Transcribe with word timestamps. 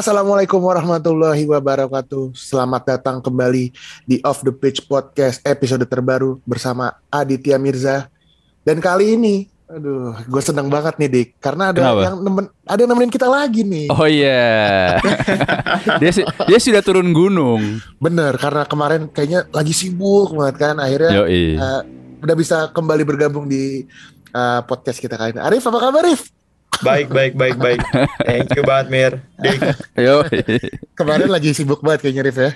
Assalamualaikum 0.00 0.64
warahmatullahi 0.64 1.44
wabarakatuh. 1.44 2.32
Selamat 2.32 2.88
datang 2.88 3.20
kembali 3.20 3.68
di 4.08 4.16
Off 4.24 4.40
the 4.40 4.48
Pitch 4.48 4.88
Podcast 4.88 5.44
episode 5.44 5.84
terbaru 5.84 6.40
bersama 6.48 6.96
Aditya 7.12 7.60
Mirza. 7.60 8.08
Dan 8.64 8.80
kali 8.80 9.20
ini, 9.20 9.44
aduh, 9.68 10.16
gue 10.24 10.40
seneng 10.40 10.72
banget 10.72 10.96
nih 10.96 11.08
Dik, 11.12 11.28
karena 11.36 11.68
ada 11.68 11.84
Kenapa? 11.84 12.00
yang 12.00 12.16
nemen, 12.16 12.44
ada 12.64 12.80
yang 12.80 12.90
nemenin 12.96 13.12
kita 13.12 13.28
lagi 13.28 13.60
nih. 13.60 13.92
Oh 13.92 14.08
iya. 14.08 14.96
dia 16.00 16.10
su- 16.16 16.28
dia 16.48 16.56
sudah 16.56 16.80
turun 16.80 17.12
gunung. 17.12 17.60
Bener, 18.00 18.40
karena 18.40 18.64
kemarin 18.64 19.04
kayaknya 19.04 19.52
lagi 19.52 19.76
sibuk 19.76 20.32
banget 20.32 20.56
kan, 20.64 20.80
akhirnya 20.80 21.12
Yoi. 21.12 21.60
eh, 21.60 21.80
udah 22.24 22.36
bisa 22.40 22.72
kembali 22.72 23.04
bergabung 23.04 23.44
di 23.44 23.84
eh, 24.32 24.60
podcast 24.64 24.96
kita 24.96 25.20
kali 25.20 25.36
ini. 25.36 25.44
Arif, 25.44 25.60
apa 25.68 25.76
kabar 25.76 26.08
Arif? 26.08 26.39
Baik, 26.80 27.10
baik, 27.10 27.32
baik, 27.34 27.56
baik. 27.56 27.80
Thank 28.22 28.54
you 28.54 28.62
banget, 28.62 28.86
Mir. 28.88 29.12
Dik, 29.36 29.58
Yo. 29.96 30.24
Kemarin 30.94 31.28
lagi 31.28 31.50
sibuk 31.50 31.82
banget 31.82 32.06
kayaknya 32.06 32.22
Arif 32.24 32.38
ya. 32.38 32.50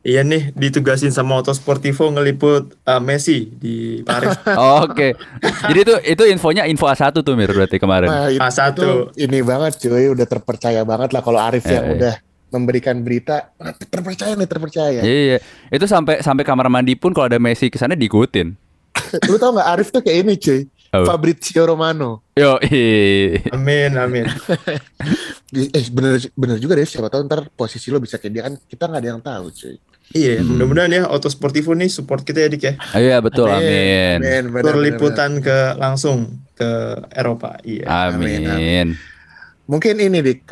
iya 0.00 0.22
nih, 0.22 0.54
ditugasin 0.54 1.10
sama 1.10 1.36
Autosportivo 1.36 2.06
ngeliput 2.08 2.78
uh, 2.82 3.02
Messi 3.02 3.50
di 3.50 4.00
Paris. 4.00 4.38
Oke. 4.86 5.18
Jadi 5.66 5.78
itu 5.82 5.94
itu 6.06 6.22
infonya 6.24 6.64
info 6.64 6.86
A1 6.86 7.10
tuh 7.12 7.34
Mir 7.34 7.50
berarti 7.50 7.76
kemarin. 7.76 8.06
Nah, 8.06 8.30
itu, 8.30 8.38
A1. 8.38 8.78
itu 8.78 8.88
ini 9.18 9.38
banget 9.42 9.72
cuy, 9.76 10.06
udah 10.08 10.24
terpercaya 10.24 10.80
banget 10.82 11.10
lah 11.10 11.20
kalau 11.20 11.42
Arif 11.42 11.66
yang 11.66 11.82
Eh, 11.82 11.90
eh. 11.90 11.96
udah 11.98 12.14
memberikan 12.48 12.96
berita 13.02 13.52
terpercaya 13.84 14.32
nih 14.32 14.48
terpercaya. 14.48 15.00
Iya, 15.02 15.18
iya. 15.34 15.38
Itu 15.68 15.84
sampai 15.84 16.22
sampai 16.22 16.46
kamar 16.46 16.70
mandi 16.70 16.94
pun 16.94 17.10
kalau 17.10 17.26
ada 17.26 17.42
Messi 17.42 17.66
ke 17.66 17.76
sana 17.76 17.92
diikutin. 17.92 18.54
Lu 19.28 19.36
tau 19.36 19.50
nggak 19.50 19.68
Arif 19.68 19.88
tuh 19.90 20.00
kayak 20.00 20.18
ini 20.24 20.34
cuy, 20.38 20.60
Apa? 20.88 21.04
Fabrizio 21.04 21.68
Romano. 21.68 22.24
Yo. 22.32 22.56
iya. 22.64 23.44
Amin, 23.56 23.92
amin. 23.92 24.24
Eh 25.52 25.86
bener 25.92 26.16
bener 26.32 26.56
juga 26.56 26.80
deh 26.80 26.88
siapa 26.88 27.12
tahu 27.12 27.28
ntar 27.28 27.44
posisi 27.52 27.92
lo 27.92 28.00
bisa 28.00 28.16
kayak 28.16 28.32
dia 28.32 28.42
kan 28.48 28.54
kita 28.56 28.88
nggak 28.88 29.00
ada 29.04 29.08
yang 29.12 29.20
tahu 29.20 29.52
cuy. 29.52 29.76
Iya, 30.08 30.40
mudah-mudahan 30.40 30.88
ya 30.88 31.02
Autosportivo 31.04 31.76
nih 31.76 31.92
support 31.92 32.24
kita 32.24 32.40
ya, 32.40 32.48
Dik 32.48 32.64
ya. 32.64 32.72
Oh, 32.80 32.96
iya 32.96 33.16
betul 33.20 33.44
amin. 33.44 34.16
Amin. 34.24 34.44
bener, 34.48 34.64
Tur 34.64 34.76
bener, 34.80 34.86
liputan 34.88 35.36
ke 35.44 35.76
langsung 35.76 36.40
ke 36.56 36.96
Eropa. 37.12 37.60
Iya. 37.60 37.84
Amin, 38.08 38.16
Amin. 38.16 38.40
bener. 38.48 38.86
Mungkin 39.68 40.00
ini 40.00 40.24
dik, 40.24 40.48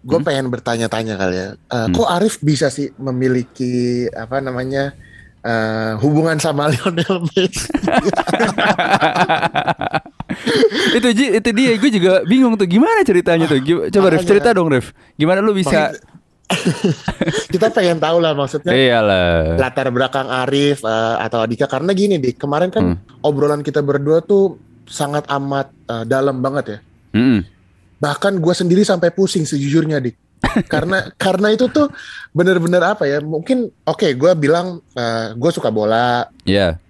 gue 0.00 0.18
pengen 0.24 0.48
bertanya-tanya 0.48 1.20
kali 1.20 1.36
ya. 1.36 1.48
Eh, 1.52 1.86
Kok 1.92 2.08
Arif 2.08 2.40
bisa 2.40 2.72
sih 2.72 2.88
memiliki 2.96 4.08
apa 4.16 4.40
namanya 4.40 4.96
eh, 5.46 5.92
hubungan 6.02 6.36
sama 6.36 6.66
Lionel 6.72 7.22
Messi? 7.24 7.70
itu 10.92 11.08
itu 11.32 11.48
dia 11.52 11.70
gue 11.76 11.90
juga 11.92 12.12
bingung 12.24 12.54
tuh 12.54 12.66
gimana 12.66 13.00
ceritanya 13.02 13.46
tuh. 13.46 13.60
Coba 13.88 14.10
Rif 14.10 14.24
cerita 14.24 14.50
dong 14.50 14.68
Rif. 14.68 14.90
Gimana 15.14 15.38
lu 15.38 15.54
bisa 15.54 15.94
kita 17.52 17.70
pengen 17.70 17.98
tahu 17.98 18.18
lah 18.18 18.30
maksudnya. 18.32 18.70
Iyalah. 18.70 19.58
latar 19.58 19.90
belakang 19.90 20.26
Arif 20.26 20.78
eh, 20.80 21.16
atau 21.20 21.42
Adika 21.42 21.66
karena 21.66 21.90
gini 21.90 22.18
di 22.18 22.30
kemarin 22.32 22.70
kan 22.70 22.84
Hmm. 22.86 22.98
obrolan 23.20 23.62
kita 23.62 23.82
berdua 23.82 24.22
tuh 24.22 24.54
sangat 24.86 25.26
amat 25.26 25.74
eh, 25.90 26.04
dalam 26.04 26.38
banget 26.38 26.64
ya 26.68 26.78
Mm-mm. 27.12 27.42
bahkan 27.98 28.38
gue 28.38 28.54
sendiri 28.54 28.86
sampai 28.86 29.10
pusing 29.10 29.42
sejujurnya 29.42 29.98
dik 29.98 30.14
karena 30.64 30.98
karena 31.14 31.48
itu 31.50 31.68
tuh 31.68 31.92
bener-bener 32.30 32.80
apa 32.80 33.04
ya 33.04 33.18
mungkin 33.18 33.68
oke 33.82 34.08
gue 34.12 34.32
bilang 34.34 34.80
gue 35.32 35.50
suka 35.50 35.68
bola 35.68 36.24
Iya. 36.42 36.80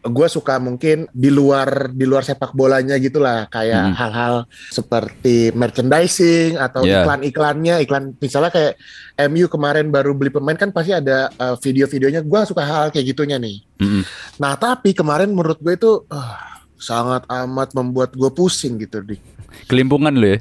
gue 0.00 0.26
suka 0.26 0.56
mungkin 0.56 1.04
di 1.12 1.28
luar 1.28 1.92
di 1.92 2.08
luar 2.08 2.24
sepak 2.24 2.52
bolanya 2.52 2.96
gitulah 2.96 3.44
kayak 3.46 3.84
Hmm. 3.84 3.92
hal-hal 3.92 4.34
seperti 4.70 5.52
merchandising 5.52 6.56
atau 6.56 6.80
Yeah. 6.80 7.04
iklan-iklannya 7.04 7.84
iklan 7.84 8.16
misalnya 8.16 8.48
kayak 8.48 8.80
MU 9.26 9.44
kemarin 9.46 9.92
baru 9.92 10.16
beli 10.16 10.32
pemain 10.32 10.56
kan 10.56 10.72
pasti 10.72 10.96
ada 10.96 11.28
uh, 11.36 11.52
video-videonya 11.54 12.20
gue 12.20 12.40
suka 12.42 12.64
hal 12.64 12.88
kayak 12.88 13.12
gitunya 13.12 13.36
nih 13.36 13.60
Mm-mm. 13.76 14.00
nah 14.36 14.56
tapi 14.56 14.96
kemarin 14.96 15.28
menurut 15.28 15.60
gue 15.60 15.76
itu 15.76 15.92
ah, 16.08 16.48
sangat 16.74 17.28
amat 17.28 17.76
membuat 17.76 18.16
gue 18.16 18.30
pusing 18.30 18.80
gitu 18.80 19.04
di 19.04 19.20
Kelimpungan 19.66 20.14
lu 20.14 20.32
ya. 20.32 20.38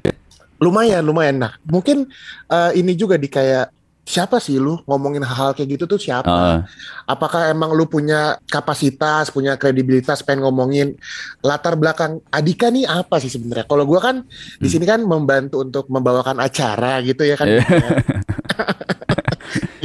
Lumayan 0.60 1.04
lumayan 1.04 1.36
nah 1.40 1.52
mungkin 1.66 2.08
uh, 2.48 2.72
ini 2.76 2.94
juga 2.94 3.16
di 3.16 3.28
kayak 3.28 3.72
siapa 4.10 4.42
sih 4.42 4.58
lu 4.58 4.82
ngomongin 4.90 5.22
hal-hal 5.22 5.54
kayak 5.54 5.78
gitu 5.78 5.86
tuh 5.86 6.02
siapa 6.02 6.34
Heeh. 6.34 6.60
apakah 7.06 7.54
emang 7.54 7.78
lu 7.78 7.86
punya 7.86 8.42
kapasitas, 8.50 9.30
punya 9.30 9.54
kredibilitas 9.54 10.26
pengen 10.26 10.50
ngomongin 10.50 10.98
latar 11.46 11.78
belakang 11.78 12.18
Adika 12.34 12.74
nih 12.74 12.90
apa 12.90 13.22
sih 13.22 13.30
sebenarnya? 13.30 13.70
Kalau 13.70 13.86
gua 13.86 14.02
kan 14.02 14.26
di 14.58 14.66
Hmm. 14.66 14.74
sini 14.74 14.86
kan 14.90 15.06
membantu 15.06 15.62
untuk 15.62 15.86
membawakan 15.94 16.42
acara 16.42 17.06
gitu 17.06 17.22
ya 17.22 17.38
kan. 17.38 17.54
Iya. 17.54 17.62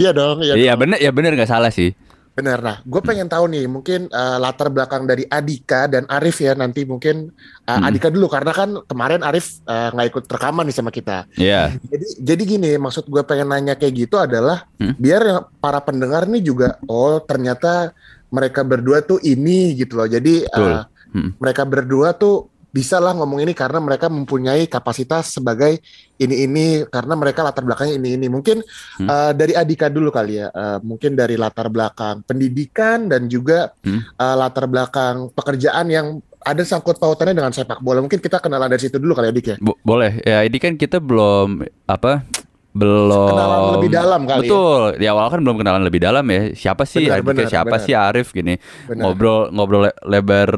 iya 0.00 0.10
dong, 0.16 0.41
iya. 0.41 0.56
Iya 0.56 0.72
bener 0.72 0.96
ya 1.04 1.12
bener 1.12 1.36
nggak 1.36 1.52
salah 1.52 1.68
sih. 1.68 1.92
Bener. 2.34 2.59
Nah, 2.59 2.83
gue 2.83 2.99
pengen 2.99 3.31
tahu 3.31 3.47
nih 3.47 3.71
mungkin 3.71 4.11
eh, 4.11 4.37
latar 4.43 4.67
belakang 4.67 5.06
dari 5.06 5.22
Adika 5.25 5.87
dan 5.87 6.03
Arif 6.11 6.43
ya 6.43 6.59
nanti 6.59 6.83
mungkin 6.83 7.31
eh, 7.62 7.71
Hmm. 7.71 7.87
Adika 7.87 8.11
dulu 8.11 8.27
karena 8.27 8.50
kan 8.50 8.75
kemarin 8.91 9.22
Arif 9.22 9.62
eh, 9.62 9.89
nggak 9.95 10.06
ikut 10.11 10.25
rekaman 10.27 10.67
nih 10.67 10.75
sama 10.75 10.91
kita. 10.91 11.31
Iya. 11.39 11.78
Jadi 11.78 12.06
jadi 12.19 12.43
gini, 12.43 12.71
maksud 12.75 13.06
gue 13.06 13.22
pengen 13.22 13.55
nanya 13.55 13.78
kayak 13.78 13.95
gitu 13.95 14.19
adalah 14.19 14.67
Hmm. 14.83 14.99
biar 14.99 15.22
para 15.62 15.78
pendengar 15.78 16.27
nih 16.27 16.43
juga 16.43 16.75
oh 16.91 17.22
ternyata 17.22 17.95
mereka 18.34 18.66
berdua 18.66 18.99
tuh 18.99 19.22
ini 19.22 19.78
gitu 19.78 19.95
loh. 19.95 20.11
Jadi 20.11 20.43
eh, 20.43 20.83
Hmm. 21.15 21.31
mereka 21.39 21.62
berdua 21.62 22.11
tuh 22.11 22.51
bisa 22.74 22.98
lah 22.98 23.14
ngomong 23.14 23.38
ini 23.38 23.54
karena 23.54 23.78
mereka 23.78 24.10
mempunyai 24.10 24.66
kapasitas 24.66 25.30
sebagai 25.32 25.78
ini 26.16 26.42
ini 26.42 26.66
karena 26.84 27.14
mereka 27.14 27.46
latar 27.46 27.62
belakangnya 27.62 27.94
ini 27.96 28.18
ini. 28.18 28.26
Mungkin 28.26 28.66
Hmm. 28.98 29.06
eh, 29.06 29.32
dari 29.32 29.54
Adika 29.54 29.86
dulu 29.86 30.10
kali 30.10 30.42
ya. 30.42 30.50
Eh, 30.50 30.78
mungkin 30.82 31.14
dari 31.14 31.38
latar 31.38 31.70
belakang 31.70 32.26
pendidikan 32.26 33.06
dan 33.06 33.30
juga 33.30 33.70
Hmm. 33.80 34.02
eh, 34.02 34.34
latar 34.34 34.66
belakang 34.66 35.30
pekerjaan 35.30 35.86
yang 35.86 36.06
ada 36.42 36.60
sangkut 36.60 36.98
pautannya 36.98 37.32
dengan 37.32 37.54
sepak 37.54 37.78
bola. 37.78 38.02
Mungkin 38.02 38.18
kita 38.18 38.36
kenalan 38.36 38.66
dari 38.66 38.82
situ 38.82 38.98
dulu 38.98 39.14
kali 39.14 39.30
ya 39.30 39.32
Dik 39.32 39.46
ya. 39.46 39.56
Bo- 39.62 39.78
boleh. 39.80 40.18
Ya 40.20 40.42
ini 40.42 40.58
kan 40.58 40.74
kita 40.74 40.98
belum 40.98 41.62
apa 41.86 42.26
belum 42.74 43.30
Kenalan 43.30 43.60
lebih 43.78 43.91
dalam 43.92 44.20
kali 44.26 44.44
ya. 44.44 44.50
Betul. 44.50 44.82
Di 44.98 45.06
awal 45.06 45.30
kan 45.30 45.41
belum 45.41 45.56
kenalan 45.56 45.82
lebih 45.86 46.02
dalam 46.02 46.26
ya. 46.26 46.50
Siapa 46.52 46.82
sih 46.82 47.06
Benar, 47.06 47.22
Andika, 47.22 47.30
benar, 47.30 47.46
siapa 47.46 47.66
benar. 47.70 47.84
sih 47.86 47.94
Arif 47.94 48.28
gini. 48.28 48.58
Benar. 48.84 48.98
Ngobrol 48.98 49.41
ngobrol 49.54 49.80
le- 49.86 49.98
lebar 50.04 50.50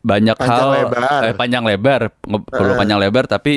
banyak 0.00 0.32
Panjang 0.34 0.56
hal 0.58 0.70
lebar. 0.80 1.20
eh, 1.22 1.34
panjang 1.34 1.62
lebar 1.62 2.00
ngobrol 2.22 2.72
Eh. 2.72 2.76
panjang 2.76 2.98
lebar 2.98 3.24
tapi 3.26 3.52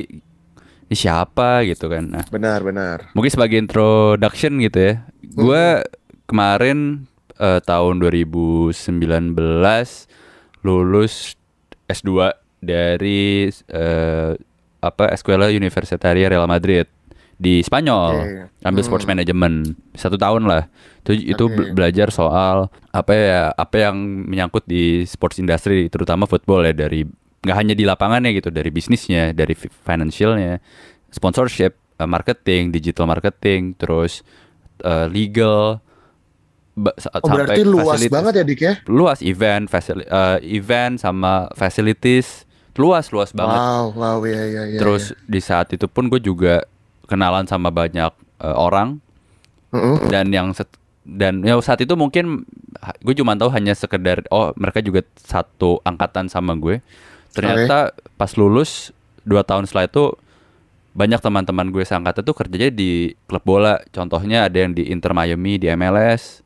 ini 0.84 0.94
siapa 0.94 1.64
gitu 1.64 1.88
kan. 1.88 2.04
Nah, 2.06 2.26
Benar, 2.28 2.59
benar. 2.62 2.98
mungkin 3.12 3.30
sebagai 3.30 3.58
introduction 3.58 4.59
gitu 4.59 4.78
ya. 4.78 4.94
Gue 5.26 5.82
kemarin 6.26 7.08
eh, 7.36 7.59
tahun 7.59 7.98
2019 7.98 9.34
lulus 10.62 11.36
S2 11.86 12.32
dari 12.59 13.48
eh, 13.50 14.32
apa 14.80 15.06
Escuela 15.09 15.48
Universitaria 15.48 16.28
Real 16.28 16.46
Madrid 16.46 16.88
di 17.36 17.60
Spanyol. 17.60 18.14
Oke. 18.16 18.34
Ambil 18.64 18.82
Hmm. 18.82 18.88
sports 18.88 19.06
management 19.06 19.56
satu 19.94 20.16
tahun 20.16 20.46
lah. 20.46 20.70
Itu 21.02 21.12
itu 21.14 21.44
belajar 21.72 22.08
soal 22.10 22.68
apa 22.90 23.12
ya 23.12 23.42
apa 23.52 23.76
yang 23.82 23.96
menyangkut 24.26 24.64
di 24.64 25.04
sports 25.04 25.38
industry 25.38 25.88
terutama 25.88 26.24
football 26.24 26.64
ya 26.64 26.72
dari 26.72 27.04
nggak 27.44 27.58
hanya 27.58 27.76
di 27.76 27.84
lapangannya 27.84 28.32
gitu 28.34 28.48
dari 28.48 28.72
bisnisnya 28.72 29.36
dari 29.36 29.52
fi- 29.52 29.68
financialnya 29.68 30.64
sponsorship 31.12 31.76
eh, 32.00 32.08
marketing 32.08 32.72
digital 32.72 33.04
marketing 33.04 33.76
terus 33.76 34.24
eh, 34.80 35.12
legal 35.12 35.84
Oh 36.74 37.30
berarti 37.30 37.62
luas 37.62 38.02
banget 38.02 38.34
ya 38.34 38.44
Dik 38.44 38.60
ya? 38.60 38.74
luas 38.88 39.22
event 39.22 39.70
facil- 39.70 40.02
eh, 40.02 40.38
event 40.41 40.97
sama 40.97 41.46
facilities 41.53 42.50
luas 42.74 43.14
luas 43.14 43.29
banget 43.29 43.59
Wow, 43.62 43.86
wow, 43.94 44.18
ya, 44.26 44.41
ya, 44.41 44.64
ya. 44.66 44.79
terus 44.79 45.14
di 45.22 45.38
saat 45.38 45.70
itu 45.70 45.86
pun 45.86 46.09
gue 46.09 46.18
juga 46.18 46.66
kenalan 47.05 47.46
sama 47.46 47.70
banyak 47.70 48.11
eh, 48.40 48.55
orang. 48.55 49.00
Dan 50.05 50.29
yang 50.29 50.53
set- 50.53 50.78
dan 51.03 51.41
ya 51.41 51.58
saat 51.59 51.82
itu 51.82 51.91
mungkin 51.94 52.46
gue 53.02 53.14
cuma 53.14 53.34
tahu 53.34 53.50
hanya 53.50 53.73
sekedar 53.73 54.23
oh 54.29 54.53
mereka 54.55 54.79
juga 54.79 55.02
satu 55.17 55.82
angkatan 55.82 56.28
sama 56.28 56.53
gue. 56.53 56.79
Ternyata 57.32 57.91
pas 58.14 58.29
lulus 58.34 58.94
dua 59.23 59.41
tahun 59.41 59.66
setelah 59.66 59.90
itu 59.90 60.14
banyak 60.94 61.17
teman-teman 61.20 61.73
gue 61.73 61.82
seangkatan 61.82 62.22
tuh 62.22 62.38
kerjanya 62.38 62.70
di 62.70 63.17
klub 63.26 63.41
bola. 63.41 63.82
Contohnya 63.90 64.46
ada 64.46 64.61
yang 64.61 64.72
di 64.72 64.85
Inter 64.88 65.11
Miami 65.11 65.58
di 65.58 65.66
MLS 65.67 66.46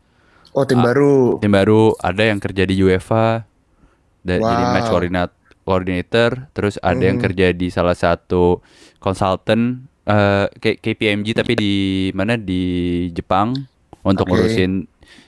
Oh 0.55 0.63
tim 0.63 0.79
Ah, 0.79 0.89
baru. 0.89 1.37
tim 1.37 1.51
baru. 1.51 1.93
Ada 1.99 2.31
yang 2.31 2.39
kerja 2.39 2.63
di 2.63 2.79
UEFA 2.79 3.43
da- 4.23 4.39
jadi 4.39 4.63
Wow. 4.63 4.73
match 4.73 4.87
coordinat- 4.87 5.35
coordinator. 5.61 6.47
Terus 6.55 6.79
ada 6.79 7.03
yang 7.03 7.19
Mhm. 7.19 7.25
kerja 7.27 7.47
di 7.51 7.67
salah 7.67 7.93
satu 7.93 8.63
consultant 8.97 9.83
eh, 10.07 10.45
kayak 10.57 10.77
KPMG 10.79 11.27
tapi 11.35 11.53
di 11.53 11.75
mana 12.15 12.39
di 12.39 12.63
Jepang 13.11 13.51
untuk 14.01 14.25
Oke. 14.25 14.39
ngurusin 14.39 14.87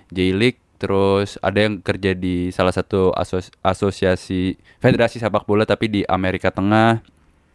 J-League 0.09 0.57
terus 0.79 1.35
ada 1.43 1.59
yang 1.59 1.83
kerja 1.83 2.15
di 2.15 2.55
salah 2.55 2.71
satu 2.71 3.11
asos- 3.11 3.51
asosiasi 3.59 4.55
federasi 4.79 5.19
sepak 5.19 5.43
bola 5.43 5.67
tapi 5.67 5.91
di 5.91 6.01
Amerika 6.07 6.47
Tengah 6.49 7.03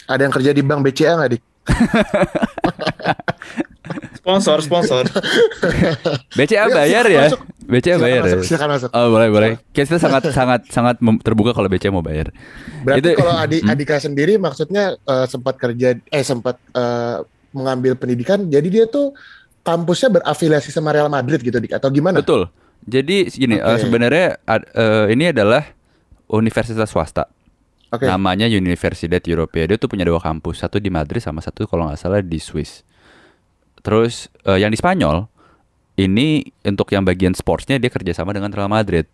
Ada 0.05 0.29
yang 0.29 0.35
kerja 0.37 0.53
di 0.53 0.61
bank 0.61 0.85
BCA 0.85 1.17
nggak 1.17 1.31
dik? 1.33 1.43
Sponsor, 4.21 4.65
sponsor. 4.65 5.05
BCA 6.37 6.73
bayar 6.73 7.05
ya. 7.05 7.29
masuk. 7.29 7.41
BCA 7.75 7.83
Silakan 7.93 8.01
bayar 8.01 8.15
ya. 8.15 8.23
masuk, 8.25 8.41
silakan 8.45 8.69
masuk. 8.71 8.91
Oh 8.91 9.07
boleh 9.11 9.29
boleh. 9.29 9.51
Kita 9.69 9.99
sangat 9.99 10.23
sangat 10.37 10.61
sangat 10.69 10.95
terbuka 11.21 11.51
kalau 11.51 11.67
BCA 11.67 11.91
mau 11.91 12.01
bayar. 12.01 12.31
Berarti 12.81 13.03
Itu- 13.05 13.19
kalau 13.19 13.35
Adi, 13.35 13.59
Hmm. 13.59 13.69
Adika 13.69 13.99
sendiri 13.99 14.39
maksudnya 14.39 14.95
eh, 14.95 15.27
sempat 15.27 15.55
kerja 15.57 15.99
eh 15.99 16.23
sempat 16.23 16.55
eh, 16.71 17.19
mengambil 17.51 17.95
pendidikan 17.95 18.47
jadi 18.47 18.67
dia 18.67 18.85
tuh 18.85 19.11
kampusnya 19.61 20.11
berafiliasi 20.13 20.69
sama 20.69 20.91
Real 20.91 21.09
Madrid 21.09 21.41
gitu 21.41 21.57
Dik 21.57 21.73
atau 21.73 21.89
gimana? 21.89 22.19
Betul. 22.19 22.47
Jadi 22.83 23.27
gini 23.29 23.57
eh, 23.57 23.65
Oke. 23.67 23.81
sebenarnya 23.81 24.39
ad- 24.43 24.69
eh, 24.69 25.07
ini 25.11 25.29
adalah 25.29 25.65
universitas 26.27 26.87
swasta. 26.87 27.27
Oke. 27.89 28.05
Namanya 28.05 28.45
Universidad 28.45 29.23
Europea. 29.23 29.65
Dia 29.65 29.79
tuh 29.79 29.87
punya 29.87 30.03
dua 30.03 30.19
kampus, 30.19 30.59
satu 30.59 30.77
di 30.77 30.91
Madrid 30.91 31.19
sama 31.19 31.39
satu 31.39 31.65
kalau 31.65 31.87
nggak 31.87 31.97
salah 31.97 32.21
di 32.21 32.37
Swiss. 32.37 32.83
Terus 33.81 34.27
eh, 34.43 34.59
yang 34.59 34.69
di 34.69 34.77
Spanyol 34.77 35.31
ini 35.95 36.43
untuk 36.63 36.91
yang 36.91 37.03
bagian 37.03 37.33
sportsnya 37.33 37.79
dia 37.79 37.89
kerjasama 37.89 38.35
dengan 38.35 38.51
Real 38.51 38.69
Madrid. 38.69 39.07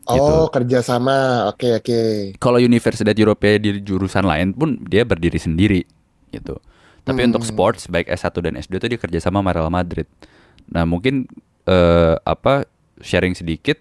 gitu. 0.00 0.26
Oh, 0.26 0.48
kerjasama. 0.50 1.46
Oke, 1.46 1.70
oke. 1.76 1.98
Kalau 2.40 2.58
Universidad 2.58 3.14
Europea 3.14 3.60
di 3.60 3.78
jurusan 3.78 4.26
lain 4.26 4.50
pun 4.50 4.80
dia 4.82 5.04
berdiri 5.04 5.38
sendiri 5.38 5.86
gitu. 6.30 6.58
Tapi 7.00 7.30
untuk 7.30 7.44
Hmm. 7.44 7.50
sports 7.52 7.86
baik 7.86 8.08
S1 8.08 8.42
dan 8.42 8.56
S2 8.56 8.80
itu 8.80 8.86
dia 8.90 8.98
kerjasama 8.98 9.38
sama 9.38 9.50
Real 9.52 9.70
Madrid. 9.70 10.08
Nah 10.66 10.82
mungkin 10.82 11.30
eh, 11.62 12.14
apa 12.20 12.64
sharing 12.98 13.36
sedikit 13.36 13.78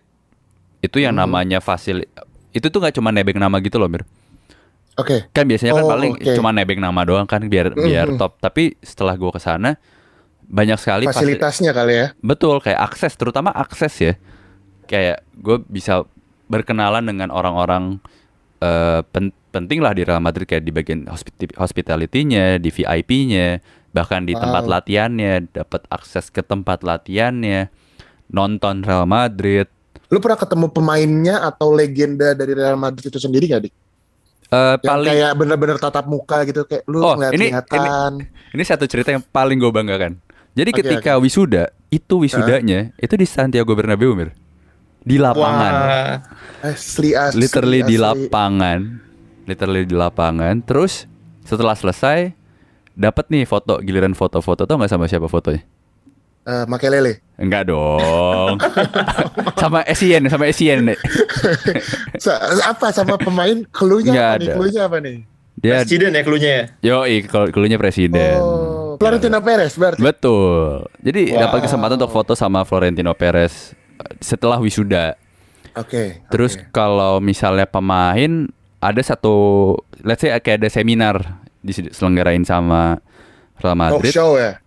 itu 0.80 0.98
yang 1.00 1.18
Hmm. 1.18 1.26
namanya 1.26 1.58
fasil 1.60 2.06
itu 2.52 2.68
tuh 2.68 2.78
nggak 2.78 2.94
cuma 2.94 3.10
nebeng 3.10 3.40
nama 3.40 3.58
gitu 3.58 3.80
loh 3.80 3.90
Mir. 3.90 4.06
Oke. 4.96 5.32
Kan 5.32 5.48
biasanya 5.48 5.74
kan 5.74 5.86
Oh, 5.88 5.90
paling 5.90 6.14
oke. 6.14 6.36
cuma 6.36 6.52
nebeng 6.52 6.78
nama 6.78 7.02
doang 7.02 7.26
kan 7.26 7.42
biar 7.42 7.74
biar 7.74 8.14
Mhm. 8.14 8.20
top. 8.20 8.38
Tapi 8.38 8.76
setelah 8.84 9.16
gua 9.16 9.32
ke 9.32 9.40
sana 9.40 9.80
banyak 10.50 10.76
sekali 10.76 11.06
fasil- 11.06 11.38
Fasilitasnya 11.38 11.72
kali 11.72 11.94
ya. 11.94 12.08
Betul, 12.20 12.58
kayak 12.60 12.82
akses, 12.84 13.14
terutama 13.14 13.54
akses 13.54 13.94
ya. 13.96 14.14
Kayak 14.84 15.22
gue 15.38 15.62
bisa 15.64 16.04
berkenalan 16.46 17.06
dengan 17.06 17.30
orang-orang 17.30 18.02
eh, 18.58 19.02
pen- 19.08 19.32
penting 19.50 19.80
lah 19.80 19.94
di 19.94 20.04
Real 20.04 20.20
Madrid 20.20 20.44
kayak 20.44 20.62
di 20.62 20.74
bagian 20.74 21.08
hospiti- 21.08 21.56
hospitality-nya, 21.56 22.58
di 22.58 22.68
VIP-nya, 22.68 23.64
bahkan 23.90 24.22
di 24.22 24.34
tempat 24.34 24.66
Wow. 24.66 24.72
latihannya, 24.76 25.48
dapat 25.50 25.88
akses 25.88 26.28
ke 26.28 26.42
tempat 26.42 26.84
latihannya, 26.84 27.72
nonton 28.28 28.84
Real 28.84 29.06
Madrid. 29.06 29.70
Lu 30.10 30.18
pernah 30.18 30.36
ketemu 30.36 30.68
pemainnya 30.68 31.40
atau 31.40 31.72
legenda 31.72 32.34
dari 32.34 32.52
Real 32.52 32.76
Madrid 32.76 33.08
itu 33.08 33.16
sendiri 33.16 33.48
gak, 33.48 33.62
Dik? 33.64 33.74
Eh, 34.50 34.76
Yang 34.76 34.82
paling 34.84 35.12
kayak 35.14 35.32
bener-bener 35.38 35.78
tatap 35.78 36.06
muka 36.10 36.42
gitu 36.44 36.66
kayak 36.66 36.84
lu 36.84 37.00
Oh, 37.00 37.14
ngeliat 37.14 37.32
ini- 37.32 37.54
kelihatan. 37.54 38.12
ini 38.50 38.64
satu 38.66 38.90
cerita 38.90 39.14
yang 39.14 39.22
paling 39.24 39.56
gue 39.56 39.70
banggakan. 39.70 40.18
Jadi 40.52 40.70
Oke, 40.70 40.80
ketika 40.82 41.16
wisuda, 41.16 41.64
itu 41.88 42.20
wisudanya 42.20 42.92
itu 42.96 43.14
di 43.14 43.24
Santiago 43.24 43.72
Bernabeu, 43.72 44.14
Mir. 44.14 44.34
Di 45.00 45.16
lapangan. 45.16 45.74
Wah, 45.74 46.16
Asli 46.62 47.14
asli. 47.14 47.40
literally 47.40 47.82
di 47.82 47.96
asli. 47.96 48.04
lapangan 48.04 48.80
literally 49.46 49.82
di 49.82 49.96
lapangan 49.96 50.62
terus 50.62 51.08
setelah 51.42 51.74
selesai 51.74 52.36
dapat 52.94 53.26
nih 53.28 53.48
foto 53.48 53.80
giliran 53.80 54.12
foto-foto 54.12 54.64
tau 54.64 54.76
nggak 54.76 54.92
sama 54.92 55.08
siapa 55.08 55.26
fotonya 55.26 55.64
Eh, 56.42 56.66
Makelele. 56.66 57.24
enggak 57.36 57.66
dong 57.66 58.60
sama 59.62 59.82
Essien 59.84 60.22
sama. 60.28 60.46
Sa- 62.20 62.42
apa 62.68 62.92
sama 62.92 63.16
pemain 63.16 63.64
Nggak 64.12 64.30
apa 64.30 64.38
nih? 64.38 64.48
apa 64.80 64.98
nih? 65.00 65.18
dia 65.56 65.74
presiden 65.82 66.12
ya 66.12 66.22
klunya 66.22 66.52
ya. 66.52 66.64
yo 66.80 66.98
kalau 67.26 67.48
keluarnya 67.50 67.76
presiden 67.76 68.38
Oh, 68.38 68.69
Florentino 69.00 69.40
Perez 69.40 69.74
berarti. 69.74 70.00
betul 70.00 70.84
jadi 71.00 71.22
Wow. 71.32 71.40
dapat 71.42 71.60
kesempatan 71.64 71.96
untuk 71.96 72.12
foto 72.12 72.34
sama 72.34 72.62
Florentino 72.62 73.12
Perez 73.14 73.72
setelah 74.20 74.58
wisuda 74.58 75.16
Oke. 75.74 76.20
terus 76.28 76.54
oke. 76.54 76.70
kalau 76.70 77.18
misalnya 77.20 77.64
pemain 77.64 78.48
ada 78.78 79.02
satu 79.02 79.76
let's 80.02 80.20
say 80.20 80.32
kayak 80.36 80.60
ada 80.60 80.70
seminar 80.70 81.16
diselenggarain 81.60 82.44
sama 82.44 83.00
Real 83.58 83.76
talk 83.76 84.00
Madrid 84.00 84.12
show 84.12 84.36
ya. 84.36 84.60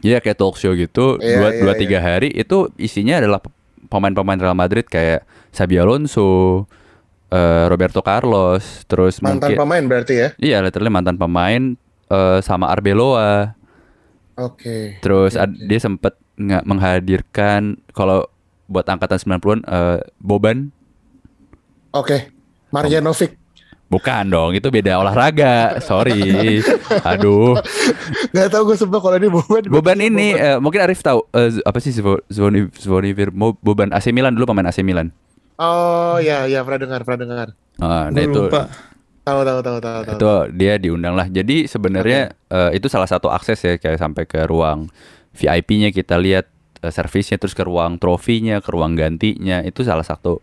Iya 0.00 0.18
kayak 0.18 0.36
talk 0.36 0.56
show 0.56 0.72
gitu 0.72 1.18
Iya, 1.18 1.36
dua 1.36 1.48
iya, 1.48 1.60
dua 1.60 1.72
iya. 1.72 1.78
tiga 1.78 1.98
hari 1.98 2.32
itu 2.32 2.66
isinya 2.74 3.20
adalah 3.20 3.38
pemain-pemain 3.86 4.40
Real 4.40 4.54
Madrid 4.54 4.82
kayak 4.82 5.22
Xabi 5.50 5.76
Alonso, 5.76 6.64
eh, 7.28 7.64
Roberto 7.66 8.00
Carlos, 8.00 8.64
terus 8.86 9.20
Mantan 9.20 9.50
mungkin 9.50 9.58
pemain 9.60 9.84
berarti 9.84 10.14
ya. 10.16 10.28
iya 10.36 10.58
literally 10.58 10.88
mantan 10.88 11.14
pemain 11.14 11.76
eh, 12.08 12.38
sama 12.40 12.70
Arbeloa. 12.70 13.54
Oke. 14.40 14.96
Terus 14.98 15.34
ad- 15.34 15.60
dia 15.60 15.76
sempat 15.76 16.16
nggak 16.34 16.64
menghadirkan 16.64 17.60
kalau 17.90 18.24
buat 18.64 18.84
angkatan 18.84 19.18
90-an 19.18 19.60
eh, 19.62 19.98
Boban 20.16 20.72
Oke. 21.90 22.30
Marjanovic. 22.70 23.34
bukan 23.86 24.22
dong 24.24 24.54
itu 24.54 24.70
beda 24.70 24.96
olahraga 24.96 25.82
sorry 25.82 26.62
aduh 27.04 27.58
Gak 28.30 28.46
tau 28.48 28.62
gue 28.62 28.78
sumpah 28.78 29.02
kalau 29.02 29.18
ini 29.18 29.26
Boban. 29.26 29.62
Boban 29.66 29.98
ini 29.98 30.30
Boban. 30.30 30.46
eh, 30.46 30.58
mungkin 30.62 30.80
Arif 30.80 31.02
tahu 31.02 31.26
eh, 31.28 31.58
apa 31.60 31.76
sih 31.76 31.90
Zvo- 31.90 32.22
Zvoni 32.24 32.70
Zvonimir 32.72 33.34
Boban 33.34 33.90
AC 33.90 34.08
Milan 34.08 34.32
dulu 34.32 34.46
pemain 34.46 34.64
AC 34.64 34.80
Milan 34.80 35.10
Oh 35.58 36.16
ya 36.16 36.46
ya 36.46 36.62
pernah 36.62 36.80
dengar 36.80 37.00
pernah 37.02 37.20
dengar. 37.20 37.48
Ah, 37.76 38.08
nah 38.08 38.22
itu 38.22 38.32
lupa. 38.40 38.70
Tahu 39.30 39.40
tahu 39.46 39.60
tahu 39.62 39.78
tahu 39.78 39.98
tahu. 40.02 40.14
itu 40.18 40.30
dia 40.58 40.74
diundang 40.76 41.14
lah. 41.14 41.30
Jadi 41.30 41.64
sebenarnya 41.64 42.34
eh, 42.48 42.70
itu 42.74 42.90
salah 42.90 43.06
satu 43.06 43.30
akses 43.30 43.62
ya 43.62 43.78
kayak 43.78 43.98
sampai 43.98 44.26
ke 44.26 44.42
ruang 44.44 44.90
VIP-nya 45.30 45.90
kita 45.90 46.18
lihat 46.18 46.50
eh, 46.80 46.90
servisnya 46.90 47.38
terus 47.38 47.54
ke 47.54 47.62
ruang 47.62 47.94
trofinya, 47.96 48.58
ke 48.58 48.68
ruang 48.68 48.98
gantinya 48.98 49.62
itu 49.62 49.82
salah 49.82 50.02
satu 50.02 50.42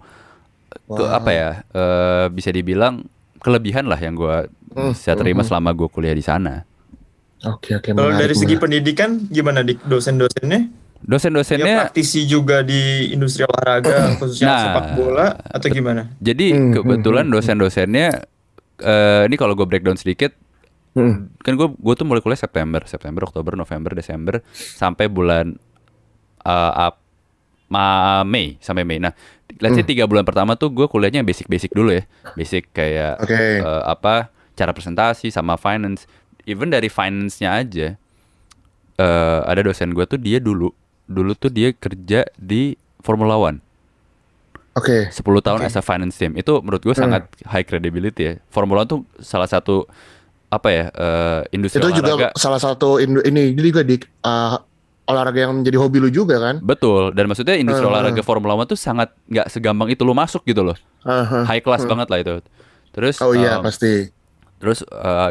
ke 0.87 1.03
Wow. 1.03 1.17
apa 1.19 1.29
ya 1.31 1.49
eh, 1.67 2.25
bisa 2.29 2.47
dibilang 2.49 3.03
kelebihan 3.37 3.85
lah 3.85 3.97
yang 3.97 4.15
gua 4.15 4.47
Hmm, 4.69 4.93
bisa 4.93 5.17
terima 5.17 5.41
hmm. 5.41 5.49
selama 5.49 5.73
gue 5.73 5.89
kuliah 5.89 6.13
di 6.13 6.21
sana. 6.21 6.61
Oke 7.43 7.73
oke. 7.73 7.89
Kalau 7.91 8.13
menarik, 8.13 8.21
dari 8.21 8.35
segi 8.35 8.53
menarik. 8.53 8.61
pendidikan 8.61 9.09
gimana 9.27 9.65
dik 9.65 9.81
dosen-dosennya? 9.83 10.69
Dosen-dosennya 10.99 11.75
praktisi 11.81 12.25
juga 12.25 12.61
di 12.61 13.09
industri 13.09 13.41
olahraga 13.41 14.13
khususnya 14.17 14.45
Nah. 14.47 14.61
sepak 14.61 14.85
bola 14.93 15.27
atau 15.33 15.67
gimana? 15.67 16.13
jadi 16.19 16.53
Hmm, 16.53 16.73
kebetulan 16.73 17.25
hmm, 17.25 17.31
hmm, 17.31 17.35
dosen-dosennya 17.41 18.07
eh, 18.79 19.23
ini 19.25 19.35
kalau 19.35 19.53
gue 19.53 19.65
breakdown 19.65 19.95
sedikit 19.95 20.33
Hmm. 20.91 21.29
kan 21.37 21.53
gue 21.53 21.69
gue 21.69 21.93
tuh 21.93 22.03
mulai 22.03 22.19
kuliah 22.19 22.33
September 22.35 22.81
September 22.83 23.21
Oktober 23.21 23.53
November 23.53 23.93
Desember 23.93 24.41
sampai 24.49 25.05
bulan 25.05 25.53
eh, 26.39 26.71
ap- 26.79 26.97
ma 27.67 27.85
Mei 28.23 28.57
sampai 28.57 28.81
Mei 28.81 28.97
nah 28.97 29.13
let's 29.57 29.73
say 29.73 29.85
Hmm. 29.85 29.91
tiga 29.91 30.03
bulan 30.03 30.23
pertama 30.23 30.53
tuh 30.53 30.69
gue 30.69 30.85
kuliahnya 30.85 31.21
basic 31.21 31.45
basic 31.45 31.69
dulu 31.69 31.91
ya 31.91 32.01
basic 32.33 32.71
kayak 32.71 33.21
Oke. 33.21 33.37
eh, 33.59 33.83
apa 33.83 34.33
cara 34.53 34.73
presentasi 34.73 35.29
sama 35.29 35.53
finance 35.53 36.09
even 36.43 36.67
dari 36.67 36.87
finance-nya 36.87 37.53
aja 37.53 37.87
eh 38.97 39.39
ada 39.43 39.61
dosen 39.61 39.93
gue 39.93 40.01
tuh 40.03 40.17
dia 40.17 40.39
dulu 40.39 40.73
dulu 41.05 41.31
tuh 41.33 41.47
dia 41.47 41.69
kerja 41.71 42.25
di 42.33 42.73
Formula 42.99 43.37
One 43.37 43.61
Oke. 44.77 45.09
10 45.09 45.17
tahun 45.41 45.59
Oke. 45.59 45.67
as 45.67 45.75
a 45.75 45.81
finance 45.81 46.15
team 46.15 46.37
itu 46.37 46.53
menurut 46.61 46.79
gue 46.79 46.93
Hmm. 46.93 47.03
sangat 47.03 47.21
high 47.43 47.65
credibility 47.65 48.21
ya 48.23 48.33
Formula 48.47 48.85
tuh 48.85 49.01
salah 49.17 49.45
satu 49.45 49.89
apa 50.47 50.69
ya 50.69 50.85
eh, 50.87 51.41
industri 51.51 51.81
Itu 51.81 51.89
olahraga 51.89 52.07
juga 52.07 52.27
salah 52.37 52.61
satu 52.61 53.01
indo- 53.01 53.19
ini 53.21 53.51
jadi 53.51 53.67
juga 53.67 53.81
di 53.81 53.95
uh, 54.23 54.55
olahraga 55.03 55.39
yang 55.41 55.57
menjadi 55.57 55.77
hobi 55.77 55.97
lu 55.97 56.09
juga 56.09 56.35
kan? 56.37 56.59
Betul, 56.59 57.11
dan 57.11 57.25
maksudnya 57.25 57.55
industri 57.55 57.83
Hmm. 57.83 57.91
olahraga 57.91 58.19
Formula 58.21 58.53
One 58.53 58.63
tuh 58.63 58.75
sangat 58.75 59.11
nggak 59.25 59.47
segampang 59.47 59.87
itu 59.87 60.03
lo 60.03 60.11
masuk 60.11 60.43
gitu 60.43 60.63
loh, 60.63 60.75
Aha. 61.01 61.47
high 61.47 61.59
class 61.59 61.83
banget 61.83 62.07
lah 62.07 62.19
itu. 62.19 62.35
Terus, 62.91 63.15
Oh 63.19 63.31
iya 63.31 63.55
um, 63.55 63.63
pasti. 63.63 64.11
terus 64.57 64.83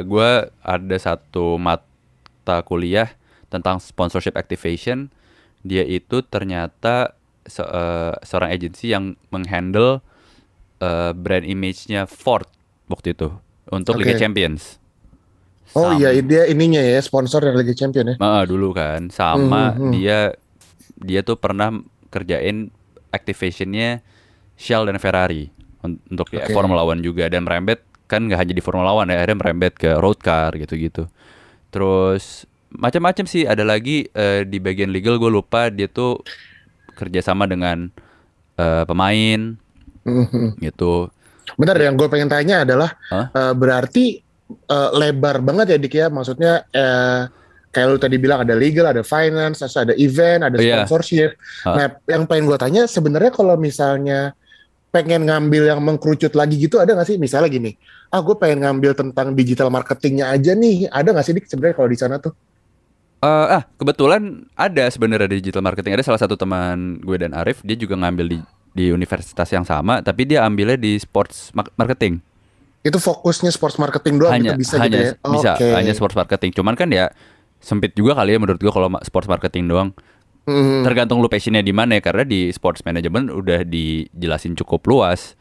gue 0.02 0.30
ada 0.48 0.96
satu 0.96 1.56
mata 1.56 2.62
kuliah 2.62 3.12
tentang 3.48 3.76
sponsorship 3.76 4.32
activation. 4.32 5.12
Dia 5.60 5.82
itu 5.82 6.22
ternyata 6.22 7.15
se- 7.46 7.64
eh, 7.66 8.14
seorang 8.26 8.50
agensi 8.52 8.92
yang 8.92 9.14
menghandle 9.32 10.02
eh, 10.82 11.12
brand 11.16 11.46
image-nya 11.46 12.06
Ford 12.10 12.46
waktu 12.90 13.16
itu 13.16 13.28
untuk 13.72 13.98
Liga 13.98 14.14
Oke. 14.14 14.20
Champions. 14.20 14.78
Oh 15.76 15.92
iya 15.92 16.08
dia 16.24 16.48
ininya 16.48 16.80
ya 16.80 17.00
sponsor 17.04 17.44
dari 17.44 17.56
Liga 17.60 17.74
Champion 17.76 18.06
ya. 18.14 18.16
Ah, 18.16 18.48
dulu 18.48 18.72
kan 18.72 19.12
sama 19.12 19.76
Hmm, 19.76 19.76
hmm, 19.76 19.76
hmm. 19.76 19.92
dia 19.92 20.18
dia 20.96 21.20
tuh 21.20 21.36
pernah 21.36 21.68
kerjain 22.08 22.72
activationnya 23.12 24.00
Shell 24.56 24.88
dan 24.88 24.96
Ferrari 24.96 25.52
un- 25.84 26.00
untuk 26.08 26.32
ya 26.32 26.48
Oke. 26.48 26.54
Formula 26.56 26.80
One 26.84 27.04
juga 27.04 27.28
dan 27.28 27.44
merembet 27.44 27.84
kan 28.08 28.24
nggak 28.24 28.40
hanya 28.40 28.54
di 28.56 28.62
Formula 28.64 28.92
One 28.96 29.12
ya 29.12 29.20
akhirnya 29.20 29.38
merembet 29.42 29.74
ke 29.76 29.90
road 30.00 30.20
car 30.24 30.56
gitu-gitu 30.56 31.10
terus 31.74 32.48
macam-macam 32.72 33.24
sih 33.28 33.44
ada 33.44 33.62
lagi 33.66 34.08
eh, 34.12 34.44
di 34.48 34.58
bagian 34.62 34.90
legal 34.92 35.20
gue 35.20 35.30
lupa 35.30 35.68
dia 35.68 35.88
tuh 35.90 36.20
kerjasama 36.96 37.44
dengan 37.44 37.92
eh, 38.56 38.84
pemain 38.84 39.54
Mhm. 40.02 40.56
gitu 40.58 41.12
Benar 41.54 41.78
yang 41.78 41.94
gue 41.94 42.06
pengen 42.06 42.26
tanya 42.26 42.64
adalah 42.64 42.90
Hah? 43.06 43.30
eh, 43.30 43.52
berarti 43.52 44.04
eh, 44.48 44.90
lebar 44.92 45.38
banget 45.40 45.74
ya 45.74 45.78
Dik 45.78 45.94
ya. 45.94 46.06
Maksudnya 46.08 46.64
eh, 46.68 47.20
kayak 47.68 47.86
lu 47.86 47.98
tadi 47.98 48.16
bilang 48.16 48.40
ada 48.40 48.54
legal, 48.54 48.88
ada 48.88 49.02
finance, 49.02 49.60
ada 49.62 49.92
event, 49.92 50.42
ada 50.42 50.56
Iya. 50.56 50.82
sponsorship. 50.82 51.36
Hah. 51.62 51.74
Nah, 51.76 51.86
yang 52.06 52.24
pengen 52.24 52.46
gue 52.46 52.56
tanya 52.56 52.82
sebenarnya 52.86 53.30
kalau 53.30 53.54
misalnya 53.54 54.32
pengen 54.88 55.28
ngambil 55.28 55.68
yang 55.68 55.80
mengkerucut 55.82 56.32
lagi 56.32 56.56
gitu 56.56 56.80
ada 56.80 56.96
nggak 56.96 57.04
sih? 57.04 57.18
Misalnya 57.20 57.52
gini, 57.52 57.76
ah 58.08 58.22
gue 58.22 58.32
pengen 58.34 58.64
ngambil 58.64 58.96
tentang 58.96 59.36
digital 59.36 59.68
marketingnya 59.68 60.30
aja 60.30 60.56
nih. 60.56 60.88
Ada 60.88 61.12
nggak 61.12 61.26
sih 61.26 61.34
Dik 61.36 61.46
sebenarnya 61.46 61.76
kalau 61.76 61.90
di 61.90 61.98
sana 61.98 62.16
tuh? 62.16 62.32
Eh, 63.16 63.46
ah, 63.58 63.62
kebetulan 63.80 64.44
ada 64.52 64.84
sebenarnya 64.92 65.24
di 65.32 65.40
digital 65.40 65.64
marketing. 65.64 65.96
Ada 65.96 66.04
salah 66.12 66.20
satu 66.20 66.36
teman 66.36 67.00
gue 67.00 67.16
dan 67.16 67.32
Arif, 67.32 67.64
dia 67.64 67.72
juga 67.72 67.96
ngambil 67.96 68.26
di 68.28 68.38
di 68.76 68.92
universitas 68.92 69.48
yang 69.48 69.64
sama, 69.64 70.04
tapi 70.04 70.28
dia 70.28 70.44
ambilnya 70.44 70.76
di 70.76 71.00
sports 71.00 71.48
ma- 71.56 71.64
marketing. 71.80 72.20
Itu 72.84 73.00
fokusnya 73.00 73.48
sports 73.48 73.80
marketing 73.80 74.20
doang 74.20 74.36
hanya 74.36 74.52
gitu 74.52 74.60
bisa 74.62 74.76
hanya 74.76 75.00
gitu 75.00 75.16
ya? 75.16 75.32
bisa 75.32 75.50
Oke. 75.56 75.68
hanya 75.72 75.92
sports 75.96 76.12
marketing. 76.12 76.50
Cuman 76.52 76.76
kan 76.76 76.92
ya 76.92 77.08
sempit 77.56 77.96
juga 77.96 78.12
kali 78.14 78.36
ya 78.36 78.38
menurut 78.38 78.60
gue 78.60 78.68
kalau 78.68 78.92
sports 79.00 79.26
marketing 79.32 79.64
doang. 79.72 79.88
Hmm. 80.46 80.84
Tergantung 80.86 81.18
lu 81.18 81.26
passionnya 81.26 81.64
di 81.64 81.72
mana 81.74 81.98
ya, 81.98 82.02
karena 82.04 82.22
di 82.22 82.52
sports 82.52 82.84
management 82.86 83.32
udah 83.32 83.64
dijelasin 83.66 84.54
cukup 84.54 84.84
luas. 84.86 85.34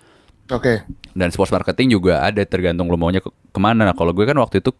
Oke. 0.49 0.81
Dan 1.11 1.29
sports 1.29 1.51
marketing 1.51 1.91
juga 1.93 2.23
ada 2.23 2.41
tergantung 2.47 2.87
lu 2.87 2.95
maunya 2.95 3.19
ke- 3.19 3.35
ke 3.51 3.59
mana. 3.59 3.83
Nah 3.83 3.93
kalau 3.93 4.15
gue 4.15 4.25
kan 4.25 4.37
waktu 4.39 4.63
itu 4.63 4.71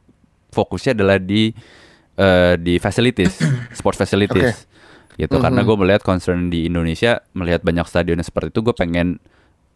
fokusnya 0.56 0.96
adalah 0.96 1.20
di 1.20 1.52
eh, 2.16 2.56
di 2.58 2.80
facilities, 2.80 3.40
sports 3.78 3.98
facilities. 3.98 4.68
Gitu 5.16 5.32
karena 5.40 5.64
Mhm. 5.64 5.68
gue 5.68 5.76
melihat 5.80 6.02
concern 6.04 6.52
di 6.52 6.68
Indonesia 6.68 7.24
melihat 7.32 7.64
banyak 7.64 7.88
stadion 7.88 8.20
yang 8.20 8.28
seperti 8.28 8.52
itu 8.52 8.60
gue 8.62 8.76
pengen 8.76 9.16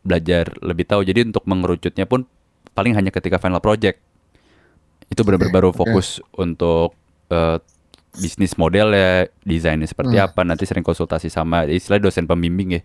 belajar 0.01 0.51
lebih 0.59 0.83
tahu. 0.83 1.03
Jadi 1.03 1.31
untuk 1.31 1.47
mengerucutnya 1.47 2.03
pun 2.03 2.27
paling 2.71 2.91
hanya 2.91 3.07
ketika 3.07 3.39
final 3.39 3.59
project. 3.59 4.03
Itu 5.07 5.23
benar-benar 5.23 5.53
baru 5.53 5.69
fokus 5.71 6.19
untuk 6.33 6.91
eh, 7.29 7.57
bisnis 8.15 8.57
model 8.57 8.89
ya, 8.91 9.11
desainnya 9.45 9.85
seperti 9.85 10.17
Hmm. 10.17 10.27
apa. 10.27 10.41
Nanti 10.43 10.65
sering 10.65 10.83
konsultasi 10.83 11.29
sama 11.29 11.63
istilah 11.63 12.01
dosen 12.01 12.25
pembimbing 12.25 12.75
ya. 12.75 12.81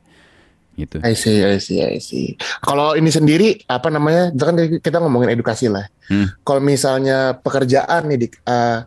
Gitu. 0.74 0.98
I 1.00 1.14
see, 1.14 1.38
I 1.38 1.58
see, 1.58 1.78
I 1.80 1.98
see. 1.98 2.34
Kalau 2.60 2.92
ini 2.92 3.06
sendiri 3.08 3.62
apa 3.66 3.88
namanya? 3.88 4.30
Itu 4.30 4.42
kan 4.42 4.54
kita 4.58 4.98
ngomongin 4.98 5.30
edukasi 5.30 5.70
lah. 5.70 5.86
Hmm. 6.06 6.28
Kalau 6.42 6.58
misalnya 6.58 7.34
pekerjaan 7.34 8.10
nih, 8.10 8.26
Dik, 8.26 8.32
eh, 8.42 8.78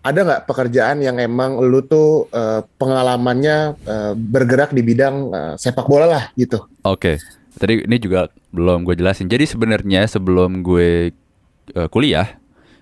ada 0.00 0.20
nggak 0.22 0.42
pekerjaan 0.44 1.00
yang 1.00 1.18
emang 1.18 1.58
lu 1.58 1.82
tuh 1.82 2.30
eh, 2.30 2.60
pengalamannya 2.76 3.56
eh, 3.78 4.12
bergerak 4.14 4.70
di 4.70 4.80
bidang 4.80 5.16
eh, 5.28 5.54
sepak 5.54 5.84
bola 5.84 6.06
lah 6.06 6.24
gitu? 6.34 6.64
Oke, 6.82 7.18
tadi 7.54 7.82
ini 7.82 7.96
juga 7.96 8.26
belum 8.50 8.82
gue 8.82 8.94
jelasin. 8.94 9.26
Jadi 9.26 9.44
sebenarnya 9.44 10.06
sebelum 10.06 10.62
gue 10.62 11.12
eh, 11.68 11.88
kuliah, 11.90 12.38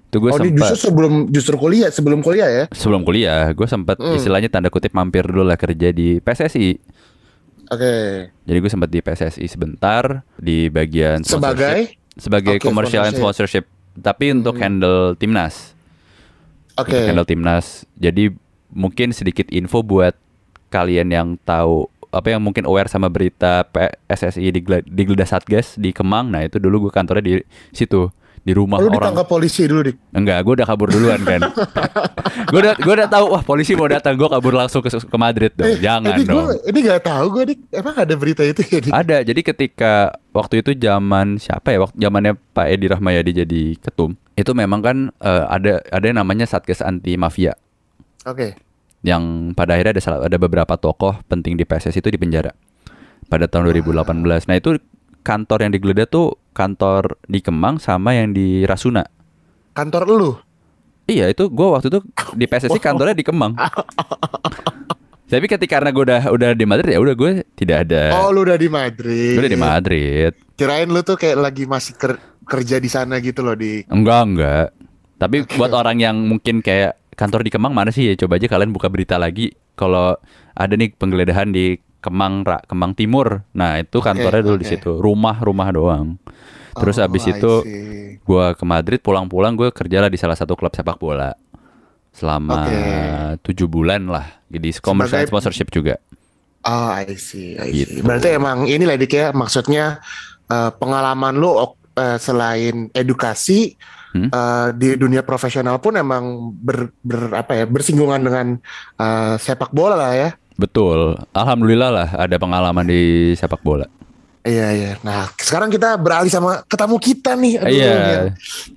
itu 0.06 0.16
gue 0.16 0.30
oh, 0.30 0.38
sempat 0.38 0.54
justru 0.54 0.76
sebelum 0.78 1.12
justru 1.28 1.56
kuliah, 1.56 1.90
sebelum 1.90 2.20
kuliah 2.20 2.48
ya? 2.48 2.64
sebelum 2.70 3.02
kuliah, 3.02 3.50
gue 3.50 3.66
sempat 3.66 3.98
Hmm. 3.98 4.14
istilahnya 4.14 4.46
tanda 4.46 4.68
kutip 4.68 4.92
mampir 4.92 5.26
dulu 5.26 5.42
lah 5.42 5.58
kerja 5.58 5.90
di 5.90 6.22
PSSI. 6.22 6.78
Oke. 7.66 7.94
Jadi 8.46 8.58
gue 8.62 8.70
sempat 8.70 8.86
di 8.86 9.02
PSSI 9.02 9.46
sebentar 9.50 10.22
di 10.38 10.70
bagian. 10.70 11.26
Sebagai 11.26 11.98
sebagai 12.14 12.56
Oke, 12.56 12.64
commercial 12.64 13.02
and 13.04 13.18
sponsorship. 13.18 13.66
sponsorship, 13.66 14.00
tapi 14.00 14.30
untuk 14.30 14.54
Hmm. 14.56 14.62
handle 14.62 15.00
timnas. 15.18 15.75
Untuk 16.76 17.08
handle 17.08 17.28
timnas. 17.28 17.88
Jadi 17.96 18.32
mungkin 18.70 19.16
sedikit 19.16 19.48
info 19.48 19.80
buat 19.80 20.12
kalian 20.68 21.08
yang 21.08 21.28
tahu 21.46 21.88
apa 22.12 22.32
yang 22.32 22.40
mungkin 22.40 22.64
aware 22.64 22.88
sama 22.88 23.12
berita 23.12 23.66
PSSI 23.68 24.48
di 24.48 24.60
digeledah 24.84 25.28
Satgas 25.28 25.76
di 25.76 25.92
Kemang. 25.92 26.32
Nah, 26.32 26.44
itu 26.44 26.56
dulu 26.56 26.88
gue 26.88 26.92
kantornya 26.92 27.24
di 27.24 27.34
situ 27.72 28.08
di 28.46 28.54
rumah 28.54 28.78
Oh, 28.78 28.86
lu 28.86 28.88
orang. 28.88 29.10
ditangkap 29.10 29.26
polisi 29.26 29.66
dulu, 29.66 29.80
Dik. 29.82 29.96
Enggak, 30.14 30.38
gue 30.40 30.54
udah 30.54 30.66
kabur 30.66 30.86
duluan 30.86 31.18
kan. 31.20 31.40
gue 32.50 32.60
udah 32.60 32.74
gue 32.76 32.94
udah 32.94 33.08
tahu 33.08 33.24
wah 33.28 33.42
polisi 33.42 33.74
mau 33.74 33.84
datang, 33.84 34.14
gue 34.14 34.24
kabur 34.24 34.54
langsung 34.54 34.78
ke 34.78 34.88
ke 34.88 35.16
Madrid 35.16 35.50
dong. 35.52 35.66
Eh, 35.66 35.82
Jangan 35.82 36.14
ini 36.14 36.22
dong. 36.22 36.46
Gua, 36.46 36.54
ini 36.62 36.78
gak 36.80 37.02
tahu 37.02 37.24
gue, 37.32 37.42
Dik. 37.44 37.58
Emang 37.74 37.96
ada 37.96 38.14
berita 38.14 38.42
itu 38.42 38.62
ya, 38.62 38.78
Dik? 38.80 38.92
Ada. 38.94 39.16
Jadi 39.20 39.40
ketika 39.42 39.92
waktu 40.30 40.62
itu 40.62 40.70
zaman 40.72 41.36
siapa 41.36 41.68
ya? 41.68 41.82
Waktu 41.82 41.98
zamannya 41.98 42.32
Pak 42.54 42.66
Edi 42.68 42.86
Rahmayadi 42.86 43.30
jadi 43.36 43.62
ketum. 43.76 44.14
Itu 44.32 44.54
memang 44.54 44.78
kan 44.78 44.96
eh, 45.10 45.44
ada 45.44 45.82
ada 45.82 46.04
yang 46.04 46.16
namanya 46.16 46.46
Satgas 46.46 46.78
Anti 46.78 47.16
Mafia 47.16 47.58
Oke. 48.22 48.54
yang 49.00 49.22
pada 49.52 49.74
akhirnya 49.74 49.92
ada 49.92 50.02
salah- 50.02 50.22
ada 50.22 50.36
beberapa 50.36 50.74
tokoh 50.74 51.18
penting 51.26 51.54
di 51.54 51.62
PSSI 51.62 51.98
itu 51.98 52.08
di 52.08 52.16
penjara 52.16 52.54
pada 53.26 53.46
tahun 53.46 53.70
2018. 53.72 54.06
Nah, 54.44 54.54
itu 54.54 54.78
kantor 55.26 55.66
yang 55.66 55.72
digeledah 55.74 56.06
tuh 56.06 56.38
kantor 56.54 57.18
di 57.26 57.42
Kemang 57.42 57.82
sama 57.82 58.14
yang 58.14 58.30
di 58.30 58.62
Rasuna. 58.62 59.02
Kantor 59.74 60.02
lu? 60.06 60.30
Iya 61.10 61.26
itu 61.34 61.50
gue 61.50 61.66
waktu 61.66 61.90
itu 61.90 62.00
di 62.38 62.46
PSSI 62.46 62.78
kantornya 62.78 63.18
di 63.18 63.26
Kemang. 63.26 63.58
Tapi 65.26 65.50
ketika 65.50 65.82
karena 65.82 65.90
gue 65.90 66.06
udah 66.06 66.22
udah 66.30 66.50
di 66.54 66.62
Madrid 66.62 66.94
ya 66.94 67.02
udah 67.02 67.14
gue 67.18 67.42
tidak 67.58 67.90
ada. 67.90 68.14
Oh, 68.22 68.30
lu 68.30 68.46
udah 68.46 68.54
di 68.54 68.70
Madrid. 68.70 69.34
Gue 69.34 69.42
udah 69.42 69.54
di 69.58 69.58
Madrid. 69.58 70.32
Kirain 70.54 70.86
lu 70.86 71.02
tuh 71.02 71.18
kayak 71.18 71.42
lagi 71.42 71.66
masih 71.66 71.98
ker- 71.98 72.22
kerja 72.46 72.78
di 72.78 72.86
sana 72.86 73.18
gitu 73.18 73.42
loh 73.42 73.58
di. 73.58 73.82
Enggak 73.90 74.22
enggak. 74.22 74.66
Tapi 75.18 75.36
buat 75.58 75.74
orang 75.74 75.98
yang 75.98 76.14
mungkin 76.30 76.62
kayak 76.62 76.94
kantor 77.18 77.42
di 77.42 77.50
Kemang 77.50 77.74
mana 77.74 77.90
sih 77.90 78.06
ya 78.06 78.14
coba 78.14 78.38
aja 78.38 78.46
kalian 78.46 78.70
buka 78.70 78.86
berita 78.86 79.18
lagi 79.18 79.50
kalau 79.74 80.14
ada 80.54 80.74
nih 80.78 80.94
penggeledahan 80.94 81.50
di 81.50 81.74
Kemang 82.06 82.46
Ra, 82.46 82.62
Kemang 82.62 82.94
Timur. 82.94 83.42
Nah 83.50 83.82
itu 83.82 83.98
kantornya 83.98 84.46
dulu 84.46 84.62
di 84.62 84.66
oke. 84.66 84.72
situ. 84.78 84.92
Rumah 84.96 85.42
rumah 85.42 85.68
doang. 85.74 86.14
Terus 86.76 87.02
Oh, 87.02 87.06
abis 87.08 87.24
itu 87.26 87.52
gue 88.22 88.44
ke 88.54 88.64
Madrid 88.64 89.00
pulang-pulang 89.02 89.56
gue 89.56 89.74
kerjalah 89.74 90.06
di 90.06 90.20
salah 90.20 90.38
satu 90.38 90.54
klub 90.54 90.70
sepak 90.70 91.00
bola 91.00 91.32
selama 92.12 92.64
tujuh 93.40 93.68
bulan 93.68 94.08
lah 94.08 94.40
jadi 94.48 94.72
commercial 94.80 95.20
Sebagai- 95.20 95.30
sponsorship 95.32 95.68
juga 95.68 95.96
Oh, 96.66 96.90
I 96.90 97.06
see, 97.14 97.54
I 97.54 97.70
see. 97.70 97.86
Gitu. 97.86 98.02
Berarti 98.02 98.34
emang 98.34 98.66
ini 98.66 98.82
lah 98.82 98.98
ya, 98.98 99.30
maksudnya 99.30 100.02
eh, 100.50 100.70
pengalaman 100.74 101.38
lu 101.38 101.54
eh, 101.94 102.18
selain 102.18 102.90
edukasi 102.90 103.78
Hmm. 104.10 104.32
eh, 104.34 104.68
di 104.74 104.98
dunia 104.98 105.22
profesional 105.22 105.78
pun 105.78 105.94
emang 105.94 106.50
ber, 106.56 106.90
ber- 107.06 107.36
apa 107.38 107.52
ya 107.52 107.64
bersinggungan 107.70 108.18
dengan 108.18 108.46
eh, 108.98 109.34
sepak 109.38 109.70
bola 109.70 109.94
lah 109.94 110.12
ya. 110.16 110.30
Betul 110.56 111.16
alhamdulillah 111.36 111.90
lah 111.92 112.08
ada 112.16 112.36
pengalaman 112.40 112.86
di 112.88 113.00
sepak 113.36 113.60
bola 113.60 113.86
Iya 114.46 114.66
iya. 114.78 114.90
Nah 115.02 115.26
sekarang 115.42 115.74
kita 115.74 115.98
beralih 115.98 116.30
sama 116.30 116.62
ketemu 116.70 116.96
kita 117.02 117.34
nih. 117.34 117.54
Aduh, 117.58 117.66
Iya. 117.66 117.90
yang, 117.90 118.24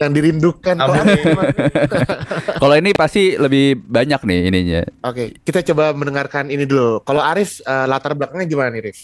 yang 0.01 0.11
dirindukan. 0.17 0.75
Kalau 2.61 2.75
ini 2.75 2.89
pasti 2.97 3.37
lebih 3.37 3.77
banyak 3.77 4.21
nih 4.25 4.39
ininya 4.49 4.81
Oke, 5.05 5.37
kita 5.45 5.61
coba 5.71 5.93
mendengarkan 5.93 6.49
ini 6.49 6.65
dulu. 6.65 7.05
Kalau 7.05 7.21
Arif 7.21 7.61
eh, 7.61 7.85
latar 7.85 8.17
belakangnya 8.17 8.47
gimana 8.49 8.69
nih, 8.73 8.81
Arif? 8.89 8.99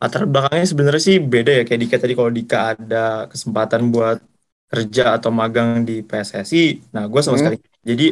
Latar 0.00 0.24
belakangnya 0.24 0.66
sebenarnya 0.72 1.02
sih 1.08 1.16
beda 1.20 1.50
ya 1.60 1.62
kayak 1.68 1.80
Dika 1.84 1.96
tadi 2.00 2.14
kalau 2.16 2.32
Dika 2.32 2.56
ada 2.72 3.28
kesempatan 3.28 3.92
buat 3.92 4.16
kerja 4.72 5.18
atau 5.18 5.28
magang 5.34 5.82
di 5.84 6.00
PSSI, 6.00 6.80
nah 6.94 7.04
gue 7.10 7.20
sama 7.20 7.36
Hmm. 7.36 7.42
sekali. 7.42 7.56
Jadi 7.84 8.06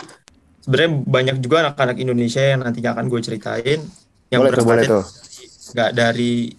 sebenarnya 0.68 0.90
banyak 1.08 1.37
juga 1.40 1.56
anak-anak 1.64 1.96
Indonesia 1.96 2.44
yang 2.44 2.60
nantinya 2.60 2.92
akan 2.92 3.08
gue 3.08 3.20
ceritain 3.25 3.80
yang 4.28 4.44
boleh 4.44 4.52
tuh, 4.52 4.66
boleh 4.68 4.84
tuh. 4.84 5.04
nggak 5.72 5.90
dari 5.96 6.52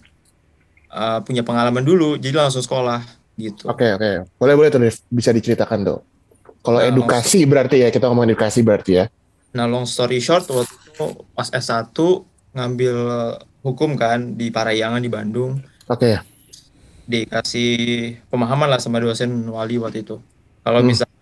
uh, 0.90 1.22
punya 1.22 1.46
pengalaman 1.46 1.86
dulu, 1.86 2.18
jadi 2.18 2.42
langsung 2.42 2.66
sekolah 2.66 3.06
gitu. 3.38 3.70
Oke 3.70 3.94
oke, 3.94 4.26
boleh 4.34 4.54
boleh 4.58 4.68
tuh 4.74 4.82
bisa 5.14 5.30
diceritakan 5.30 5.86
tuh. 5.86 5.98
Kalau 6.60 6.82
Nah, 6.82 6.90
edukasi 6.90 7.46
berarti 7.46 7.86
ya 7.86 7.88
kita 7.94 8.10
ngomong 8.10 8.26
edukasi 8.26 8.66
berarti 8.66 8.92
ya. 8.98 9.04
Nah, 9.54 9.70
long 9.70 9.86
story 9.86 10.18
short, 10.18 10.50
waktu 10.50 10.74
itu 10.74 11.06
pas 11.32 11.46
S1 11.48 11.94
ngambil 12.50 12.96
hukum 13.62 13.94
kan 13.94 14.34
di 14.34 14.50
Parahyangan 14.50 14.98
di 14.98 15.10
Bandung. 15.10 15.62
Oke. 15.86 16.18
dikasih 17.10 17.74
pemahaman 18.30 18.70
lah 18.70 18.78
sama 18.78 19.02
dosen 19.02 19.34
wali 19.50 19.82
waktu 19.82 20.06
itu. 20.06 20.22
Kalau 20.62 20.78
Hmm. 20.78 20.94
misalkan 20.94 21.19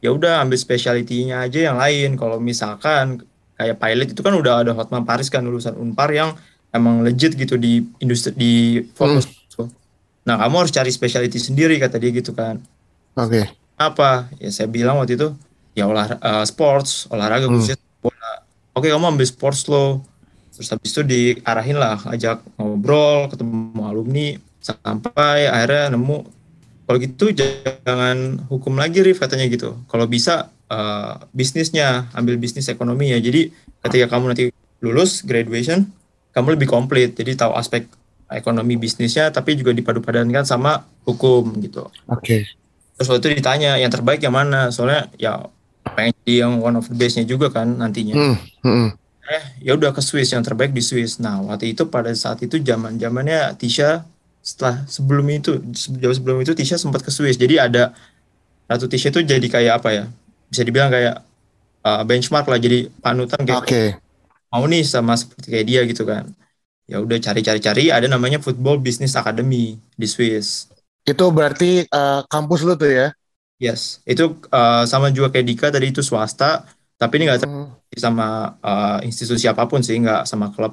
ya 0.00 0.10
udah 0.12 0.40
ambil 0.44 0.56
specialty-nya 0.56 1.46
aja 1.46 1.72
yang 1.72 1.76
lain. 1.76 2.16
Kalau 2.16 2.40
misalkan 2.40 3.24
kayak 3.56 3.76
pilot 3.76 4.08
itu 4.16 4.20
kan 4.24 4.34
udah 4.34 4.64
ada 4.64 4.72
Hotman 4.72 5.04
Paris 5.04 5.28
kan 5.28 5.44
lulusan 5.44 5.76
Unpar 5.76 6.08
yang 6.12 6.32
emang 6.72 7.04
legit 7.04 7.36
gitu 7.36 7.60
di 7.60 7.84
industri 8.00 8.32
di 8.36 8.54
fokus. 8.96 9.28
Nah, 10.20 10.36
kamu 10.36 10.54
harus 10.64 10.72
cari 10.72 10.92
specialty 10.92 11.40
sendiri 11.40 11.80
kata 11.80 11.96
dia 11.96 12.12
gitu 12.12 12.36
kan. 12.36 12.60
Oke. 13.16 13.48
Apa? 13.80 14.28
Ya 14.36 14.52
saya 14.52 14.68
bilang 14.68 15.00
waktu 15.00 15.16
itu 15.16 15.32
ya 15.72 15.88
olah 15.88 16.12
eh, 16.12 16.44
sports, 16.44 17.08
olahraga 17.08 17.48
Hmm. 17.48 17.56
khususnya 17.56 17.80
bola. 18.04 18.44
Oke, 18.76 18.92
kamu 18.92 19.16
ambil 19.16 19.26
sports 19.26 19.64
lo. 19.66 20.04
Terus 20.52 20.68
habis 20.76 20.92
itu 20.92 21.02
diarahin 21.02 21.80
lah, 21.80 21.96
ajak 22.12 22.44
ngobrol, 22.60 23.32
ketemu 23.32 23.80
alumni, 23.80 24.36
sampai 24.60 25.48
akhirnya 25.48 25.96
nemu 25.96 26.16
kalau 26.90 26.98
gitu 26.98 27.30
jangan 27.30 28.42
hukum 28.50 28.74
lagi 28.74 28.98
Rif 28.98 29.22
katanya 29.22 29.46
gitu. 29.46 29.78
Kalau 29.86 30.10
bisa 30.10 30.50
eh, 30.66 31.14
bisnisnya, 31.30 32.10
ambil 32.18 32.34
bisnis 32.34 32.66
ekonomi 32.66 33.14
ya. 33.14 33.22
Jadi 33.22 33.54
ketika 33.86 34.10
kamu 34.10 34.34
nanti 34.34 34.50
lulus 34.82 35.22
graduation, 35.22 35.86
kamu 36.34 36.58
lebih 36.58 36.66
komplit. 36.66 37.14
Jadi 37.14 37.38
tahu 37.38 37.54
aspek 37.54 37.86
ekonomi 38.26 38.74
bisnisnya, 38.74 39.30
tapi 39.30 39.54
juga 39.54 39.70
dipadu-padankan 39.70 40.42
sama 40.42 40.82
hukum 41.06 41.54
gitu. 41.62 41.86
Oke. 42.10 42.42
terus 42.94 43.08
waktu 43.08 43.32
itu 43.32 43.40
ditanya 43.40 43.80
yang 43.80 43.88
terbaik 43.88 44.20
yang 44.20 44.36
mana 44.36 44.68
soalnya 44.68 45.08
ya 45.16 45.48
pengen 45.96 46.12
jadi 46.20 46.44
yang 46.44 46.60
one 46.60 46.76
of 46.76 46.84
the 46.84 46.92
best-nya 46.92 47.24
juga 47.24 47.48
kan 47.48 47.64
nantinya 47.80 48.12
Hmm, 48.12 48.36
hmm. 48.60 48.88
eh 49.24 49.44
ya 49.64 49.72
udah 49.72 49.96
ke 49.96 50.04
Swiss 50.04 50.36
yang 50.36 50.44
terbaik 50.44 50.76
di 50.76 50.84
Swiss 50.84 51.16
nah 51.16 51.40
waktu 51.40 51.72
itu 51.72 51.88
pada 51.88 52.12
saat 52.12 52.44
itu 52.44 52.60
zaman 52.60 53.00
zamannya 53.00 53.56
Tisha 53.56 54.04
setelah 54.40 54.84
sebelum 54.88 55.26
itu 55.30 55.50
jauh 56.00 56.14
sebelum 56.16 56.38
itu 56.44 56.52
Tisha 56.56 56.76
sempat 56.80 57.04
ke 57.06 57.10
Swiss. 57.12 57.36
Jadi 57.36 57.60
ada 57.60 57.92
Ratu 58.70 58.86
Tisha 58.90 59.10
itu 59.12 59.20
jadi 59.24 59.46
kayak 59.46 59.74
apa 59.82 59.90
ya? 59.94 60.04
Bisa 60.50 60.62
dibilang 60.66 60.90
kayak 60.92 61.22
uh, 61.86 62.02
benchmark 62.08 62.46
lah. 62.50 62.58
Jadi 62.60 62.88
panutan 63.02 63.42
kayak 63.48 63.60
Oke. 63.60 64.00
mau 64.52 64.64
nih 64.66 64.82
sama 64.86 65.14
seperti 65.18 65.46
kayak 65.52 65.66
dia 65.70 65.80
gitu 65.90 66.04
kan. 66.08 66.24
Ya 66.90 66.98
udah 67.02 67.18
cari-cari-cari 67.22 67.90
ada 67.94 68.06
namanya 68.10 68.38
Football 68.42 68.82
Business 68.82 69.14
Academy 69.18 69.78
di 69.96 70.06
Swiss. 70.08 70.68
Itu 71.10 71.24
berarti 71.36 71.70
eh, 71.84 72.20
kampus 72.32 72.60
lu 72.66 72.72
tuh 72.80 72.90
ya? 72.98 73.06
yes. 73.62 73.82
Itu 74.08 74.22
uh, 74.52 74.82
sama 74.90 75.06
juga 75.16 75.28
kayak 75.34 75.46
Dika 75.48 75.66
tadi 75.74 75.86
itu 75.92 76.02
swasta. 76.04 76.66
Tapi 77.00 77.12
ini 77.16 77.24
nggak 77.30 77.40
Hmm. 77.42 77.80
sama 78.00 78.24
uh, 78.64 78.98
institusi 79.06 79.44
apa 79.50 79.64
pun 79.70 79.80
sih. 79.86 79.96
Nggak 80.02 80.20
sama 80.30 80.46
klub 80.54 80.72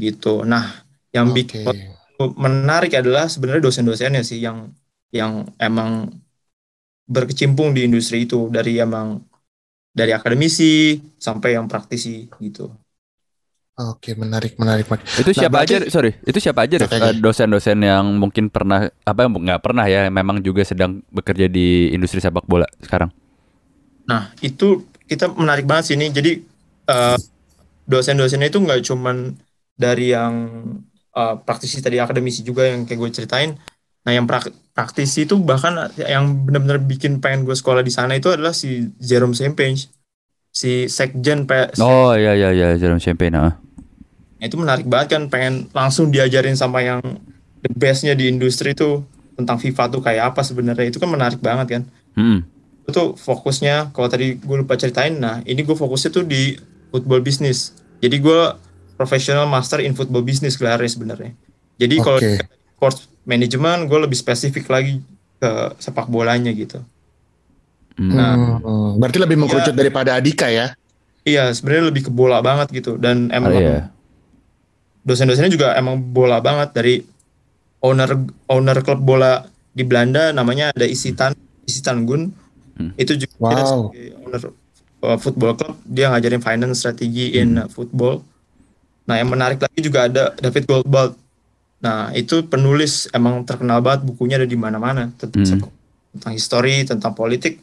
gitu. 0.00 0.44
Nah 0.46 0.64
yang 1.16 1.28
Oke. 1.34 1.62
bikin 1.64 1.96
menarik 2.36 2.92
adalah 3.00 3.26
sebenarnya 3.32 3.62
dosen-dosennya 3.68 4.22
sih 4.26 4.38
yang 4.46 4.58
yang 5.10 5.46
emang 5.58 6.10
berkecimpung 7.10 7.74
di 7.74 7.86
industri 7.88 8.24
itu 8.26 8.46
dari 8.54 8.78
emang 8.78 9.18
dari 9.90 10.14
akademisi 10.14 10.96
sampai 11.18 11.58
yang 11.58 11.66
praktisi 11.66 12.30
gitu 12.38 12.70
Oke, 13.80 14.12
menarik, 14.12 14.60
menarik. 14.60 14.84
Itu 15.16 15.32
Nah, 15.32 15.36
siapa 15.40 15.64
berarti- 15.64 15.88
aja? 15.88 15.88
Sorry, 15.88 16.12
itu 16.28 16.36
siapa 16.36 16.68
aja. 16.68 16.76
Eh, 16.84 17.16
dosen-dosen 17.16 17.80
yang 17.80 18.12
mungkin 18.20 18.52
pernah 18.52 18.92
apa 19.08 19.24
yang 19.24 19.32
nggak 19.32 19.62
pernah 19.64 19.88
ya? 19.88 20.12
Memang 20.12 20.44
juga 20.44 20.68
sedang 20.68 21.00
bekerja 21.08 21.48
di 21.48 21.88
industri 21.88 22.20
sepak 22.20 22.44
bola 22.44 22.68
sekarang. 22.84 23.08
Nah, 24.04 24.36
itu 24.44 24.84
kita 25.08 25.32
menarik 25.32 25.64
banget 25.64 25.84
sih 25.88 25.96
ini. 25.96 26.12
Jadi 26.12 26.44
eh, 26.92 27.16
dosen-dosennya 27.88 28.52
itu 28.52 28.58
nggak 28.60 28.80
cuman 28.84 29.16
dari 29.80 30.12
yang 30.12 30.34
eh, 31.14 31.34
praktisi 31.42 31.80
tadi 31.80 31.98
akademisi 31.98 32.40
juga 32.42 32.66
yang 32.66 32.84
kayak 32.86 32.98
gue 33.00 33.10
ceritain. 33.12 33.50
Nah, 34.00 34.12
yang 34.16 34.24
prak- 34.24 34.52
praktisi 34.72 35.28
itu 35.28 35.36
bahkan 35.36 35.92
yang 36.00 36.48
benar-benar 36.48 36.80
bikin 36.80 37.20
pengen 37.20 37.44
gue 37.44 37.52
sekolah 37.52 37.84
di 37.84 37.92
sana 37.92 38.16
itu 38.16 38.32
adalah 38.32 38.56
si 38.56 38.88
Jerome 38.96 39.36
Sempage, 39.36 39.92
si 40.50 40.88
sekjen 40.88 41.44
P- 41.44 41.76
Oh 41.78 42.16
iya 42.16 42.32
iya 42.32 42.50
iya 42.50 42.68
Jerome 42.80 43.02
Champagne. 43.02 43.36
ah. 43.36 43.52
Nah, 44.40 44.44
itu 44.48 44.56
menarik 44.56 44.88
banget 44.88 45.20
kan 45.20 45.22
pengen 45.28 45.68
langsung 45.76 46.08
diajarin 46.08 46.56
sama 46.56 46.80
yang 46.80 47.04
the 47.60 47.68
bestnya 47.76 48.16
di 48.16 48.32
industri 48.32 48.72
itu 48.72 49.04
tentang 49.36 49.60
FIFA 49.60 49.84
tuh 49.92 50.00
kayak 50.00 50.32
apa 50.32 50.40
sebenarnya 50.40 50.88
itu 50.88 50.96
kan 50.96 51.08
menarik 51.12 51.40
banget 51.40 51.66
kan 51.80 51.82
Mm-mm. 52.16 52.40
itu 52.88 53.02
fokusnya 53.16 53.92
kalau 53.92 54.08
tadi 54.08 54.36
gue 54.36 54.56
lupa 54.60 54.76
ceritain 54.76 55.16
nah 55.16 55.40
ini 55.44 55.60
gue 55.60 55.76
fokusnya 55.76 56.10
tuh 56.12 56.24
di 56.24 56.56
football 56.88 57.20
business 57.20 57.72
jadi 58.00 58.16
gue 58.16 58.40
professional 59.00 59.48
master 59.48 59.80
in 59.80 59.96
football 59.96 60.20
business 60.20 60.60
gelarnya 60.60 60.84
sebenarnya 60.86 61.32
jadi 61.80 61.94
kalau 61.98 62.20
Oke. 62.20 62.28
di 62.28 62.44
sports 62.76 63.00
management 63.24 63.88
gue 63.88 63.98
lebih 63.98 64.14
spesifik 64.14 64.68
lagi 64.68 65.00
ke 65.40 65.50
sepak 65.80 66.04
bolanya 66.06 66.52
gitu 66.52 66.84
Mm. 68.00 68.16
Nah. 68.16 68.32
Hmm, 68.64 68.90
berarti 68.96 69.18
lebih 69.20 69.36
mengkerucut 69.36 69.76
Iya. 69.76 69.80
daripada 69.84 70.10
Adika 70.16 70.48
ya? 70.48 70.72
iya 71.20 71.52
sebenarnya 71.52 71.92
lebih 71.92 72.08
ke 72.08 72.10
bola 72.10 72.40
banget 72.40 72.72
gitu 72.72 72.96
dan 72.96 73.28
Oh, 73.28 73.36
emang 73.36 73.52
iya. 73.52 73.92
dosen-dosennya 75.02 75.52
juga 75.52 75.76
emang 75.76 76.00
bola 76.00 76.40
banget 76.40 76.72
dari 76.72 76.94
owner 77.80 78.08
owner 78.48 78.78
klub 78.80 79.00
bola 79.00 79.44
di 79.70 79.84
Belanda 79.84 80.32
namanya 80.32 80.72
ada 80.72 80.84
Isitan 80.84 81.36
Isitan 81.64 82.04
Gun 82.04 82.32
Hmm. 82.80 82.96
itu 82.96 83.12
juga 83.12 83.36
Wow. 83.36 83.92
sebagai 83.92 84.06
owner 84.24 84.42
uh, 85.04 85.18
football 85.20 85.52
club 85.52 85.76
dia 85.84 86.08
ngajarin 86.08 86.40
finance 86.40 86.80
strategi 86.80 87.36
in 87.36 87.60
uh, 87.60 87.68
football 87.68 88.24
nah 89.10 89.18
yang 89.18 89.26
menarik 89.26 89.58
lagi 89.58 89.80
juga 89.80 90.06
ada 90.06 90.30
David 90.32 90.64
Goldblatt 90.64 91.18
nah 91.78 92.12
itu 92.12 92.44
penulis 92.44 93.10
emang 93.10 93.42
terkenal 93.42 93.80
banget 93.80 94.04
bukunya 94.04 94.36
ada 94.36 94.44
di 94.44 94.54
mana-mana 94.54 95.10
tentang 95.12 95.42
Hmm. 95.42 95.66
tentang 96.12 96.32
histori 96.32 96.84
tentang 96.84 97.10
politik 97.12 97.58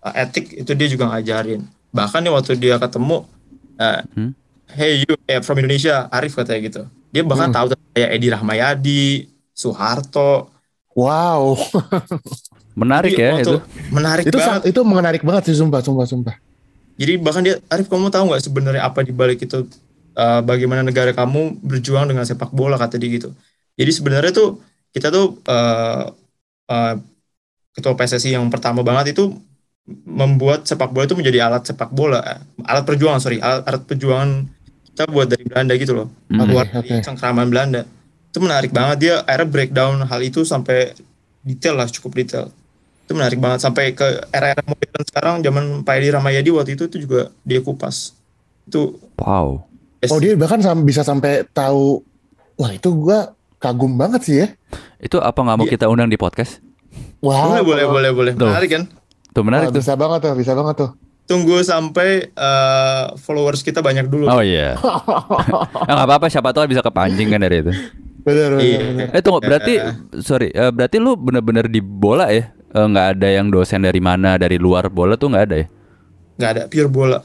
uh, 0.00 0.14
etik 0.14 0.56
itu 0.56 0.72
dia 0.72 0.88
juga 0.88 1.08
ngajarin 1.08 1.60
bahkan 1.90 2.20
nih 2.20 2.30
waktu 2.30 2.56
dia 2.56 2.76
ketemu 2.76 3.28
uh, 3.76 4.00
Hmm. 4.10 4.32
hey 4.70 5.02
you 5.02 5.12
eh, 5.24 5.40
from 5.40 5.56
Indonesia 5.56 6.08
Arif 6.08 6.32
katanya 6.32 6.60
gitu 6.62 6.82
dia 7.08 7.20
bahkan 7.22 7.48
Hmm. 7.48 7.56
tahu 7.58 7.66
tentang 7.70 7.90
kayak 7.92 8.10
Edi 8.12 8.28
Rahmayadi 8.28 9.04
Soeharto 9.52 10.54
Wow, 10.90 11.54
Menarik 12.74 13.14
Jadi 13.14 13.22
ya 13.22 13.30
waktu- 13.32 13.42
itu. 13.44 13.58
menarik 13.88 14.24
itu 14.24 14.34
banget 14.36 14.62
itu 14.66 14.80
menarik 14.82 15.22
banget 15.22 15.42
sih 15.44 15.54
sumpah, 15.54 15.78
sumpah, 15.78 16.02
sumpah. 16.04 16.34
jadi 16.94 17.14
bahkan 17.16 17.38
dia 17.40 17.62
Arif 17.66 17.86
kamu 17.86 18.06
tahu 18.08 18.24
nggak 18.28 18.42
sebenarnya 18.42 18.82
apa 18.82 19.00
di 19.00 19.10
balik 19.10 19.38
itu 19.40 19.62
uh, 20.18 20.40
bagaimana 20.42 20.82
negara 20.82 21.14
kamu 21.14 21.62
berjuang 21.62 22.10
dengan 22.10 22.26
sepak 22.26 22.50
bola 22.50 22.74
kata 22.74 22.98
dia 22.98 23.22
gitu 23.22 23.30
jadi 23.78 23.90
sebenarnya 23.94 24.34
tuh 24.34 24.58
kita 24.90 25.14
tuh 25.14 25.38
uh, 25.46 26.10
uh, 26.66 26.94
ketua 27.78 27.94
PSSI 27.94 28.34
yang 28.34 28.50
pertama 28.50 28.82
banget 28.82 29.14
itu 29.14 29.30
membuat 30.04 30.68
sepak 30.68 30.92
bola 30.92 31.08
itu 31.08 31.16
menjadi 31.16 31.48
alat 31.48 31.64
sepak 31.64 31.88
bola 31.94 32.20
eh, 32.20 32.40
alat 32.66 32.84
perjuangan 32.84 33.22
sorry 33.22 33.40
alat, 33.40 33.64
alat 33.64 33.82
perjuangan 33.88 34.44
kita 34.92 35.08
buat 35.08 35.30
dari 35.30 35.44
Belanda 35.46 35.72
gitu 35.78 35.94
loh 35.94 36.08
Mm. 36.28 36.44
Keluar 36.44 36.68
oke. 36.68 36.74
dari 36.84 37.00
cengkraman 37.00 37.48
Belanda 37.48 37.88
itu 38.28 38.38
menarik 38.44 38.68
banget 38.68 38.96
dia 39.00 39.14
akhirnya 39.24 39.48
breakdown 39.48 40.04
hal 40.04 40.20
itu 40.20 40.44
sampai 40.44 40.92
detail 41.40 41.80
lah 41.80 41.88
cukup 41.88 42.20
detail 42.20 42.52
itu 43.08 43.16
menarik 43.16 43.40
banget 43.40 43.64
sampai 43.64 43.96
ke 43.96 44.04
era-era 44.28 44.60
modern 44.68 45.04
sekarang 45.08 45.34
zaman 45.40 45.64
Pak 45.88 45.94
Edi 45.96 46.12
Ramayadi 46.12 46.50
waktu 46.52 46.76
itu 46.76 46.84
itu 46.92 47.08
juga 47.08 47.32
dia 47.40 47.64
kupas 47.64 48.12
itu 48.68 49.00
Wow. 49.16 49.67
Yes, 50.00 50.08
Oh 50.08 50.18
dia 50.18 50.34
bahkan 50.34 50.58
sam- 50.58 50.82
bisa 50.82 51.00
sampai 51.00 51.46
tahu, 51.46 52.02
wah 52.54 52.70
itu 52.70 52.88
gua 52.92 53.30
kagum 53.56 53.94
banget 53.94 54.20
sih 54.20 54.36
ya. 54.36 54.46
Itu 54.96 55.18
apa 55.18 55.36
nggak 55.36 55.56
mau 55.56 55.64
Iya. 55.64 55.72
kita 55.72 55.86
undang 55.86 56.06
di 56.06 56.14
podcast? 56.14 56.62
Wah, 57.18 57.58
boleh 57.58 57.62
boleh 57.62 57.84
boleh 57.86 58.10
boleh 58.12 58.32
Tuh. 58.32 58.46
menarik 58.46 58.70
kan 58.70 58.82
Tuh 59.28 59.42
menarik 59.42 59.68
Wah, 59.68 59.72
tuh. 59.72 59.80
bisa 59.80 59.94
banget 59.94 60.18
tuh, 60.20 60.34
bisa 60.34 60.52
banget 60.52 60.76
tuh. 60.78 60.90
tunggu 61.24 61.60
sampai 61.60 62.08
eh, 62.26 63.04
followers 63.16 63.60
kita 63.60 63.78
banyak 63.78 64.06
dulu 64.06 64.26
Oh 64.26 64.40
iya. 64.40 64.72
Eh, 64.72 65.92
nggak 65.92 66.06
apa-apa 66.06 66.26
siapa 66.26 66.50
tahu 66.50 66.64
bisa 66.66 66.80
kepancing 66.80 67.28
kan 67.28 67.38
dari 67.38 67.60
itu. 67.60 67.72
bener, 68.20 68.48
bener, 68.50 68.64
Iya. 68.64 68.80
Eh 69.10 69.20
tunggu 69.20 69.38
berarti 69.38 69.76
sorry 70.18 70.48
eh, 70.48 70.68
berarti 70.68 70.96
lu 70.96 71.14
bener-bener 71.14 71.66
di 71.66 71.78
bola 71.78 72.28
ya? 72.28 72.48
Eh, 72.66 72.86
nggak 72.86 73.06
ada 73.14 73.28
yang 73.30 73.46
dosen 73.46 73.80
dari 73.80 73.98
mana 73.98 74.36
dari 74.36 74.56
luar 74.56 74.88
bola 74.88 75.14
tuh 75.14 75.28
nggak 75.28 75.44
ada 75.44 75.56
ya? 75.58 75.66
nggak 76.34 76.50
ada 76.50 76.62
pure 76.66 76.88
bola 76.88 77.18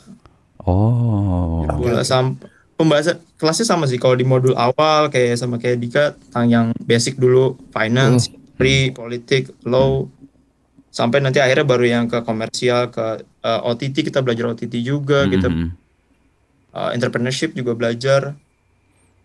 Oh. 0.59 1.63
bola 1.73 2.01
sam 2.01 2.35
pembahasan 2.83 3.15
kelasnya 3.39 3.65
sama 3.65 3.87
sih 3.87 3.95
kalau 3.95 4.13
di 4.13 4.23
modul 4.23 4.53
awal 4.53 5.07
kayak 5.07 5.39
sama 5.39 5.55
kayak 5.57 5.79
Dika 5.79 6.03
tentang 6.27 6.45
yang 6.45 6.65
basic 6.79 7.15
dulu 7.15 7.55
finance, 7.71 8.27
free, 8.55 8.91
politik, 8.91 9.49
law 9.63 10.05
sampai 10.87 11.17
nanti 11.19 11.41
akhirnya 11.41 11.65
baru 11.65 11.85
yang 11.89 12.05
ke 12.05 12.21
komersial 12.21 12.93
ke 12.93 13.25
uh, 13.41 13.61
OTT 13.65 14.13
kita 14.13 14.21
belajar 14.21 14.53
OTT 14.53 14.77
juga 14.77 15.25
kita 15.25 15.49
Mhm. 15.49 15.67
uh, 16.69 16.89
entrepreneurship 16.93 17.57
juga 17.57 17.73
belajar 17.73 18.37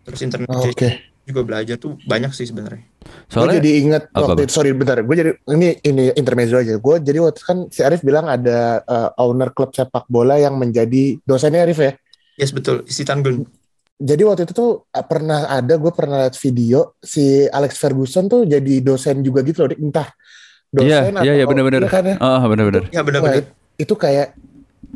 terus 0.01 0.25
international 0.25 0.73
Oke. 0.73 0.89
juga 1.29 1.41
belajar 1.45 1.77
tuh 1.77 1.93
banyak 2.09 2.33
sih 2.33 2.49
sebenarnya 2.49 2.81
Gue 2.99 3.29
Soalnya 3.29 3.61
jadi 3.61 3.71
inget 3.85 4.03
Apa, 4.09 4.33
waktu 4.33 4.49
itu, 4.49 4.51
sorry 4.57 4.73
bentar, 4.73 4.97
gue 4.97 5.15
jadi 5.15 5.31
ini 5.53 5.77
ini 5.85 6.03
intermezzo 6.17 6.57
aja. 6.57 6.81
Gue 6.81 6.97
jadi 6.97 7.21
waktu 7.21 7.41
kan 7.45 7.57
si 7.69 7.85
Arif 7.85 8.01
bilang 8.01 8.25
ada 8.25 8.81
uh, 8.89 9.13
owner 9.21 9.53
klub 9.53 9.69
sepak 9.69 10.09
bola 10.09 10.41
yang 10.41 10.57
menjadi 10.57 11.21
dosennya 11.21 11.61
Arif 11.61 11.77
ya. 11.77 11.93
Yes 12.39 12.49
betul 12.49 12.81
isi 12.83 13.03
Tanggun 13.03 13.43
Jadi 13.99 14.23
waktu 14.23 14.47
itu 14.47 14.55
tuh 14.55 14.87
uh, 14.87 15.03
pernah 15.03 15.43
ada, 15.45 15.75
gue 15.75 15.91
pernah 15.91 16.23
lihat 16.23 16.39
video 16.39 16.95
si 16.97 17.19
Alex 17.45 17.75
Ferguson 17.75 18.25
tuh 18.25 18.47
jadi 18.47 18.79
dosen 18.79 19.19
juga 19.19 19.43
gitu 19.43 19.61
loh, 19.61 19.75
entah 19.75 20.07
Iya, 20.71 21.03
dosen 21.03 21.19
iya, 21.19 21.33
iya, 21.35 21.43
bener-bener. 21.43 21.83
iya 21.83 21.91
kan 21.91 22.03
ya? 22.05 22.15
oh 22.15 22.39
bener-bener. 22.47 22.87
ya 22.87 22.95
Wah, 22.95 23.03
benar-benar 23.03 23.43
itu 23.75 23.93
kayak 23.93 24.39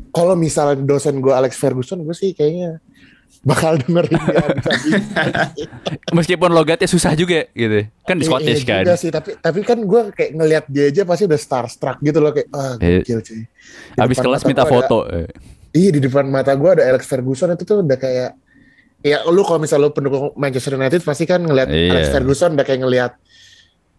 kalau 0.10 0.34
misalnya 0.34 0.80
dosen 0.80 1.20
gue 1.20 1.30
Alex 1.30 1.54
Ferguson, 1.54 2.00
gue 2.00 2.14
sih 2.14 2.32
kayaknya 2.32 2.80
bakal 3.44 3.76
dengerin 3.76 4.16
dia 4.16 4.40
bisa 4.56 4.72
Meskipun 6.10 6.50
logatnya 6.50 6.88
susah 6.88 7.12
juga 7.12 7.44
gitu. 7.52 7.90
Kan 8.02 8.16
di 8.16 8.24
Scottish 8.24 8.64
Iya 8.64 8.70
kan. 8.70 8.84
juga 8.86 8.96
sih, 8.96 9.10
tapi 9.10 9.36
tapi 9.36 9.60
kan 9.62 9.80
gue 9.80 10.02
kayak 10.12 10.32
ngelihat 10.32 10.66
dia 10.68 10.88
aja 10.88 11.02
pasti 11.04 11.24
udah 11.26 11.36
starstruck 11.38 12.00
gitu 12.00 12.20
loh 12.20 12.32
kayak 12.32 12.48
ah 12.52 12.78
Iya. 12.78 13.02
gokil 13.02 13.20
cuy. 13.22 13.42
Di 13.44 14.00
Habis 14.00 14.18
kelas 14.18 14.42
minta 14.44 14.64
gua 14.64 14.70
ada- 14.70 14.74
foto. 14.80 14.98
eh. 15.10 15.28
Iya 15.74 15.90
di 15.90 16.00
depan 16.00 16.26
mata 16.26 16.54
gue 16.54 16.70
ada 16.70 16.84
Alex 16.86 17.04
Ferguson 17.04 17.50
itu 17.50 17.64
tuh 17.64 17.82
udah 17.82 17.98
kayak 17.98 18.38
ya 19.02 19.26
lu 19.26 19.42
kalau 19.42 19.58
misalnya 19.58 19.84
lu 19.84 19.92
pendukung 19.92 20.32
Manchester 20.34 20.74
United 20.74 21.02
pasti 21.02 21.26
kan 21.26 21.42
ngelihat 21.42 21.68
Iya. 21.68 21.90
Alex 21.92 22.06
Ferguson 22.10 22.54
udah 22.54 22.62
kayak 22.62 22.82
ngelihat 22.82 23.12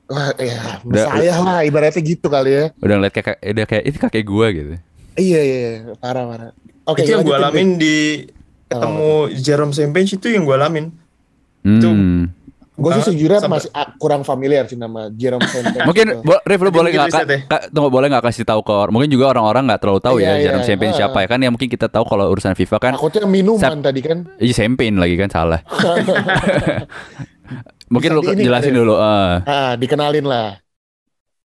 wah 0.07 0.31
ya 0.37 0.81
Udah- 0.81 1.07
saya 1.11 1.35
lah 1.37 1.59
ibaratnya 1.61 1.99
gitu 1.99 2.27
kali 2.27 2.51
ya. 2.53 2.65
Udah 2.79 2.95
ngeliat 2.97 3.13
kayak 3.13 3.37
udah 3.43 3.65
kayak 3.65 3.85
itu 3.85 3.99
kakek 3.99 4.25
gua 4.25 4.47
gitu. 4.49 4.75
Iya 5.15 5.41
iya 5.41 5.59
iya. 5.61 5.73
parah 5.97 6.25
parah. 6.25 6.51
Oke 6.85 7.03
itu 7.03 7.11
yang 7.11 7.23
gue 7.23 7.33
alamin 7.33 7.69
di 7.75 7.97
ketemu 8.67 9.13
Jerome 9.35 9.73
Sempage 9.73 10.15
itu 10.15 10.27
yang 10.29 10.45
gue 10.45 10.53
alamin 10.53 10.87
Itu- 11.61 11.91
Hmm. 11.91 12.29
Gue 12.75 12.91
sih 12.93 13.03
sejujurnya 13.07 13.39
sama- 13.39 13.57
masih 13.57 13.71
ah, 13.71 13.87
kurang 13.95 14.23
familiar 14.23 14.67
sih 14.67 14.75
nama 14.75 15.07
Jerome 15.09 15.41
Champagne. 15.45 15.87
Mungkin 15.89 16.07
gitu. 16.11 16.21
bo- 16.23 16.43
Rif 16.43 16.59
lu 16.59 16.69
boleh 16.69 16.89
nggak 16.91 17.07
ya. 17.07 17.39
ka- 17.47 17.65
tunggu 17.71 17.87
boleh 17.87 18.07
nggak 18.11 18.25
kasih 18.25 18.43
tahu 18.43 18.61
ke 18.61 18.73
orang? 18.73 18.91
Mungkin 18.91 19.09
juga 19.09 19.31
orang-orang 19.31 19.63
nggak 19.65 19.79
terlalu 19.79 20.01
tahu 20.01 20.15
Iya, 20.19 20.21
ya 20.21 20.33
iya. 20.33 20.43
Jerome 20.51 20.65
Champagne 20.65 20.91
Ah. 20.91 20.97
siapa 20.99 21.17
ya 21.19 21.27
kan 21.31 21.39
yang 21.39 21.53
mungkin 21.55 21.69
kita 21.69 21.87
tahu 21.87 22.03
kalau 22.05 22.25
urusan 22.29 22.53
FIFA 22.53 22.77
kan 22.79 22.93
Takutnya 22.95 23.25
minuman 23.25 23.77
tadi 23.79 24.01
kan. 24.01 24.17
Iya 24.37 24.53
champagne 24.53 24.97
lagi 24.99 25.15
kan 25.15 25.29
salah. 25.31 25.61
Mungkin 27.93 28.11
Bisa 28.11 28.19
lu 28.19 28.23
ini 28.33 28.43
jelasin 28.43 28.73
dulu. 28.75 28.95
eh. 28.97 29.33
Ah, 29.45 29.73
dikenalin 29.77 30.25
lah. 30.25 30.59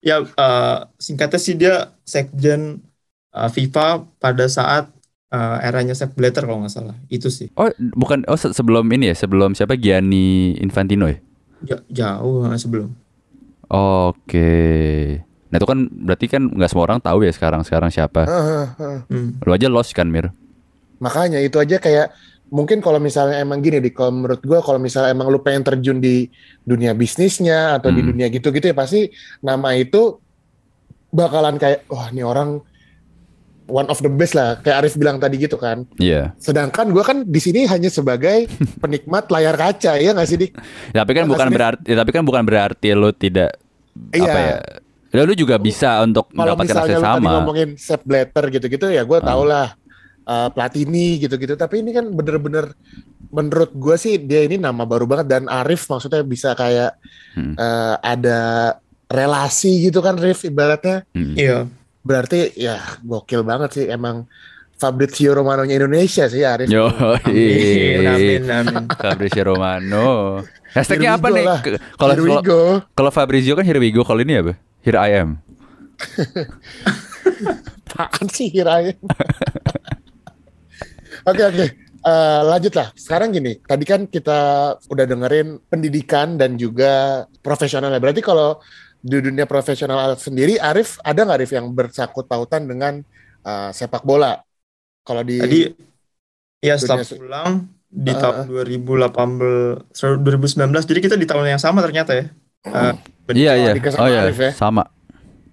Ya 0.01 0.21
eh, 0.21 0.77
singkatnya 0.99 1.39
sih 1.39 1.55
dia 1.55 1.75
sekjen 2.03 2.83
eh, 3.31 3.49
FIFA 3.49 4.03
pada 4.19 4.45
saat 4.47 4.91
eh, 5.35 5.67
eranya 5.67 5.99
Sepp 5.99 6.15
Blatter 6.15 6.47
kalau 6.47 6.63
nggak 6.63 6.71
salah. 6.73 6.95
Itu 7.11 7.27
sih. 7.29 7.51
Oh 7.59 7.67
bukan 7.99 8.23
oh 8.31 8.39
se- 8.39 8.55
sebelum 8.55 8.87
ini 8.89 9.11
ya 9.11 9.17
sebelum 9.19 9.53
siapa 9.53 9.75
Gianni 9.75 10.55
Infantino 10.63 11.11
ya? 11.11 11.19
Ja- 11.67 11.85
jauh 11.91 12.47
eh, 12.47 12.55
sebelum. 12.55 12.95
Oke. 13.69 14.53
Nah 15.51 15.57
itu 15.59 15.67
kan 15.67 15.79
berarti 15.91 16.27
kan 16.27 16.43
nggak 16.47 16.71
semua 16.71 16.85
orang 16.87 17.01
tahu 17.01 17.27
ya 17.27 17.33
sekarang 17.35 17.63
sekarang 17.63 17.91
siapa. 17.91 18.23
Ah, 18.27 18.75
ah. 18.75 18.99
Hmm. 19.07 19.39
Lu 19.43 19.51
aja 19.51 19.67
lost 19.67 19.91
kan 19.91 20.07
Mir? 20.07 20.31
Makanya 20.99 21.43
itu 21.43 21.59
aja 21.59 21.79
kayak 21.79 22.15
mungkin 22.51 22.79
kalau 22.79 22.99
misalnya 22.99 23.43
emang 23.43 23.59
gini 23.59 23.83
di 23.83 23.91
kalau 23.91 24.15
menurut 24.15 24.39
gua 24.45 24.63
kalau 24.63 24.79
misalnya 24.79 25.11
emang 25.11 25.27
lu 25.27 25.43
pengen 25.43 25.67
terjun 25.67 25.99
di 25.99 26.31
dunia 26.63 26.95
bisnisnya 26.95 27.79
atau 27.79 27.91
di 27.91 27.99
Hmm. 28.03 28.15
dunia 28.15 28.27
gitu-gitu 28.31 28.71
ya 28.71 28.77
pasti 28.77 29.11
nama 29.43 29.75
itu 29.75 30.19
bakalan 31.11 31.59
kayak 31.59 31.87
wah 31.87 32.11
ini 32.11 32.23
orang 32.23 32.59
one 33.67 33.87
of 33.87 33.97
the 33.99 34.09
best 34.09 34.33
lah 34.33 34.59
kayak 34.59 34.85
Arif 34.85 34.95
bilang 34.95 35.17
tadi 35.17 35.37
gitu 35.37 35.55
kan. 35.55 35.89
Iya. 35.97 36.37
Sedangkan 36.37 36.89
gua 36.89 37.01
kan 37.03 37.23
di 37.23 37.39
sini 37.39 37.65
hanya 37.65 37.89
sebagai 37.89 38.45
penikmat 38.83 39.29
layar 39.29 39.55
kaca 39.55 39.97
ya 39.97 40.11
nggak 40.11 40.27
sih 40.27 40.37
dik? 40.37 40.53
Tapi 40.91 41.11
kan 41.13 41.25
Iya, 41.25 41.31
bukan 41.31 41.49
berarti 41.51 41.91
tapi 41.91 42.11
kan 42.11 42.23
bukan 42.23 42.43
berarti 42.43 42.89
lu 42.93 43.11
tidak 43.11 43.57
Iya. 44.11 44.25
apa 44.27 44.39
ya? 44.41 44.57
Ya, 45.11 45.23
lu 45.23 45.33
juga 45.33 45.57
bisa 45.57 46.03
untuk 46.03 46.27
Kalau 46.29 46.37
mendapatkan 46.53 46.67
misalnya 46.67 46.83
akses 46.91 46.99
lu 46.99 47.07
tadi 47.07 47.23
sama. 47.23 47.33
ngomongin 47.39 47.69
Sepp 47.75 48.03
Blatter 48.03 48.45
gitu-gitu 48.51 48.87
ya 48.89 49.03
gue 49.03 49.15
Ah. 49.15 49.25
tau 49.25 49.43
lah 49.43 49.67
uh, 50.25 50.49
Platini 50.49 51.07
gitu-gitu. 51.19 51.55
Tapi 51.55 51.81
ini 51.81 51.91
kan 51.91 52.05
bener-bener 52.07 52.75
menurut 53.31 53.71
gue 53.71 53.95
sih 53.95 54.17
dia 54.17 54.43
ini 54.43 54.57
nama 54.57 54.83
baru 54.83 55.05
banget 55.05 55.27
dan 55.29 55.43
Arif 55.47 55.87
maksudnya 55.87 56.21
bisa 56.21 56.53
kayak 56.53 56.99
Hmm. 57.33 57.55
uh, 57.55 57.99
ada 57.99 58.39
relasi 59.07 59.85
gitu 59.85 59.99
kan 59.99 60.15
Rif 60.15 60.43
ibaratnya. 60.43 61.03
Hmm. 61.11 61.35
Iya. 61.35 61.67
Berarti 62.05 62.53
ya 62.55 62.79
gokil 63.01 63.41
banget 63.43 63.71
sih 63.81 63.85
emang 63.89 64.29
Fabrizio 64.77 65.33
Romano-nya 65.33 65.81
Indonesia 65.81 66.29
sih 66.29 66.45
Arif. 66.45 66.69
Yo, 66.69 66.91
Amin, 66.93 68.05
amin, 68.05 68.43
amin. 68.45 68.85
Fabrizio 68.93 69.43
Romano. 69.49 70.43
Hashtagnya 70.77 71.17
Here 71.17 71.19
apa 71.23 71.29
nih? 71.33 71.45
Kalau 71.97 72.13
Here 72.13 72.43
kalau- 72.93 73.15
Fabrizio 73.15 73.57
kan 73.57 73.65
here 73.65 73.81
we 73.81 73.89
go, 73.95 74.05
kalau 74.05 74.21
ini 74.21 74.37
apa? 74.37 74.53
Here 74.85 75.01
I 75.01 75.11
am. 75.25 75.41
Apaan 77.95 78.27
sih 78.27 78.51
Hirayan? 78.51 78.99
Oke 81.31 81.41
oke. 81.47 81.67
Eh, 82.05 82.41
lanjut 82.45 82.75
lah. 82.77 82.93
Sekarang 82.93 83.33
gini, 83.33 83.57
tadi 83.65 83.87
kan 83.89 84.05
kita 84.05 84.37
udah 84.93 85.05
dengerin 85.09 85.57
pendidikan 85.73 86.37
dan 86.37 86.61
juga 86.61 87.25
profesionalnya. 87.41 87.97
Berarti 87.97 88.21
kalau 88.21 88.61
di 89.05 89.21
dunia 89.21 89.45
profesional 89.45 90.17
sendiri, 90.17 90.57
Arif 90.57 90.97
ada 91.05 91.21
nggak 91.21 91.37
Arif 91.37 91.53
yang 91.53 91.69
bersangkut 91.71 92.25
pautan 92.25 92.65
dengan 92.65 93.05
eh, 93.45 93.71
sepak 93.71 94.01
bola? 94.01 94.41
Kalau 95.05 95.21
di 95.21 95.37
Tadi 95.37 95.61
ya 96.59 96.75
Dunia 96.75 96.81
setelah 96.81 97.05
se- 97.05 97.21
pulang 97.21 97.69
di 97.87 98.11
Ah, 98.11 98.19
tahun 98.19 98.49
2018 98.49 99.93
sorry, 99.93 100.17
2019 100.19 100.89
jadi 100.89 101.01
kita 101.05 101.15
di 101.15 101.29
tahun 101.29 101.47
yang 101.47 101.61
sama 101.61 101.85
ternyata 101.85 102.17
ya. 102.17 102.33
Eh, 102.65 102.93
ben- 103.29 103.37
Iya 103.37 103.53
iya. 103.55 103.73
Sama 103.77 104.01
Oh 104.01 104.09
iya, 104.09 104.21
Arif 104.25 104.41
ya? 104.41 104.53
sama. 104.57 104.89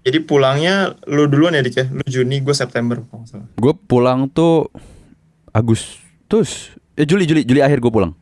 Jadi 0.02 0.18
pulangnya 0.24 0.96
lu 1.06 1.28
duluan 1.28 1.52
ya 1.52 1.62
Dik 1.62 1.76
ya. 1.76 1.86
Lu 1.92 2.02
Juni, 2.08 2.40
gue 2.40 2.56
September 2.56 2.98
kalau 3.04 3.22
nggak 3.22 3.30
salah. 3.30 3.48
Gue 3.54 3.74
pulang 3.76 4.26
tuh 4.26 4.72
Agustus. 5.52 6.72
Eh 6.96 7.04
Juli 7.04 7.28
Juli 7.28 7.44
Juli 7.44 7.60
akhir 7.60 7.78
gue 7.78 7.92
pulang. 7.92 8.16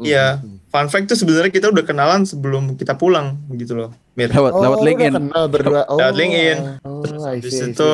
Iya. 0.00 0.40
Fun 0.66 0.86
fact 0.86 1.06
tuh 1.06 1.18
sebenarnya 1.18 1.50
kita 1.50 1.66
udah 1.66 1.82
kenalan 1.82 2.22
sebelum 2.22 2.74
kita 2.74 2.94
pulang 2.94 3.34
begitu 3.46 3.74
loh. 3.74 3.90
Mir. 4.14 4.30
Lewat 4.30 4.52
Oh, 4.52 4.62
lewat 4.62 4.78
LinkedIn. 4.80 5.12
kenal 5.12 5.44
berdua. 5.46 5.82
Oh, 5.84 5.98
Lewat 5.98 6.14
LinkedIn. 6.14 6.58
Oh, 6.80 7.02
Terus 7.02 7.22
habis 7.22 7.54
itu. 7.56 7.92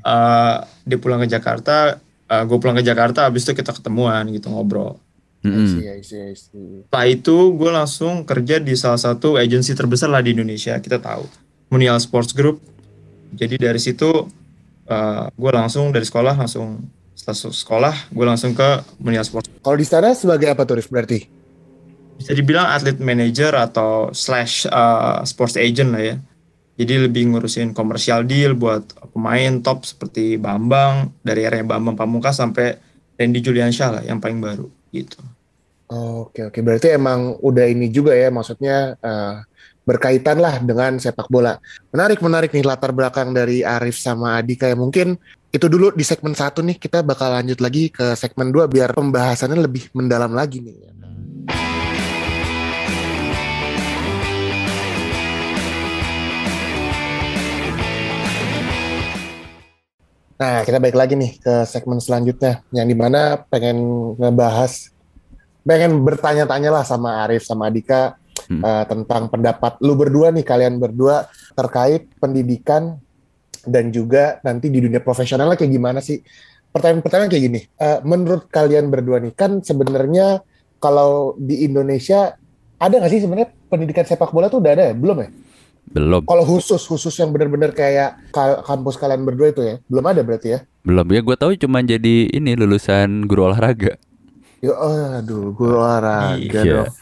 Eh, 0.00 0.54
dia 0.84 0.96
pulang 0.96 1.18
ke 1.18 1.26
Jakarta, 1.26 1.98
gue 2.24 2.56
pulang 2.56 2.74
ke 2.74 2.82
Jakarta, 2.82 3.26
habis 3.26 3.42
itu 3.42 3.52
kita 3.52 3.70
ketemuan 3.70 4.26
gitu 4.28 4.46
ngobrol. 4.46 4.96
I 5.42 5.50
Mm-mm. 5.50 5.68
see, 5.68 5.84
I 5.84 6.00
see, 6.00 6.20
I 6.22 6.32
see. 6.32 6.70
Setelah 6.86 7.06
itu 7.06 7.36
gue 7.52 7.68
langsung 7.68 8.24
kerja 8.24 8.56
di 8.56 8.72
salah 8.74 8.96
satu 8.96 9.36
agensi 9.36 9.74
terbesar 9.74 10.08
lah 10.08 10.24
di 10.24 10.32
Indonesia, 10.32 10.78
kita 10.78 10.96
tahu. 10.96 11.28
Munial 11.68 11.98
Sports 11.98 12.32
Group. 12.32 12.62
Jadi 13.30 13.58
dari 13.58 13.76
situ 13.76 14.08
gue 15.34 15.50
langsung 15.50 15.90
dari 15.90 16.04
sekolah 16.04 16.38
langsung 16.38 16.78
setelah 17.14 17.54
sekolah 17.54 17.94
gue 18.10 18.26
langsung 18.26 18.52
ke 18.52 18.82
Munial 19.00 19.24
Sports. 19.24 19.48
Kalau 19.62 19.78
di 19.78 19.86
sana 19.86 20.12
sebagai 20.12 20.50
apa 20.50 20.66
tuh 20.66 20.82
Rif 20.82 20.90
berarti? 20.90 21.24
Bisa 22.14 22.34
dibilang 22.34 22.68
atlet 22.70 22.98
manager 22.98 23.54
atau 23.54 24.10
slash 24.12 24.66
eh, 24.68 25.18
sports 25.24 25.56
agent 25.56 25.90
lah 25.94 26.02
ya. 26.02 26.16
Jadi 26.74 27.06
lebih 27.06 27.30
ngurusin 27.30 27.70
komersial 27.70 28.26
deal 28.26 28.58
buat 28.58 28.82
pemain 29.14 29.62
top 29.62 29.86
seperti 29.86 30.34
Bambang 30.42 31.14
dari 31.22 31.46
area 31.46 31.62
Bambang 31.62 31.94
Pamungkas 31.94 32.42
sampai 32.42 32.74
Randy 33.14 33.38
Juliansyah 33.38 33.88
lah 33.94 34.02
yang 34.02 34.18
paling 34.18 34.42
baru 34.42 34.66
gitu. 34.90 35.22
Oke 35.94 36.42
oke 36.42 36.58
berarti 36.66 36.90
emang 36.98 37.38
udah 37.38 37.70
ini 37.70 37.86
juga 37.94 38.10
ya 38.18 38.26
maksudnya 38.34 38.98
eh, 38.98 39.34
berkaitan 39.86 40.42
lah 40.42 40.58
dengan 40.58 40.98
sepak 40.98 41.30
bola. 41.30 41.60
Menarik 41.94 42.18
menarik 42.24 42.50
nih 42.50 42.66
latar 42.66 42.90
belakang 42.90 43.30
dari 43.30 43.62
Arif 43.62 44.00
sama 44.00 44.40
Adika 44.40 44.66
ya 44.66 44.74
mungkin 44.74 45.14
itu 45.54 45.70
dulu 45.70 45.94
di 45.94 46.02
segmen 46.02 46.34
satu 46.34 46.66
nih 46.66 46.82
kita 46.82 47.06
bakal 47.06 47.30
lanjut 47.30 47.62
lagi 47.62 47.86
ke 47.86 48.18
segmen 48.18 48.50
2 48.50 48.66
biar 48.66 48.90
pembahasannya 48.90 49.62
lebih 49.62 49.86
mendalam 49.94 50.34
lagi 50.34 50.58
nih. 50.58 50.90
Nah, 60.34 60.66
kita 60.66 60.82
balik 60.82 60.98
lagi 60.98 61.14
nih 61.14 61.38
ke 61.38 61.62
segmen 61.70 62.02
selanjutnya, 62.02 62.66
yang 62.74 62.90
di 62.90 62.98
mana 62.98 63.38
pengen 63.46 63.78
ngebahas, 64.18 64.90
pengen 65.62 66.02
bertanya-tanya 66.02 66.74
lah 66.74 66.82
sama 66.82 67.22
Arif 67.22 67.46
sama 67.46 67.70
Adika 67.70 68.18
Hmm. 68.44 68.60
eh, 68.60 68.84
tentang 68.90 69.30
pendapat 69.30 69.78
lu 69.80 69.96
berdua 69.96 70.28
nih, 70.28 70.44
kalian 70.44 70.76
berdua 70.76 71.30
terkait 71.56 72.10
pendidikan 72.18 73.00
dan 73.66 73.90
juga 73.90 74.38
nanti 74.40 74.68
di 74.68 74.80
dunia 74.80 75.00
profesionalnya 75.00 75.56
kayak 75.56 75.72
gimana 75.72 75.98
sih? 75.98 76.20
Pertanyaan-pertanyaan 76.70 77.30
kayak 77.30 77.44
gini, 77.44 77.60
eh, 77.78 77.98
menurut 78.02 78.50
kalian 78.50 78.90
berdua 78.90 79.22
nih, 79.22 79.30
kan 79.32 79.62
sebenarnya 79.62 80.42
kalau 80.78 81.38
di 81.38 81.62
Indonesia 81.62 82.34
ada 82.76 82.94
nggak 82.98 83.12
sih 83.14 83.22
sebenarnya 83.22 83.48
pendidikan 83.70 84.02
sepak 84.02 84.34
bola 84.34 84.50
tuh 84.50 84.58
udah 84.58 84.72
ada 84.74 84.84
ya? 84.90 84.94
Belum 84.94 85.22
ya? 85.22 85.30
Belum. 85.84 86.24
Kalau 86.26 86.42
khusus 86.42 86.82
khusus 86.82 87.14
yang 87.14 87.30
benar-benar 87.30 87.70
kayak 87.70 88.32
ka- 88.32 88.64
kampus 88.64 88.98
kalian 88.98 89.22
berdua 89.22 89.52
itu 89.52 89.62
ya, 89.62 89.74
belum 89.86 90.04
ada 90.04 90.20
berarti 90.26 90.48
ya? 90.50 90.58
Belum 90.82 91.06
ya 91.06 91.20
gue 91.22 91.36
tahu 91.38 91.52
cuma 91.56 91.78
jadi 91.80 92.26
ini 92.28 92.58
lulusan 92.58 93.24
guru 93.24 93.46
olahraga. 93.52 93.94
Ya, 94.58 94.74
aduh, 95.20 95.52
guru 95.52 95.78
olahraga 95.78 96.40
Iya. 96.40 96.62
dong. 96.82 96.92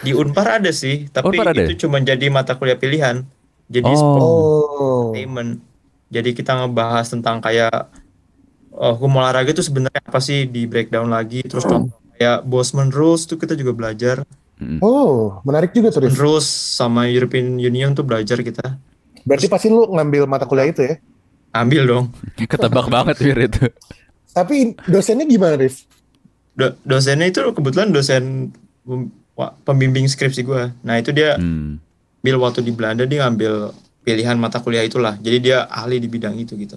Di 0.00 0.16
Unpar 0.16 0.62
ada 0.62 0.70
sih, 0.72 1.10
tapi 1.12 1.36
Unpar 1.36 1.52
ada 1.52 1.60
itu 1.60 1.84
cuma 1.84 2.00
jadi 2.00 2.30
mata 2.32 2.56
kuliah 2.56 2.78
pilihan. 2.78 3.26
Jadi 3.68 3.90
Oh. 3.92 3.98
sport 3.98 4.22
Oh, 4.22 4.32
entertainment. 5.12 5.50
Jadi 6.10 6.34
kita 6.34 6.58
ngebahas 6.58 7.06
tentang 7.06 7.38
kayak 7.38 7.88
oh, 8.74 8.98
hukum 8.98 9.22
olahraga 9.22 9.54
itu 9.54 9.62
sebenarnya 9.62 10.02
apa 10.02 10.18
sih 10.18 10.44
di 10.44 10.66
breakdown 10.66 11.08
lagi. 11.08 11.46
Terus 11.46 11.62
contoh 11.62 11.96
kayak 12.18 12.44
Bosman 12.44 12.90
Rules 12.92 13.24
tuh 13.24 13.40
kita 13.40 13.56
juga 13.56 13.72
belajar. 13.72 14.26
Mm. 14.60 14.76
oh, 14.84 15.40
menarik 15.40 15.72
juga 15.72 15.88
tuh. 15.88 16.04
Rules 16.12 16.44
sama 16.44 17.08
European 17.08 17.56
Union 17.56 17.96
tuh 17.96 18.04
belajar 18.04 18.36
kita. 18.44 18.76
Berarti 19.24 19.48
pasti 19.48 19.72
lu 19.72 19.88
ngambil 19.88 20.28
mata 20.28 20.44
kuliah 20.44 20.68
itu 20.68 20.84
ya? 20.84 21.00
Ambil 21.56 21.88
dong. 21.88 22.04
Ketebak 22.50 22.92
banget 22.92 23.16
Mir 23.24 23.48
itu. 23.48 23.72
Tapi 24.36 24.76
dosennya 24.84 25.24
gimana, 25.24 25.56
Rif? 25.56 25.88
Do- 26.52 26.76
dosennya 26.84 27.32
itu 27.32 27.40
kebetulan 27.56 27.88
dosen 27.88 28.52
pembimbing 29.64 30.04
skripsi 30.04 30.44
gue. 30.44 30.76
Nah 30.84 30.94
itu 31.00 31.10
dia 31.10 31.40
Hmm. 31.40 31.80
ambil 32.20 32.36
waktu 32.44 32.60
di 32.60 32.72
Belanda 32.76 33.08
dia 33.08 33.24
ngambil 33.24 33.72
pilihan 34.02 34.36
mata 34.40 34.58
kuliah 34.64 34.84
itulah. 34.84 35.16
Jadi 35.20 35.38
dia 35.50 35.68
ahli 35.68 36.00
di 36.00 36.08
bidang 36.08 36.34
itu 36.40 36.56
gitu. 36.56 36.76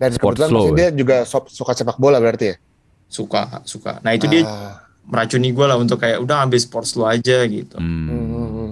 Dan 0.00 0.10
Sports 0.16 0.40
kebetulan 0.40 0.50
law, 0.50 0.64
pasti 0.66 0.70
ya? 0.72 0.76
dia 0.76 0.88
juga 0.96 1.16
so- 1.28 1.50
suka 1.50 1.72
sepak 1.76 1.96
bola 2.00 2.18
berarti 2.18 2.52
ya? 2.52 2.56
Suka, 3.06 3.60
suka. 3.68 4.00
Nah 4.00 4.16
itu 4.16 4.24
dia 4.26 4.42
Ah, 4.42 4.80
meracuni 5.04 5.52
gue 5.52 5.66
lah 5.68 5.76
untuk 5.76 6.00
kayak 6.00 6.18
udah 6.24 6.42
ambil 6.48 6.58
sports 6.58 6.96
lo 6.96 7.04
aja 7.06 7.44
gitu. 7.46 7.76
Hmm. 7.76 8.08
hmm, 8.08 8.26
hmm, 8.26 8.50
hmm. 8.50 8.70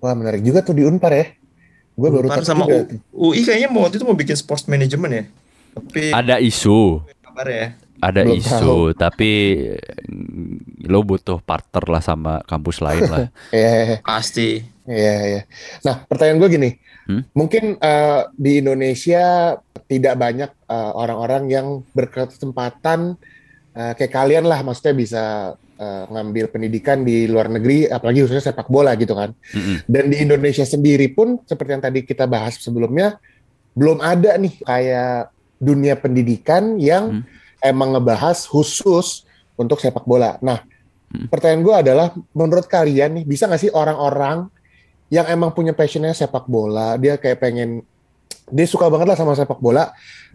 Wah, 0.00 0.14
menarik 0.16 0.42
juga 0.42 0.64
tuh 0.64 0.74
di 0.74 0.82
Unpar 0.84 1.12
ya. 1.12 1.26
Gue 1.94 2.08
baru 2.08 2.26
tahu 2.32 2.44
sama 2.44 2.64
juga. 2.66 2.76
U- 3.12 3.30
UI 3.30 3.40
kayaknya 3.44 3.68
mau 3.68 3.84
waktu 3.84 4.00
itu 4.00 4.06
mau 4.08 4.16
bikin 4.16 4.36
sports 4.36 4.64
management 4.66 5.12
ya. 5.12 5.24
Tapi 5.70 6.02
Ada 6.10 6.36
isu, 6.42 6.98
kabar 7.22 7.46
ya. 7.46 7.66
ada 8.00 8.20
Belum 8.24 8.40
isu, 8.40 8.96
tapi 8.96 9.30
mm, 10.08 10.88
lo 10.88 11.04
butuh 11.04 11.38
partner 11.44 11.84
lah 11.86 12.02
sama 12.02 12.40
kampus 12.48 12.80
lain 12.80 13.04
lah. 13.06 13.28
Iya, 13.54 14.00
Pasti. 14.02 14.64
iya, 14.88 15.14
iya. 15.28 15.40
Nah, 15.86 16.02
pertanyaan 16.08 16.40
gue 16.42 16.48
gini, 16.50 16.70
Hmm? 17.10 17.26
mungkin 17.34 17.74
eh, 17.82 18.22
di 18.38 18.62
Indonesia 18.62 19.58
tidak 19.90 20.14
banyak 20.14 20.50
eh, 20.54 20.92
orang-orang 20.94 21.50
yang 21.50 21.66
berkesempatan 21.90 23.18
eh, 23.74 23.92
kayak 23.98 24.14
kalian 24.14 24.46
lah, 24.46 24.62
maksudnya 24.62 24.94
bisa 24.94 25.24
eh, 25.74 26.04
ngambil 26.06 26.54
pendidikan 26.54 27.02
di 27.02 27.26
luar 27.26 27.50
negeri, 27.50 27.90
apalagi 27.90 28.22
khususnya 28.22 28.54
sepak 28.54 28.70
bola 28.70 28.94
gitu 28.94 29.18
kan. 29.18 29.34
Mm-mm. 29.34 29.90
Dan 29.90 30.04
di 30.14 30.22
Indonesia 30.22 30.62
sendiri 30.62 31.10
pun 31.10 31.42
seperti 31.42 31.70
yang 31.74 31.82
tadi 31.82 32.06
kita 32.06 32.30
bahas 32.30 32.62
sebelumnya 32.62 33.18
belum 33.74 33.98
ada 33.98 34.38
nih 34.38 34.54
kayak 34.62 35.34
dunia 35.58 35.98
pendidikan 35.98 36.78
yang 36.78 37.20
Hmm. 37.20 37.24
emang 37.62 37.98
ngebahas 37.98 38.46
khusus 38.46 39.26
untuk 39.58 39.76
sepak 39.78 40.06
bola. 40.08 40.40
Nah, 40.40 40.64
Hmm. 41.10 41.26
pertanyaan 41.26 41.62
gue 41.66 41.74
adalah 41.74 42.06
menurut 42.30 42.70
kalian 42.70 43.18
nih 43.18 43.24
bisa 43.26 43.50
nggak 43.50 43.62
sih 43.66 43.72
orang-orang 43.74 44.46
yang 45.10 45.26
emang 45.26 45.50
punya 45.50 45.74
passionnya 45.74 46.14
sepak 46.14 46.46
bola, 46.46 46.94
dia 46.94 47.18
kayak 47.18 47.42
pengen 47.42 47.82
dia 48.50 48.66
suka 48.66 48.86
banget 48.86 49.10
lah 49.10 49.18
sama 49.18 49.34
sepak 49.34 49.58
bola, 49.58 49.90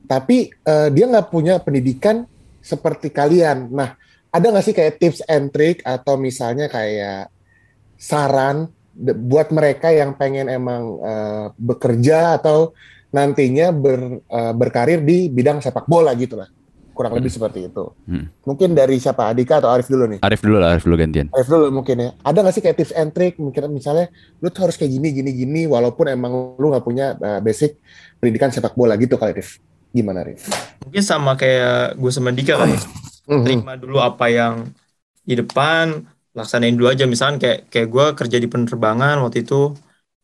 tapi 0.05 0.51
eh, 0.51 0.89
dia 0.91 1.07
nggak 1.07 1.31
punya 1.31 1.57
pendidikan 1.63 2.27
seperti 2.59 3.09
kalian. 3.09 3.71
Nah, 3.71 3.95
ada 4.29 4.45
nggak 4.51 4.65
sih 4.67 4.75
kayak 4.75 4.99
tips 4.99 5.19
and 5.31 5.51
trick 5.55 5.79
atau 5.87 6.19
misalnya 6.19 6.67
kayak 6.67 7.31
saran 7.95 8.67
buat 8.95 9.51
mereka 9.51 9.91
yang 9.95 10.19
pengen 10.19 10.51
emang 10.51 10.99
eh, 10.99 11.45
bekerja 11.55 12.39
atau 12.39 12.75
nantinya 13.15 13.71
ber, 13.71 14.19
eh, 14.27 14.53
berkarir 14.55 14.99
di 14.99 15.31
bidang 15.31 15.63
sepak 15.63 15.87
bola 15.87 16.11
gitu 16.19 16.35
lah. 16.35 16.51
Kurang 16.95 17.11
lebih 17.11 17.27
seperti 17.27 17.67
itu. 17.67 17.91
Hmm. 18.07 18.31
Mungkin 18.47 18.71
dari 18.71 18.95
siapa? 18.95 19.27
Adika 19.27 19.59
atau 19.59 19.67
Arif 19.67 19.91
dulu 19.91 20.07
nih? 20.15 20.19
Arif 20.23 20.39
dulu 20.39 20.63
lah, 20.63 20.71
Arif 20.71 20.87
dulu 20.87 20.95
gantian. 20.95 21.27
Arif 21.35 21.51
dulu 21.51 21.67
mungkin 21.67 21.95
ya. 21.99 22.09
Ada 22.23 22.39
nggak 22.39 22.53
sih 22.55 22.63
kayak 22.63 22.77
tips 22.79 22.93
and 22.95 23.11
trick? 23.11 23.35
Mungkin 23.35 23.67
misalnya 23.67 24.07
lu 24.39 24.47
tuh 24.47 24.63
harus 24.63 24.79
kayak 24.79 24.95
gini, 24.95 25.11
gini, 25.11 25.31
gini, 25.35 25.61
walaupun 25.67 26.07
emang 26.07 26.55
lu 26.55 26.71
nggak 26.71 26.85
punya 26.87 27.19
eh, 27.19 27.43
basic 27.43 27.75
pendidikan 28.23 28.47
sepak 28.47 28.79
bola 28.79 28.95
gitu 28.95 29.19
kali, 29.19 29.35
Rif. 29.35 29.59
Gimana, 29.91 30.23
Rif? 30.23 30.47
Mungkin 30.87 31.03
sama 31.03 31.35
kayak 31.35 31.99
gue 31.99 32.11
sama 32.15 32.31
Dika 32.31 32.55
kali. 32.55 32.79
Mhm. 33.27 33.43
Terima 33.43 33.73
dulu 33.75 33.99
apa 33.99 34.31
yang 34.31 34.71
di 35.27 35.35
depan, 35.35 35.99
laksanain 36.31 36.79
dulu 36.79 36.95
aja. 36.95 37.03
Misalkan 37.03 37.43
kayak 37.43 37.67
kayak 37.67 37.91
gue 37.91 38.05
kerja 38.15 38.37
di 38.39 38.47
penerbangan 38.47 39.19
waktu 39.19 39.43
itu, 39.43 39.75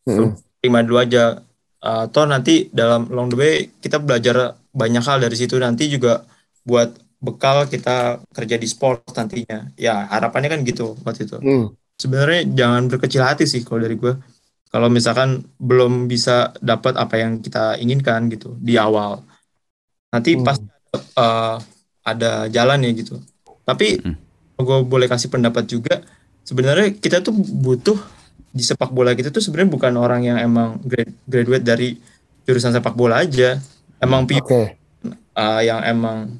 Mhm. 0.08 0.40
terima 0.64 0.80
dulu 0.80 1.04
aja. 1.04 1.44
Uh, 1.82 2.06
toh 2.14 2.30
nanti 2.30 2.70
dalam 2.70 3.10
long 3.10 3.26
the 3.26 3.34
way 3.34 3.54
kita 3.82 3.98
belajar 3.98 4.54
banyak 4.70 5.02
hal 5.02 5.18
dari 5.18 5.34
situ 5.34 5.58
nanti 5.58 5.90
juga 5.90 6.22
buat 6.62 6.94
bekal 7.22 7.70
kita 7.70 8.18
kerja 8.34 8.56
di 8.58 8.66
sport 8.66 9.06
nantinya. 9.14 9.70
Ya 9.78 10.10
harapannya 10.10 10.50
kan 10.50 10.60
gitu 10.66 10.98
waktu 11.06 11.26
itu. 11.30 11.38
Hmm. 11.38 11.66
Sebenarnya 11.94 12.42
jangan 12.50 12.90
berkecil 12.90 13.22
hati 13.22 13.46
sih 13.46 13.62
kalau 13.62 13.86
dari 13.86 13.94
gue. 13.94 14.14
Kalau 14.72 14.88
misalkan 14.88 15.44
belum 15.60 16.08
bisa 16.08 16.50
dapat 16.64 16.96
apa 16.96 17.20
yang 17.20 17.44
kita 17.44 17.76
inginkan 17.76 18.32
gitu 18.32 18.56
di 18.56 18.80
awal, 18.80 19.20
nanti 20.08 20.32
Hmm. 20.32 20.44
pas 20.48 20.56
uh, 21.20 21.60
ada 22.02 22.48
jalan 22.48 22.80
ya 22.80 22.90
gitu. 22.96 23.20
Tapi 23.68 24.00
Hmm. 24.00 24.16
gue 24.56 24.78
boleh 24.88 25.06
kasih 25.12 25.28
pendapat 25.28 25.68
juga, 25.68 26.00
sebenarnya 26.42 26.96
kita 26.96 27.20
tuh 27.20 27.36
butuh 27.36 28.00
di 28.52 28.64
sepak 28.64 28.92
bola 28.92 29.16
kita 29.16 29.32
tuh 29.32 29.40
sebenarnya 29.40 29.70
bukan 29.72 29.92
orang 29.96 30.20
yang 30.24 30.38
emang 30.40 30.80
grad- 30.84 31.16
graduate 31.24 31.64
dari 31.64 31.88
jurusan 32.48 32.72
sepak 32.72 32.96
bola 32.96 33.24
aja, 33.24 33.60
emang 34.00 34.24
Oke. 34.28 34.76
uh, 35.36 35.60
yang 35.60 35.80
emang 35.84 36.32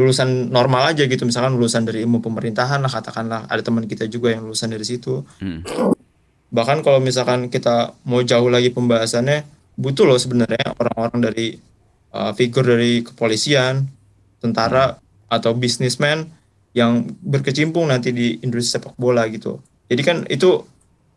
lulusan 0.00 0.48
normal 0.48 0.96
aja 0.96 1.04
gitu, 1.04 1.28
misalkan 1.28 1.54
lulusan 1.60 1.84
dari 1.84 2.00
ilmu 2.02 2.24
pemerintahan 2.24 2.80
lah 2.80 2.88
katakanlah, 2.88 3.44
ada 3.46 3.60
teman 3.60 3.84
kita 3.84 4.08
juga 4.08 4.32
yang 4.32 4.48
lulusan 4.48 4.72
dari 4.72 4.82
situ. 4.88 5.20
Hmm. 5.38 5.60
Bahkan 6.50 6.80
kalau 6.80 6.98
misalkan 6.98 7.52
kita 7.52 7.92
mau 8.08 8.24
jauh 8.24 8.48
lagi 8.48 8.72
pembahasannya, 8.72 9.44
butuh 9.78 10.08
loh 10.08 10.18
sebenarnya 10.18 10.74
orang-orang 10.74 11.30
dari 11.30 11.48
uh, 12.10 12.32
figur 12.34 12.66
dari 12.66 13.04
kepolisian, 13.06 13.86
tentara 14.40 14.98
atau 15.30 15.52
bisnismen 15.54 16.26
yang 16.74 17.06
berkecimpung 17.22 17.86
nanti 17.86 18.10
di 18.10 18.40
industri 18.42 18.80
sepak 18.80 18.96
bola 18.98 19.28
gitu. 19.30 19.60
Jadi 19.86 20.02
kan 20.02 20.16
itu 20.26 20.64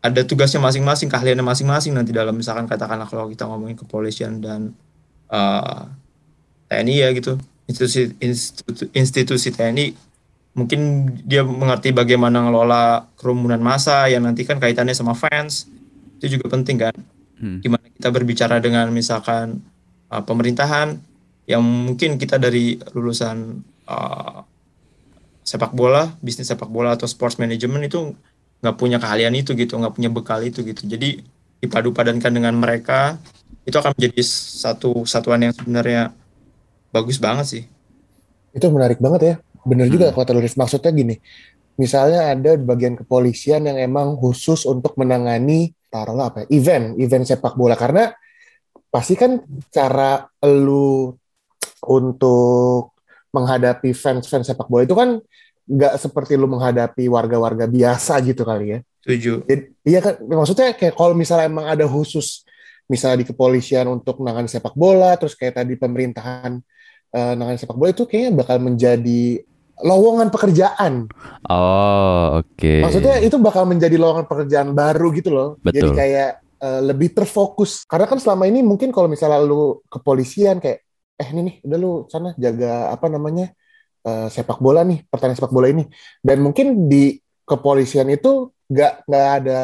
ada 0.04 0.20
tugasnya 0.22 0.60
masing-masing, 0.60 1.08
keahliannya 1.08 1.46
masing-masing 1.46 1.96
nanti 1.96 2.12
dalam 2.12 2.36
misalkan 2.36 2.68
katakanlah 2.68 3.08
kalau 3.08 3.26
kita 3.32 3.48
ngomongin 3.48 3.78
kepolisian 3.78 4.44
dan 4.44 4.76
uh, 5.32 5.88
TNI 6.68 6.94
ya 6.94 7.08
gitu, 7.16 7.40
institusi 7.64 8.12
institusi, 8.20 8.84
institusi 8.92 9.48
TNI 9.52 9.86
mungkin 10.54 11.10
dia 11.26 11.42
mengerti 11.42 11.90
bagaimana 11.90 12.46
ngelola 12.46 13.10
kerumunan 13.18 13.58
massa 13.58 14.06
yang 14.06 14.22
nanti 14.22 14.46
kan 14.46 14.62
kaitannya 14.62 14.94
sama 14.94 15.16
fans 15.18 15.66
itu 16.22 16.38
juga 16.38 16.54
penting 16.54 16.78
kan 16.78 16.94
Hmm. 17.34 17.58
gimana 17.58 17.82
kita 17.90 18.08
berbicara 18.14 18.62
dengan 18.62 18.86
misalkan 18.94 19.58
uh, 20.08 20.22
pemerintahan 20.22 20.96
yang 21.50 21.60
mungkin 21.60 22.14
kita 22.14 22.38
dari 22.38 22.78
lulusan 22.94 23.58
uh, 23.90 24.46
sepak 25.42 25.74
bola 25.74 26.14
bisnis 26.22 26.48
sepak 26.48 26.70
bola 26.70 26.94
atau 26.94 27.10
sports 27.10 27.36
management 27.36 27.90
itu 27.90 28.14
nggak 28.62 28.76
punya 28.78 28.96
keahlian 29.02 29.34
itu 29.34 29.52
gitu 29.58 29.76
nggak 29.76 29.92
punya 29.92 30.08
bekal 30.08 30.40
itu 30.40 30.62
gitu 30.64 30.86
jadi 30.86 31.20
dipadu 31.60 31.90
padankan 31.92 32.32
dengan 32.32 32.54
mereka 32.56 33.18
itu 33.66 33.76
akan 33.76 33.92
menjadi 33.98 34.22
satu 34.64 35.04
satuan 35.04 35.42
yang 35.42 35.52
sebenarnya 35.52 36.16
bagus 36.94 37.18
banget 37.18 37.46
sih 37.50 37.64
Itu 38.54 38.70
menarik 38.70 39.02
banget 39.02 39.20
ya. 39.26 39.34
Bener 39.66 39.90
juga 39.90 40.14
Hmm. 40.14 40.16
kata 40.22 40.30
Rif. 40.38 40.54
Maksudnya 40.54 40.94
gini, 40.94 41.18
misalnya 41.74 42.38
ada 42.38 42.54
bagian 42.54 42.94
kepolisian 42.94 43.66
yang 43.66 43.82
emang 43.82 44.14
khusus 44.14 44.62
untuk 44.62 44.94
menangani 44.94 45.74
taruhlah 45.90 46.30
apa 46.30 46.46
ya, 46.46 46.54
event, 46.54 46.94
event 47.02 47.26
sepak 47.26 47.58
bola 47.58 47.74
karena 47.74 48.14
pasti 48.94 49.18
kan 49.18 49.42
cara 49.74 50.22
lu 50.46 51.10
untuk 51.82 52.94
menghadapi 53.34 53.90
fans-fans 53.90 54.46
sepak 54.46 54.70
bola 54.70 54.86
itu 54.86 54.94
kan 54.94 55.18
nggak 55.66 55.94
seperti 55.98 56.38
lu 56.38 56.46
menghadapi 56.46 57.10
warga-warga 57.10 57.66
biasa 57.66 58.22
gitu 58.22 58.46
kali 58.46 58.78
ya. 58.78 58.78
setuju 59.02 59.42
Jadi, 59.48 59.62
iya 59.82 59.98
kan, 59.98 60.14
maksudnya 60.22 60.78
kayak 60.78 60.94
kalau 60.94 61.14
misalnya 61.18 61.50
emang 61.50 61.66
ada 61.66 61.84
khusus, 61.90 62.46
misalnya 62.86 63.24
di 63.24 63.26
kepolisian 63.26 63.90
untuk 63.90 64.22
menangani 64.22 64.46
sepak 64.46 64.78
bola, 64.78 65.18
terus 65.18 65.34
kayak 65.34 65.58
tadi 65.58 65.74
pemerintahan 65.74 66.62
eh, 67.14 67.32
menangani 67.38 67.58
sepak 67.62 67.78
bola 67.78 67.94
itu 67.94 68.04
kayaknya 68.10 68.32
bakal 68.34 68.56
menjadi 68.58 69.22
lowongan 69.82 70.28
pekerjaan. 70.30 71.10
Oh, 71.50 72.42
oke. 72.42 72.74
Maksudnya 72.82 73.18
itu 73.22 73.34
bakal 73.42 73.66
menjadi 73.66 73.98
lowongan 73.98 74.26
pekerjaan 74.26 74.70
baru 74.74 75.10
gitu 75.14 75.30
loh. 75.34 75.48
Jadi 75.66 75.90
Betul. 75.90 75.94
kayak 75.98 76.30
eh, 76.62 76.80
lebih 76.82 77.08
terfokus. 77.14 77.82
Karena 77.86 78.06
kan 78.06 78.18
selama 78.22 78.46
ini 78.46 78.62
mungkin 78.62 78.94
kalau 78.94 79.10
misalnya 79.10 79.42
lu 79.42 79.82
kepolisian 79.90 80.62
kayak, 80.62 80.86
eh 81.18 81.28
ini 81.30 81.40
nih, 81.42 81.56
udah 81.66 81.78
lu 81.78 81.92
sana 82.10 82.34
jaga 82.38 82.94
apa 82.94 83.06
namanya 83.10 83.50
eh, 84.06 84.28
sepak 84.30 84.62
bola 84.62 84.86
nih, 84.86 85.02
pertandingan 85.10 85.38
sepak 85.42 85.54
bola 85.54 85.66
ini. 85.70 85.84
Dan 86.22 86.42
mungkin 86.42 86.86
di 86.86 87.18
kepolisian 87.42 88.06
itu 88.14 88.54
nggak 88.70 89.10
nggak 89.10 89.28
ada 89.42 89.60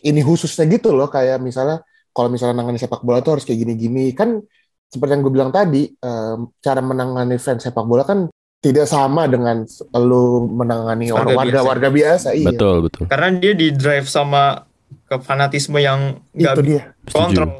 ini 0.00 0.20
khususnya 0.24 0.64
gitu 0.68 0.96
loh. 0.96 1.12
Kayak 1.12 1.44
misalnya 1.44 1.84
kalau 2.16 2.32
misalnya 2.32 2.56
nangani 2.64 2.80
sepak 2.80 3.04
bola 3.04 3.20
tuh 3.20 3.36
harus 3.36 3.44
kayak 3.44 3.68
gini-gini. 3.68 4.16
Kan 4.16 4.40
seperti 4.90 5.10
yang 5.18 5.22
gue 5.26 5.32
bilang 5.34 5.50
tadi, 5.50 5.86
eh, 5.90 6.36
cara 6.62 6.80
menangani 6.82 7.36
fans 7.36 7.62
sepak 7.62 7.84
bola 7.84 8.06
kan 8.06 8.30
tidak 8.62 8.88
sama 8.88 9.28
dengan 9.30 9.62
lu 10.00 10.48
menangani 10.48 11.12
Warga 11.12 11.22
orang 11.22 11.36
warga-warga 11.38 11.88
biasa. 11.92 12.28
Iya. 12.34 12.50
Betul, 12.50 12.76
betul. 12.88 13.04
karena 13.06 13.28
dia 13.38 13.52
di 13.54 13.68
drive 13.70 14.08
sama 14.10 14.64
ke 15.06 15.16
fanatisme 15.22 15.78
yang 15.78 16.18
nggak 16.34 16.54
Itu 16.58 16.62
dia. 16.62 16.82
Setuju. 17.06 17.14
kontrol 17.14 17.50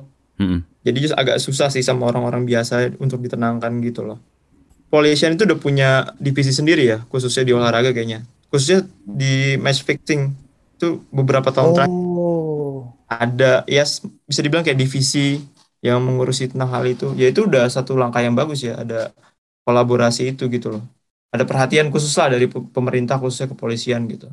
jadi 0.86 0.98
just 1.02 1.18
agak 1.18 1.42
susah 1.42 1.66
sih 1.66 1.82
sama 1.82 2.06
orang-orang 2.06 2.46
biasa 2.46 2.94
untuk 3.02 3.18
ditenangkan 3.18 3.82
gitu 3.82 4.06
loh 4.06 4.22
Polisian 4.86 5.34
itu 5.34 5.42
udah 5.42 5.58
punya 5.58 5.90
divisi 6.22 6.54
sendiri 6.54 6.86
ya 6.86 7.02
khususnya 7.10 7.42
di 7.42 7.50
olahraga 7.50 7.90
kayaknya 7.90 8.22
khususnya 8.46 8.86
di 9.02 9.58
match 9.58 9.82
fixing 9.82 10.30
itu 10.78 11.02
beberapa 11.10 11.50
tahun 11.50 11.70
terakhir 11.74 11.94
Oh. 12.26 12.92
ada 13.06 13.62
ya 13.70 13.82
bisa 14.26 14.40
dibilang 14.42 14.62
kayak 14.66 14.78
divisi 14.78 15.38
yang 15.84 15.98
mengurusi 16.06 16.44
tentang 16.52 16.70
hal 16.74 16.84
itu 16.88 17.04
ya 17.20 17.26
itu 17.32 17.40
udah 17.48 17.64
satu 17.70 17.92
langkah 18.00 18.20
yang 18.26 18.34
bagus 18.38 18.60
ya 18.68 18.72
ada 18.82 19.12
kolaborasi 19.66 20.22
itu 20.34 20.44
gitu 20.54 20.68
loh 20.74 20.82
ada 21.34 21.44
perhatian 21.48 21.88
khusus 21.94 22.12
lah 22.20 22.28
dari 22.34 22.46
pe- 22.52 22.64
pemerintah 22.76 23.16
khususnya 23.22 23.48
kepolisian 23.54 24.02
gitu 24.12 24.28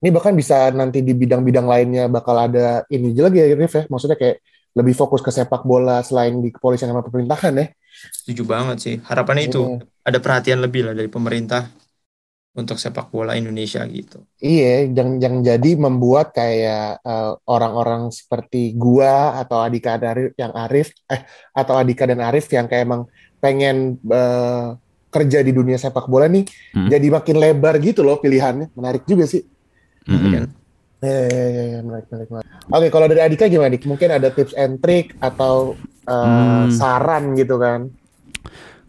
Ini 0.00 0.10
bahkan 0.16 0.32
bisa 0.40 0.72
nanti 0.72 1.04
di 1.04 1.12
bidang-bidang 1.12 1.66
lainnya 1.68 2.02
bakal 2.08 2.32
ada 2.46 2.60
ini 2.88 3.12
juga 3.12 3.28
lagi 3.28 3.38
ya, 3.44 3.46
Rif 3.60 3.72
ya. 3.78 3.82
Maksudnya 3.92 4.16
kayak 4.20 4.36
lebih 4.78 4.94
fokus 4.96 5.20
ke 5.20 5.28
sepak 5.36 5.60
bola 5.68 6.00
selain 6.00 6.40
di 6.40 6.48
kepolisian 6.54 6.88
sama 6.92 7.04
pemerintahan 7.04 7.52
ya. 7.60 7.66
setuju 8.18 8.42
banget 8.52 8.76
sih 8.84 8.94
harapannya 9.08 9.44
itu 9.50 9.58
Iya. 9.58 9.86
ada 10.08 10.18
perhatian 10.24 10.60
lebih 10.64 10.80
lah 10.86 10.94
dari 10.98 11.10
pemerintah 11.16 11.60
untuk 12.50 12.76
sepak 12.76 13.14
bola 13.14 13.38
Indonesia 13.38 13.82
gitu 13.86 14.26
Iya, 14.40 14.90
yang 14.90 15.20
yang 15.20 15.36
jadi 15.44 15.70
membuat 15.78 16.32
kayak 16.34 16.98
eh, 17.00 17.32
orang-orang 17.46 18.10
seperti 18.10 18.74
gua 18.74 19.38
atau 19.38 19.62
Adika 19.62 20.00
dan 20.00 20.10
Arif 20.16 20.30
yang 20.34 20.52
Arif 20.56 20.88
eh 21.06 21.22
atau 21.52 21.74
Adika 21.76 22.04
dan 22.10 22.18
Arif 22.18 22.50
yang 22.50 22.66
kayak 22.66 22.84
emang 22.88 23.02
pengen 23.38 24.00
eh, 24.02 24.66
kerja 25.10 25.42
di 25.42 25.50
dunia 25.50 25.74
sepak 25.74 26.06
bola 26.06 26.26
nih 26.26 26.46
Hmm. 26.70 26.86
jadi 26.86 27.06
makin 27.10 27.36
lebar 27.38 27.74
gitu 27.82 28.06
loh 28.06 28.22
pilihannya. 28.22 28.70
Menarik 28.74 29.02
juga 29.06 29.26
sih. 29.26 29.42
Kan? 30.06 30.46
Ya, 31.00 31.16
ya, 31.32 31.46
ya, 31.48 31.64
ya, 31.74 31.78
menarik, 31.80 32.06
menarik, 32.12 32.28
menarik. 32.28 32.48
Oke, 32.70 32.86
kalau 32.92 33.06
dari 33.08 33.20
Adika 33.24 33.48
gimana, 33.48 33.72
Dik? 33.72 33.88
Mungkin 33.88 34.08
ada 34.12 34.28
tips 34.28 34.52
and 34.54 34.78
trick 34.78 35.16
atau 35.18 35.80
uh, 36.04 36.68
Hmm. 36.68 36.70
saran 36.70 37.32
gitu 37.34 37.56
kan? 37.56 37.88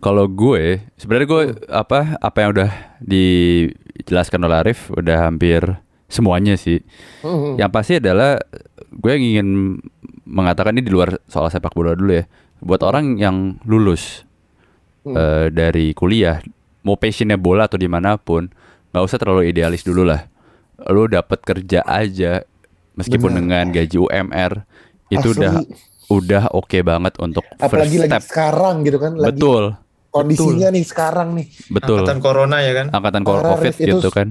Kalau 0.01 0.25
gue, 0.25 0.81
sebenarnya 0.97 1.27
gue 1.29 1.43
apa 1.69 2.17
apa 2.17 2.37
yang 2.41 2.49
udah 2.57 2.71
dijelaskan 2.99 4.41
oleh 4.41 4.57
Arif 4.65 4.89
udah 4.89 5.29
hampir 5.29 5.61
semuanya 6.09 6.57
sih. 6.57 6.81
Hmm. 7.21 7.53
Yang 7.55 7.69
pasti 7.69 7.93
adalah 8.01 8.41
gue 8.89 9.13
ingin 9.13 9.77
mengatakan 10.25 10.73
ini 10.73 10.83
di 10.83 10.91
luar 10.91 11.21
soal 11.29 11.47
sepak 11.47 11.71
bola 11.71 11.93
dulu 11.93 12.17
ya. 12.17 12.25
Buat 12.61 12.81
orang 12.81 13.17
yang 13.17 13.61
lulus 13.63 14.25
Hmm. 15.01 15.17
eh, 15.17 15.47
dari 15.49 15.97
kuliah, 15.97 16.37
mau 16.81 16.93
passionnya 16.93 17.33
bola 17.33 17.65
atau 17.65 17.73
di 17.73 17.89
mana 17.89 18.21
pun, 18.21 18.45
nggak 18.93 19.01
usah 19.01 19.17
terlalu 19.17 19.49
idealis 19.49 19.81
dulu 19.81 20.05
lah. 20.05 20.29
Lu 20.93 21.09
dapat 21.09 21.41
kerja 21.41 21.81
aja, 21.81 22.45
meskipun 22.93 23.33
Benar. 23.33 23.39
dengan 23.41 23.65
gaji 23.73 23.97
UMR 23.97 24.61
itu 25.09 25.25
Asli. 25.25 25.41
udah 25.41 25.53
udah 26.05 26.43
oke 26.53 26.77
banget 26.85 27.17
untuk 27.17 27.41
Apalagi 27.57 27.97
first 27.97 28.05
lagi 28.05 28.13
step. 28.13 28.21
sekarang 28.29 28.75
gitu 28.85 29.01
kan, 29.01 29.17
lagi 29.17 29.25
Betul, 29.33 29.63
kondisinya 30.11 30.69
nih 30.69 30.83
sekarang 30.85 31.33
nih. 31.39 31.47
betul. 31.71 32.03
Angkatan 32.03 32.19
corona 32.19 32.57
ya 32.59 32.73
kan? 32.75 32.87
Angkatan 32.91 33.23
Parah, 33.23 33.55
COVID 33.57 33.73
itu 33.79 33.97
gitu 33.97 34.09
kan. 34.11 34.27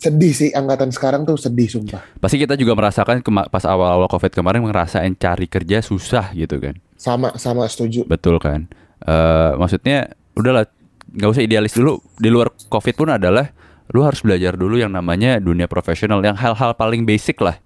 Sedih 0.00 0.32
sih 0.32 0.48
angkatan 0.50 0.88
sekarang 0.90 1.28
tuh 1.28 1.36
sedih 1.36 1.68
sumpah. 1.68 2.00
Pasti 2.16 2.40
kita 2.40 2.56
juga 2.56 2.72
merasakan 2.72 3.20
pas 3.52 3.64
awal-awal 3.68 4.08
COVID 4.08 4.32
kemarin 4.32 4.64
ngerasain 4.64 5.12
cari 5.20 5.44
kerja 5.44 5.84
susah 5.84 6.32
gitu 6.32 6.56
kan. 6.56 6.80
Sama 6.96 7.36
sama 7.36 7.68
setuju. 7.68 8.08
Betul 8.08 8.40
kan? 8.40 8.64
Eh 9.04 9.52
maksudnya 9.60 10.16
udahlah 10.32 10.64
nggak 11.12 11.30
usah 11.36 11.44
idealis 11.44 11.76
dulu. 11.76 12.00
Di 12.16 12.32
luar 12.32 12.48
COVID 12.72 12.94
pun 12.96 13.12
adalah 13.12 13.52
lu 13.92 14.00
harus 14.00 14.24
belajar 14.24 14.56
dulu 14.56 14.80
yang 14.80 14.94
namanya 14.94 15.36
dunia 15.36 15.68
profesional, 15.68 16.24
yang 16.24 16.38
hal-hal 16.38 16.72
paling 16.78 17.04
basic 17.04 17.36
lah 17.44 17.60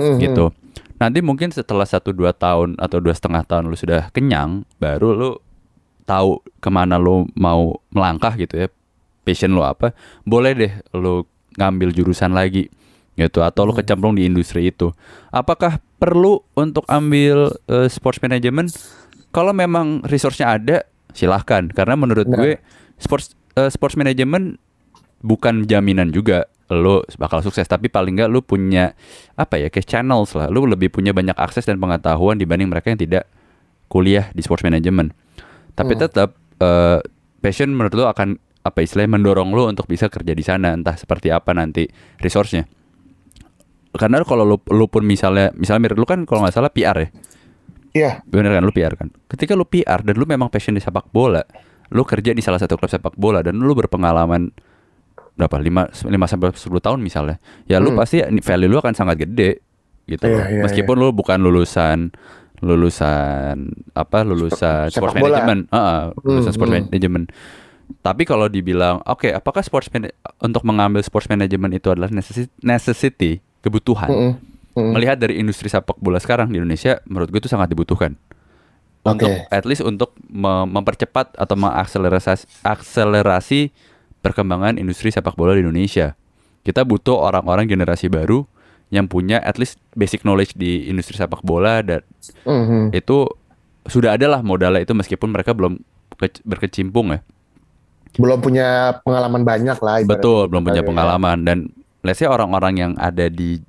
Hmm, 0.00 0.16
gitu. 0.16 0.48
Nanti 0.96 1.20
mungkin 1.20 1.52
setelah 1.52 1.84
satu 1.84 2.12
dua 2.16 2.32
tahun 2.32 2.80
atau 2.80 3.04
dua 3.04 3.12
setengah 3.12 3.44
tahun 3.44 3.68
lu 3.68 3.76
sudah 3.76 4.08
kenyang, 4.16 4.64
baru 4.80 5.12
lu 5.12 5.30
tahu 6.04 6.40
ke 6.58 6.68
mana 6.68 6.96
lu 6.96 7.28
mau 7.36 7.78
melangkah 7.92 8.34
gitu 8.36 8.56
ya. 8.56 8.68
Passion 9.24 9.52
lu 9.52 9.62
apa? 9.62 9.92
Boleh 10.24 10.52
deh 10.56 10.72
lu 10.96 11.24
ngambil 11.58 11.92
jurusan 11.92 12.32
lagi 12.32 12.70
gitu 13.18 13.44
atau 13.44 13.68
lu 13.68 13.76
kecemplung 13.76 14.16
di 14.16 14.24
industri 14.24 14.72
itu. 14.72 14.90
Apakah 15.28 15.82
perlu 16.00 16.40
untuk 16.56 16.88
ambil 16.88 17.52
eh, 17.68 17.88
sports 17.92 18.22
management? 18.24 18.72
Kalau 19.30 19.54
memang 19.54 20.02
resource-nya 20.08 20.58
ada, 20.58 20.76
silahkan. 21.12 21.68
Karena 21.70 21.94
menurut 21.94 22.26
Nah. 22.26 22.38
gue 22.38 22.52
sports 22.96 23.36
eh, 23.54 23.68
sports 23.68 23.94
management 23.98 24.56
bukan 25.20 25.68
jaminan 25.68 26.10
juga 26.10 26.48
lo 26.70 27.02
bakal 27.18 27.42
sukses 27.42 27.66
tapi 27.66 27.90
paling 27.90 28.14
nggak 28.14 28.30
lu 28.30 28.46
punya 28.46 28.94
apa 29.34 29.58
ya 29.58 29.66
kayak 29.68 29.90
channels 29.90 30.38
lah 30.38 30.46
lu 30.46 30.64
lebih 30.70 30.86
punya 30.88 31.10
banyak 31.10 31.34
akses 31.34 31.66
dan 31.66 31.82
pengetahuan 31.82 32.38
dibanding 32.38 32.70
mereka 32.70 32.94
yang 32.94 33.00
tidak 33.02 33.24
kuliah 33.90 34.30
di 34.30 34.40
sports 34.40 34.62
management 34.62 35.10
tapi 35.72 35.94
Hmm. 35.94 36.02
tetap 36.04 36.28
eh, 36.56 36.98
passion 37.40 37.72
menurut 37.72 37.94
lu 37.94 38.04
akan 38.04 38.36
apa 38.60 38.84
istilahnya 38.84 39.16
mendorong 39.16 39.50
lu 39.50 39.64
untuk 39.64 39.88
bisa 39.88 40.06
kerja 40.06 40.36
di 40.36 40.44
sana. 40.44 40.76
Entah 40.76 40.92
seperti 40.94 41.32
apa 41.32 41.56
nanti 41.56 41.88
resource-nya. 42.20 42.68
Karena 43.90 44.22
kalau 44.22 44.46
lu, 44.46 44.56
lu 44.70 44.86
pun 44.86 45.02
misalnya 45.02 45.50
misalnya 45.56 45.90
mirip 45.90 45.98
lu 45.98 46.06
kan 46.06 46.22
kalau 46.22 46.46
nggak 46.46 46.54
salah 46.54 46.70
PR 46.70 46.94
ya? 46.94 47.08
Iya, 47.90 48.12
Bener 48.22 48.54
kan? 48.54 48.62
Lu 48.62 48.70
PR 48.70 48.94
kan? 48.94 49.10
Ketika 49.26 49.58
lu 49.58 49.66
PR 49.66 50.06
dan 50.06 50.14
lu 50.14 50.22
memang 50.22 50.46
passion 50.46 50.78
di 50.78 50.82
sepak 50.84 51.10
bola 51.10 51.42
Lu 51.90 52.06
kerja 52.06 52.30
di 52.30 52.38
salah 52.38 52.62
satu 52.62 52.78
klub 52.78 52.86
sepak 52.86 53.18
bola 53.18 53.42
Dan 53.42 53.58
lu 53.58 53.74
berpengalaman 53.74 54.54
Berapa? 55.34 55.58
5, 55.58 56.06
5 56.06 56.30
sampai 56.30 56.54
10 56.54 56.70
tahun 56.78 57.02
misalnya 57.02 57.42
Ya 57.66 57.82
lu 57.82 57.90
Hmm. 57.90 57.98
pasti 57.98 58.22
value 58.22 58.70
lu 58.70 58.78
akan 58.78 58.94
sangat 58.94 59.26
gede 59.26 59.58
Gitu. 60.06 60.22
Loh 60.22 60.38
iya, 60.38 60.62
Meskipun 60.62 61.02
lu 61.02 61.10
bukan 61.10 61.42
lulusan 61.42 62.14
Lulusan 62.60 63.72
Apa? 63.92 64.22
Lulusan 64.22 64.88
Sepak 64.88 65.10
sports 65.10 65.14
bola. 65.16 65.40
management 65.40 65.60
Heeh, 65.72 66.00
Lulusan 66.22 66.50
Hmm, 66.50 66.56
sports 66.56 66.70
hmm. 66.70 66.86
management 66.88 67.26
tapi 68.00 68.22
kalau 68.22 68.46
dibilang, 68.46 69.02
oke, 69.02 69.26
apakah 69.28 69.66
sports 69.66 69.90
man- 69.90 70.14
untuk 70.38 70.62
mengambil 70.62 71.02
sports 71.02 71.26
management 71.26 71.74
itu 71.74 71.90
adalah 71.90 72.06
necessi- 72.06 72.46
necessity, 72.62 73.42
kebutuhan? 73.60 74.06
Mm-mm. 74.06 74.32
Mm-mm. 74.78 74.92
Melihat 74.94 75.18
dari 75.18 75.42
industri 75.42 75.66
sepak 75.66 75.98
bola 75.98 76.22
sekarang 76.22 76.54
di 76.54 76.62
Indonesia, 76.62 77.02
menurut 77.02 77.28
gue 77.28 77.42
itu 77.42 77.50
sangat 77.50 77.66
dibutuhkan. 77.66 78.14
Untuk 79.02 79.26
Oke. 79.26 79.48
at 79.50 79.66
least 79.66 79.82
untuk 79.82 80.14
me- 80.22 80.70
mempercepat 80.70 81.34
atau 81.34 81.56
mengakselerasi 81.58 82.46
akselerasi 82.62 83.74
perkembangan 84.22 84.78
industri 84.78 85.10
sepak 85.10 85.34
bola 85.34 85.58
di 85.58 85.66
Indonesia. 85.66 86.14
Kita 86.62 86.86
butuh 86.86 87.18
orang-orang 87.18 87.66
generasi 87.66 88.06
baru 88.06 88.46
yang 88.90 89.06
punya 89.06 89.38
at 89.38 89.56
least 89.56 89.78
basic 89.94 90.22
knowledge 90.22 90.54
di 90.54 90.86
industri 90.86 91.14
sepak 91.14 91.40
bola 91.40 91.80
dan 91.80 92.02
Mhm. 92.42 92.90
itu 92.90 93.26
sudah 93.86 94.14
ada 94.14 94.26
lah 94.28 94.40
modalnya 94.42 94.82
itu 94.82 94.92
meskipun 94.92 95.30
mereka 95.30 95.54
belum 95.54 95.78
ke- 96.14 96.42
berkecimpung 96.42 97.14
ya. 97.14 97.20
Belum 98.18 98.42
punya 98.42 98.98
pengalaman 99.00 99.46
banyak 99.46 99.78
lah. 99.78 100.02
Betul, 100.02 100.50
belum 100.50 100.66
punya 100.66 100.82
Iya, 100.82 100.88
pengalaman 100.90 101.46
dan 101.46 101.58
let's 102.02 102.18
say 102.18 102.26
orang-orang 102.26 102.74
yang 102.76 102.92
ada 102.98 103.30
di 103.30 103.62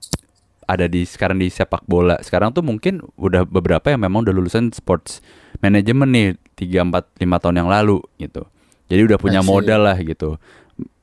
ada 0.66 0.88
di 0.88 1.04
sekarang 1.04 1.38
di 1.38 1.52
sepak 1.52 1.84
bola. 1.86 2.18
Sekarang 2.24 2.50
tuh 2.50 2.64
mungkin 2.64 3.04
udah 3.20 3.44
beberapa 3.44 3.92
yang 3.92 4.02
memang 4.02 4.24
udah 4.24 4.34
lulusan 4.34 4.72
sports 4.72 5.20
management 5.60 6.12
nih 6.12 6.28
3 6.56 6.82
4 6.82 7.12
5 7.20 7.38
tahun 7.38 7.62
yang 7.62 7.70
lalu 7.70 8.00
gitu. 8.18 8.48
Jadi 8.88 9.02
udah 9.06 9.18
punya 9.20 9.40
modal 9.44 9.86
lah 9.86 9.98
gitu. 10.00 10.40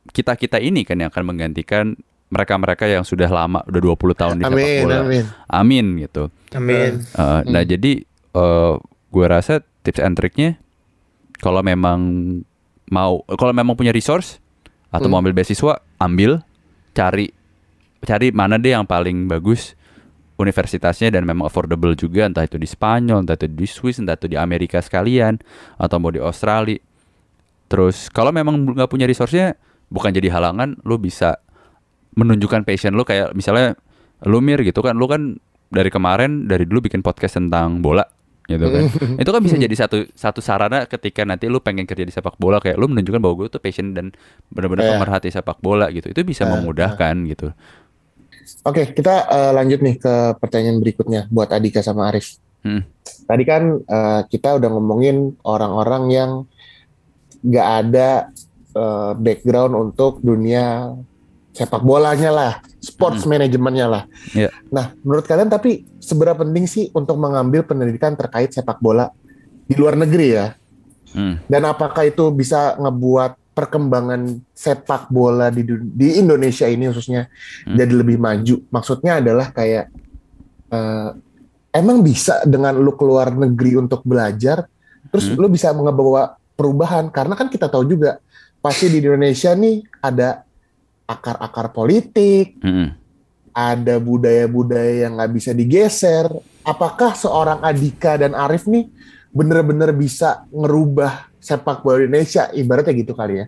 Kita-kita 0.08 0.56
ini 0.56 0.82
kan 0.82 0.96
yang 0.98 1.12
akan 1.12 1.24
menggantikan 1.24 1.94
mereka-mereka 2.28 2.84
yang 2.84 3.02
sudah 3.02 3.26
lama 3.26 3.64
udah 3.64 3.80
20 3.96 4.12
tahun 4.14 4.34
di 4.36 4.44
sepak 4.44 4.52
Amin, 4.54 4.82
bola. 4.84 4.96
amin. 5.00 5.24
Amin 5.48 5.86
gitu. 5.98 6.22
Amin. 6.52 7.00
Uh, 7.12 7.40
Nah 7.44 7.62
jadi 7.62 8.04
uh, 8.32 8.76
gue 9.08 9.26
rasa 9.26 9.60
tips 9.80 9.98
and 9.98 10.14
triknya 10.14 10.60
kalau 11.38 11.60
memang 11.60 12.00
mau 12.88 13.20
kalau 13.34 13.52
memang 13.52 13.72
punya 13.72 13.90
resource 13.90 14.36
atau 14.88 15.06
mau 15.06 15.18
Hmm. 15.18 15.28
ambil 15.28 15.36
beasiswa 15.36 15.80
ambil 15.98 16.40
cari 16.92 17.32
cari 18.00 18.28
mana 18.30 18.56
deh 18.56 18.72
yang 18.72 18.84
paling 18.84 19.26
bagus 19.26 19.76
universitasnya 20.36 21.10
dan 21.10 21.26
memang 21.26 21.48
affordable 21.48 21.92
juga 21.92 22.24
entah 22.24 22.42
itu 22.42 22.56
di 22.56 22.64
Spanyol 22.64 23.24
entah 23.24 23.34
itu 23.34 23.48
di 23.48 23.66
Swiss 23.66 23.98
entah 23.98 24.14
itu 24.14 24.30
di 24.30 24.38
Amerika 24.38 24.78
sekalian 24.78 25.40
atau 25.76 25.96
mau 25.98 26.08
di 26.08 26.22
Australia 26.22 26.78
terus 27.66 28.08
kalau 28.08 28.30
memang 28.30 28.72
nggak 28.72 28.88
punya 28.88 29.04
resource-nya 29.04 29.58
bukan 29.88 30.12
jadi 30.12 30.30
halangan 30.30 30.78
lu 30.84 30.96
bisa 30.96 31.36
menunjukkan 32.14 32.64
passion 32.64 32.94
lu 32.94 33.02
kayak 33.02 33.32
misalnya 33.32 33.76
lu 34.24 34.40
mir 34.40 34.60
gitu 34.62 34.80
kan 34.80 34.96
lu 34.96 35.06
kan 35.06 35.36
dari 35.68 35.92
kemarin 35.92 36.48
dari 36.48 36.64
dulu 36.64 36.88
bikin 36.88 37.04
podcast 37.04 37.36
tentang 37.36 37.84
bola 37.84 38.02
gitu 38.48 38.64
kan 38.64 38.88
itu 39.22 39.28
kan 39.28 39.40
bisa 39.44 39.60
jadi 39.60 39.76
satu 39.76 40.08
satu 40.16 40.40
sarana 40.40 40.88
ketika 40.88 41.20
nanti 41.22 41.52
lu 41.52 41.60
pengen 41.60 41.84
kerja 41.84 42.02
di 42.02 42.10
sepak 42.10 42.40
bola 42.40 42.56
kayak 42.58 42.80
lu 42.80 42.88
menunjukkan 42.88 43.20
bahwa 43.20 43.34
gue 43.44 43.48
tuh 43.52 43.60
passion 43.60 43.92
dan 43.92 44.16
benar-benar 44.48 44.88
Iya. 44.88 44.92
pemerhati 44.96 45.28
sepak 45.28 45.60
bola 45.60 45.92
gitu 45.92 46.08
itu 46.08 46.20
bisa 46.24 46.48
Eh, 46.48 46.50
memudahkan 46.56 47.14
gitu 47.28 47.52
Oke, 48.64 48.96
kita 48.96 49.28
eh, 49.28 49.52
lanjut 49.52 49.84
nih 49.84 50.00
ke 50.00 50.14
pertanyaan 50.40 50.80
berikutnya 50.80 51.28
buat 51.28 51.52
Adika 51.52 51.84
sama 51.84 52.08
Arif. 52.08 52.40
Hmm. 52.64 52.80
Tadi 53.04 53.44
kan 53.44 53.76
eh, 53.84 54.20
kita 54.24 54.56
udah 54.56 54.68
ngomongin 54.72 55.36
orang-orang 55.44 56.04
yang 56.08 56.30
nggak 57.44 57.68
ada 57.84 58.32
eh, 58.72 59.12
background 59.20 59.76
untuk 59.76 60.24
dunia 60.24 60.96
sepak 61.58 61.82
bolanya 61.82 62.30
lah, 62.30 62.52
sports 62.78 63.26
manajemennya 63.26 63.86
lah. 63.90 64.02
Iya. 64.30 64.54
Nah, 64.70 64.94
menurut 65.02 65.26
kalian 65.26 65.50
tapi 65.50 65.82
seberapa 65.98 66.38
penting 66.46 66.70
sih 66.70 66.86
untuk 66.94 67.18
mengambil 67.18 67.66
pendidikan 67.66 68.14
terkait 68.14 68.54
sepak 68.54 68.78
bola 68.78 69.10
di 69.66 69.74
luar 69.74 69.98
negeri 69.98 70.28
ya? 70.38 70.54
Hmm. 71.10 71.42
Dan 71.50 71.66
apakah 71.66 72.06
itu 72.06 72.30
bisa 72.30 72.78
ngebuat 72.78 73.56
perkembangan 73.58 74.38
sepak 74.54 75.10
bola 75.10 75.50
di 75.50 75.66
di 75.98 76.22
Indonesia 76.22 76.70
ini 76.70 76.86
khususnya 76.86 77.26
Hmm. 77.66 77.74
jadi 77.74 77.92
lebih 77.98 78.22
maju? 78.22 78.62
Maksudnya 78.70 79.18
adalah 79.18 79.50
kayak 79.50 79.90
eh, 80.68 81.10
emang 81.74 82.04
bisa 82.04 82.44
dengan 82.46 82.76
lu 82.76 82.92
keluar 82.94 83.32
negeri 83.32 83.74
untuk 83.80 84.04
belajar, 84.06 84.68
terus 85.10 85.32
Hmm. 85.32 85.40
lu 85.42 85.48
bisa 85.50 85.72
ngebawa 85.72 86.36
perubahan 86.54 87.08
karena 87.08 87.34
kan 87.34 87.48
kita 87.48 87.66
tahu 87.66 87.88
juga 87.88 88.20
pasti 88.60 88.90
di 88.92 89.00
Indonesia 89.00 89.54
nih 89.54 89.80
ada 90.02 90.44
akar-akar 91.08 91.72
politik, 91.72 92.60
Mm-mm. 92.60 92.92
ada 93.50 93.96
budaya-budaya 93.96 95.08
yang 95.08 95.16
nggak 95.16 95.32
bisa 95.32 95.56
digeser. 95.56 96.28
Apakah 96.62 97.16
seorang 97.16 97.64
Adika 97.64 98.20
dan 98.20 98.36
Arif 98.36 98.68
nih 98.68 98.92
bener-bener 99.32 99.96
bisa 99.96 100.44
ngerubah 100.52 101.32
sepak 101.40 101.80
bola 101.80 102.04
Indonesia? 102.04 102.52
Ibaratnya 102.52 102.92
gitu 102.92 103.16
kali 103.16 103.40
ya. 103.40 103.46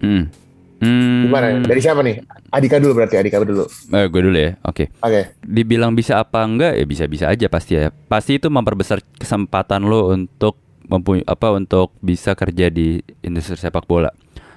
Hmm. 0.00 0.32
Hmm. 0.76 1.28
Gimana? 1.28 1.64
Dari 1.64 1.80
siapa 1.80 2.00
nih? 2.00 2.20
Adika 2.48 2.76
dulu 2.76 3.00
berarti, 3.00 3.16
Adika 3.16 3.40
dulu. 3.40 3.64
Eh, 3.68 4.06
gue 4.08 4.20
dulu 4.24 4.36
ya. 4.36 4.56
Oke. 4.64 4.88
Oke. 5.00 5.36
Dibilang 5.40 5.92
bisa 5.92 6.20
apa 6.20 6.44
enggak 6.44 6.76
ya 6.76 6.84
bisa-bisa 6.84 7.24
aja 7.28 7.46
pasti 7.48 7.76
ya. 7.76 7.92
Pasti 8.08 8.40
itu 8.40 8.48
memperbesar 8.48 9.04
kesempatan 9.16 9.84
lo 9.84 10.12
untuk 10.12 10.56
mempunyai 10.86 11.24
apa 11.26 11.52
untuk 11.52 11.92
bisa 12.00 12.32
kerja 12.32 12.72
di 12.72 13.00
industri 13.20 13.56
sepak 13.56 13.84
bola. 13.84 14.12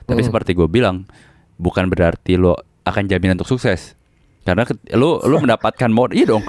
Tapi 0.08 0.20
Hmm. 0.24 0.28
seperti 0.32 0.56
gue 0.56 0.68
bilang, 0.68 1.08
bukan 1.60 1.86
berarti 1.86 2.34
lo 2.34 2.55
akan 2.82 3.05
jaminan 3.05 3.36
untuk 3.36 3.51
sukses. 3.51 3.93
Karena 4.41 4.64
lo 4.95 5.20
lo 5.22 5.36
mendapatkan 5.43 5.91
modal, 5.91 6.16
iya 6.16 6.26
dong. 6.26 6.41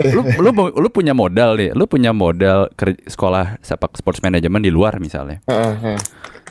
Lu, 0.00 0.22
lu 0.40 0.50
lu 0.72 0.88
punya 0.88 1.12
modal 1.12 1.58
nih, 1.58 1.74
lu 1.74 1.84
punya 1.84 2.14
modal 2.14 2.70
ker- 2.72 2.96
sekolah 3.04 3.60
sepak 3.60 3.92
sports 3.92 4.22
management 4.22 4.64
di 4.64 4.72
luar 4.72 4.96
misalnya. 4.96 5.42
Heeh, 5.44 5.74
heeh. 5.76 6.00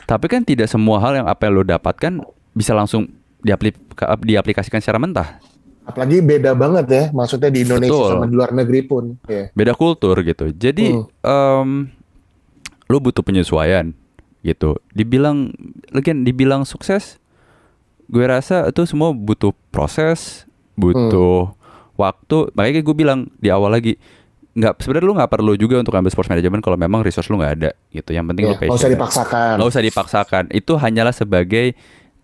Tapi 0.04 0.26
kan 0.28 0.44
tidak 0.44 0.68
semua 0.68 1.00
hal 1.00 1.16
yang 1.16 1.26
apa 1.26 1.48
yang 1.48 1.54
lo 1.54 1.64
dapatkan 1.64 2.22
bisa 2.52 2.70
langsung 2.70 3.08
diapli- 3.40 3.74
diaplikasikan 4.20 4.78
secara 4.78 5.00
mentah. 5.00 5.42
Apalagi 5.82 6.22
beda 6.22 6.54
banget 6.54 6.86
ya, 6.86 7.04
maksudnya 7.10 7.50
di 7.50 7.66
Indonesia 7.66 7.90
Betul. 7.90 8.10
sama 8.14 8.26
di 8.28 8.34
luar 8.36 8.50
negeri 8.52 8.80
pun. 8.82 9.18
Ya. 9.26 9.50
beda 9.50 9.74
kultur 9.74 10.14
gitu. 10.20 10.54
Jadi 10.54 10.94
Hmm. 10.94 11.10
em, 11.18 11.68
lu 12.86 12.98
butuh 13.00 13.24
penyesuaian 13.24 13.90
gitu. 14.40 14.78
Dibilang 14.88 15.50
lagi 15.90 16.14
dibilang 16.14 16.62
sukses, 16.62 17.18
gue 18.12 18.24
rasa 18.24 18.68
itu 18.68 18.84
semua 18.84 19.10
butuh 19.10 19.56
proses, 19.72 20.44
butuh 20.74 21.56
waktu. 21.94 22.52
Makanya 22.52 22.80
gue 22.80 22.94
bilang 22.94 23.32
di 23.38 23.48
awal 23.48 23.72
lagi 23.72 23.96
nggak 24.52 24.84
sebenarnya 24.84 25.08
lu 25.08 25.14
nggak 25.16 25.32
perlu 25.32 25.52
juga 25.56 25.80
untuk 25.80 25.96
ambil 25.96 26.12
sports 26.12 26.28
management 26.28 26.60
kalau 26.60 26.76
memang 26.76 27.00
resource 27.00 27.32
lu 27.32 27.40
nggak 27.40 27.54
ada 27.56 27.70
gitu. 27.88 28.12
Yang 28.12 28.26
penting 28.28 28.44
Ya, 28.44 28.48
lu 28.48 28.54
nggak 28.54 28.68
usah 28.68 28.76
passion. 28.76 28.92
dipaksakan. 28.92 29.52
Nggak 29.56 29.70
usah 29.72 29.82
dipaksakan. 29.82 30.42
Itu 30.52 30.72
hanyalah 30.76 31.14
sebagai 31.16 31.72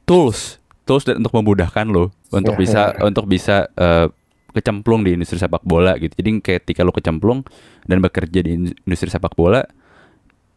tools, 0.05 0.61
tools 0.85 1.09
dan 1.09 1.19
untuk 1.19 1.33
memudahkan 1.35 1.89
lo 1.89 2.13
untuk 2.29 2.55
Ya, 2.55 2.61
bisa 2.61 2.83
untuk 3.01 3.25
bisa 3.25 3.57
eh, 3.73 4.13
kecemplung 4.49 5.05
di 5.05 5.17
industri 5.17 5.37
sepak 5.37 5.65
bola 5.65 5.97
gitu. 5.97 6.13
Jadi 6.13 6.41
ketika 6.43 6.85
lo 6.85 6.93
kecemplung 6.93 7.49
dan 7.85 8.01
bekerja 8.01 8.41
di 8.41 8.51
in- 8.51 8.77
industri 8.83 9.09
sepak 9.09 9.33
bola, 9.33 9.65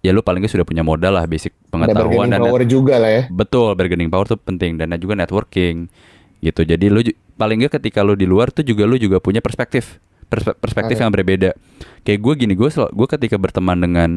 ya 0.02 0.12
lo 0.14 0.26
paling 0.26 0.42
nggak 0.42 0.54
sudah 0.54 0.66
punya 0.66 0.82
modal 0.82 1.14
lah 1.14 1.30
basic 1.30 1.54
pengetahuan 1.70 2.30
dan 2.30 2.42
power 2.42 2.66
juga 2.66 2.98
lah 2.98 3.10
ya. 3.10 3.24
betul 3.30 3.74
bargaining 3.78 4.10
power 4.10 4.26
tuh 4.26 4.38
penting 4.42 4.78
dan 4.82 4.94
juga 4.98 5.14
networking 5.14 5.88
gitu. 6.42 6.66
Jadi 6.66 6.86
lo 6.90 7.06
ju- 7.06 7.18
paling 7.38 7.62
nggak 7.62 7.78
ketika 7.78 8.02
lo 8.02 8.18
di 8.18 8.26
luar 8.26 8.50
tuh 8.50 8.66
juga 8.66 8.90
lo 8.90 8.98
juga 8.98 9.22
punya 9.22 9.40
perspektif 9.46 10.02
perspe- 10.32 10.58
perspektif 10.58 10.98
Oke. 10.98 11.04
yang 11.04 11.12
berbeda. 11.14 11.50
Kayak 12.02 12.20
gue 12.24 12.34
gini, 12.48 12.54
gue 12.58 12.70
gue 12.72 13.08
ketika 13.20 13.36
berteman 13.38 13.78
dengan 13.78 14.10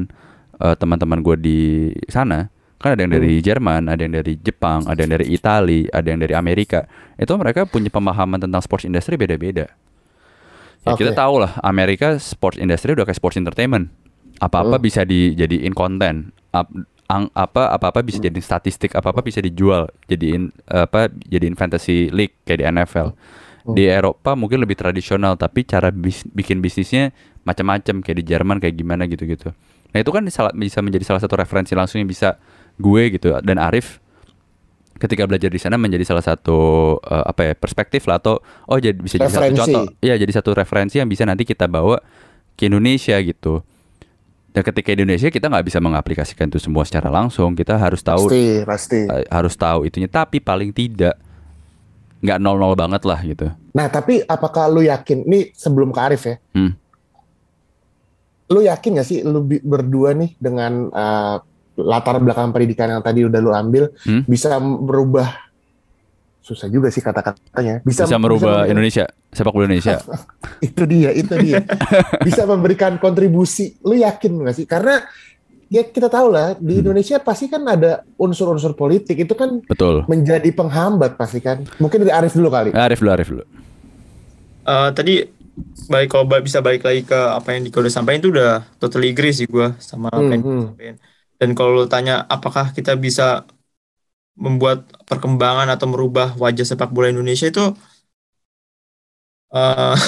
eh, 0.63 0.75
teman-teman 0.79 1.21
gue 1.21 1.37
di 1.37 1.61
sana, 2.07 2.49
kan 2.79 2.95
ada 2.95 3.03
yang 3.03 3.13
dari 3.13 3.43
Jerman, 3.43 3.91
ada 3.91 4.01
yang 4.01 4.15
dari 4.15 4.39
Jepang, 4.39 4.87
ada 4.87 5.03
yang 5.03 5.13
dari 5.19 5.27
Itali, 5.35 5.91
ada 5.91 6.07
yang 6.07 6.23
dari 6.23 6.33
Amerika. 6.39 6.87
Itu 7.19 7.35
mereka 7.35 7.67
punya 7.67 7.91
pemahaman 7.91 8.39
tentang 8.39 8.63
sports 8.63 8.87
industry 8.87 9.19
beda-beda. 9.19 9.67
Ya, 10.85 10.93
Oke. 10.95 11.03
Kita 11.03 11.17
tahu 11.17 11.43
lah, 11.43 11.59
Amerika 11.65 12.15
sports 12.21 12.61
industry 12.61 12.95
udah 12.95 13.09
kayak 13.09 13.19
sports 13.19 13.41
entertainment. 13.41 13.91
Apa-apa 14.37 14.77
bisa 14.79 15.03
dijadiin 15.03 15.73
konten. 15.73 16.31
Ap- 16.51 16.71
ang- 17.05 17.29
apa 17.31 17.69
apa-apa 17.71 18.01
bisa 18.01 18.17
jadi 18.19 18.37
statistik, 18.37 18.93
apa-apa 18.93 19.21
bisa 19.21 19.39
dijual, 19.39 19.87
jadiin 20.05 20.49
apa 20.65 21.07
jadiin 21.23 21.53
fantasy 21.53 22.09
league 22.09 22.35
kayak 22.43 22.59
di 22.59 22.67
NFL. 22.67 23.09
Di 23.67 23.85
Eropa 23.87 24.33
mungkin 24.35 24.61
lebih 24.61 24.75
tradisional, 24.75 25.35
tapi 25.35 25.65
cara 25.65 25.89
bis- 25.89 26.25
bikin 26.27 26.61
bisnisnya 26.61 27.13
macam-macam 27.43 28.01
kayak 28.01 28.19
di 28.19 28.27
Jerman 28.27 28.57
kayak 28.59 28.75
gimana 28.75 29.05
gitu-gitu. 29.05 29.53
Nah 29.91 29.99
itu 29.99 30.11
kan 30.11 30.25
salah- 30.29 30.53
bisa 30.53 30.81
menjadi 30.81 31.05
salah 31.07 31.21
satu 31.21 31.35
referensi 31.35 31.73
langsung 31.73 31.97
yang 31.97 32.07
bisa 32.07 32.37
gue 32.75 33.03
gitu 33.11 33.31
dan 33.39 33.57
Arif 33.57 34.03
ketika 34.95 35.25
belajar 35.25 35.47
di 35.47 35.57
sana 35.57 35.75
menjadi 35.75 36.03
salah 36.05 36.23
satu 36.23 36.59
eh, 37.01 37.25
apa 37.25 37.41
ya 37.45 37.53
perspektif 37.53 38.05
lah 38.05 38.19
atau 38.19 38.39
oh 38.65 38.79
jadi 38.79 38.95
bisa 38.95 39.17
jadi 39.17 39.27
satu 39.29 39.39
Referensi. 39.45 39.61
contoh 39.61 39.85
ya 40.01 40.15
jadi 40.15 40.33
satu 40.33 40.51
referensi 40.53 40.97
yang 40.97 41.07
bisa 41.07 41.23
nanti 41.23 41.43
kita 41.43 41.67
bawa 41.67 41.99
ke 42.53 42.67
Indonesia 42.67 43.19
gitu 43.19 43.63
dan 44.55 44.63
ketika 44.63 44.89
di 44.89 45.03
Indonesia 45.03 45.27
kita 45.29 45.51
nggak 45.51 45.67
bisa 45.67 45.79
mengaplikasikan 45.79 46.47
itu 46.47 46.57
semua 46.57 46.87
secara 46.87 47.11
langsung. 47.11 47.53
Kita 47.53 47.75
harus 47.75 47.99
tahu 48.01 48.31
Pasti, 48.31 48.63
pasti. 48.63 49.01
eh, 49.03 49.27
harus 49.27 49.53
tahu 49.53 49.83
itunya. 49.83 50.07
Tapi 50.07 50.39
paling 50.39 50.71
tidak 50.71 51.19
nggak 52.23 52.39
nol 52.39 52.57
nol 52.57 52.73
banget 52.73 53.03
lah 53.03 53.19
gitu. 53.21 53.51
Nah, 53.75 53.91
tapi 53.91 54.23
apakah 54.23 54.71
lu 54.71 54.81
yakin, 54.81 55.27
ini 55.27 55.51
sebelum 55.51 55.91
ke 55.91 55.99
Arif 55.99 56.23
ya, 56.25 56.39
Hmm. 56.55 56.73
lu 58.47 58.63
yakin 58.63 58.91
gak 58.95 59.05
sih 59.05 59.21
lu 59.21 59.43
berdua 59.43 60.15
nih 60.15 60.39
dengan 60.39 60.87
uh, 60.89 61.37
latar 61.75 62.17
belakang 62.17 62.49
pendidikan 62.49 62.87
yang 62.89 63.03
tadi 63.03 63.27
udah 63.27 63.41
lu 63.41 63.51
ambil, 63.51 63.91
Hmm? 64.01 64.23
bisa 64.23 64.55
merubah, 64.57 65.27
susah 66.39 66.69
juga 66.69 66.87
sih 66.89 67.03
kata-katanya, 67.03 67.83
bisa, 67.83 68.07
bisa 68.07 68.17
merubah 68.17 68.63
bisa- 68.63 68.71
Indonesia 68.71 69.05
sepak 69.37 69.53
bola 69.55 69.67
Indonesia 69.69 69.99
itu 70.67 70.83
dia, 70.89 71.11
itu 71.15 71.35
dia, 71.39 71.61
bisa 72.27 72.45
memberikan 72.49 72.97
kontribusi, 73.03 73.77
lu 73.85 73.95
yakin 73.99 74.33
gak 74.47 74.57
sih? 74.57 74.67
Karena 74.69 75.03
ya 75.71 75.83
kita 75.87 76.09
tahu 76.13 76.29
lah 76.33 76.55
di 76.59 76.81
Hmm. 76.81 76.83
Indonesia 76.85 77.19
pasti 77.23 77.47
kan 77.51 77.63
ada 77.67 78.05
unsur-unsur 78.21 78.75
politik 78.79 79.17
itu 79.25 79.35
kan 79.35 79.61
betul 79.69 80.05
menjadi 80.11 80.49
penghambat 80.55 81.17
pasti 81.21 81.41
kan. 81.45 81.65
Mungkin 81.83 82.05
dari 82.07 82.13
Arif 82.15 82.35
dulu 82.37 82.51
kali. 82.53 82.73
Arif 82.73 83.01
dulu 83.01 83.11
Arif 83.15 83.29
dulu 83.33 83.45
Eh, 84.65 84.89
tadi 84.97 85.11
baik 85.93 86.09
kalau 86.13 86.25
bisa 86.47 86.59
balik 86.67 86.83
lagi 86.89 87.01
ke 87.11 87.15
apa 87.39 87.49
yang 87.55 87.63
Diko 87.69 87.79
udah 87.85 87.93
sampaikan 87.97 88.21
itu 88.23 88.31
udah 88.35 88.49
totally 88.81 89.07
agree 89.13 89.33
sih 89.39 89.47
gue 89.55 89.67
sama 89.91 90.09
apa 90.11 90.31
yang 90.35 90.43
Hmm, 90.45 90.61
hmm. 90.61 90.63
sampaikan. 90.65 90.97
Dan 91.41 91.49
kalau 91.57 91.71
lu 91.79 91.85
tanya 91.93 92.13
apakah 92.35 92.65
kita 92.77 92.93
bisa 93.05 93.23
membuat 94.35 94.91
perkembangan 95.07 95.69
atau 95.71 95.87
merubah 95.87 96.35
wajah 96.35 96.67
sepak 96.67 96.91
bola 96.91 97.07
Indonesia 97.15 97.47
itu 97.47 97.63
eh 99.55 99.95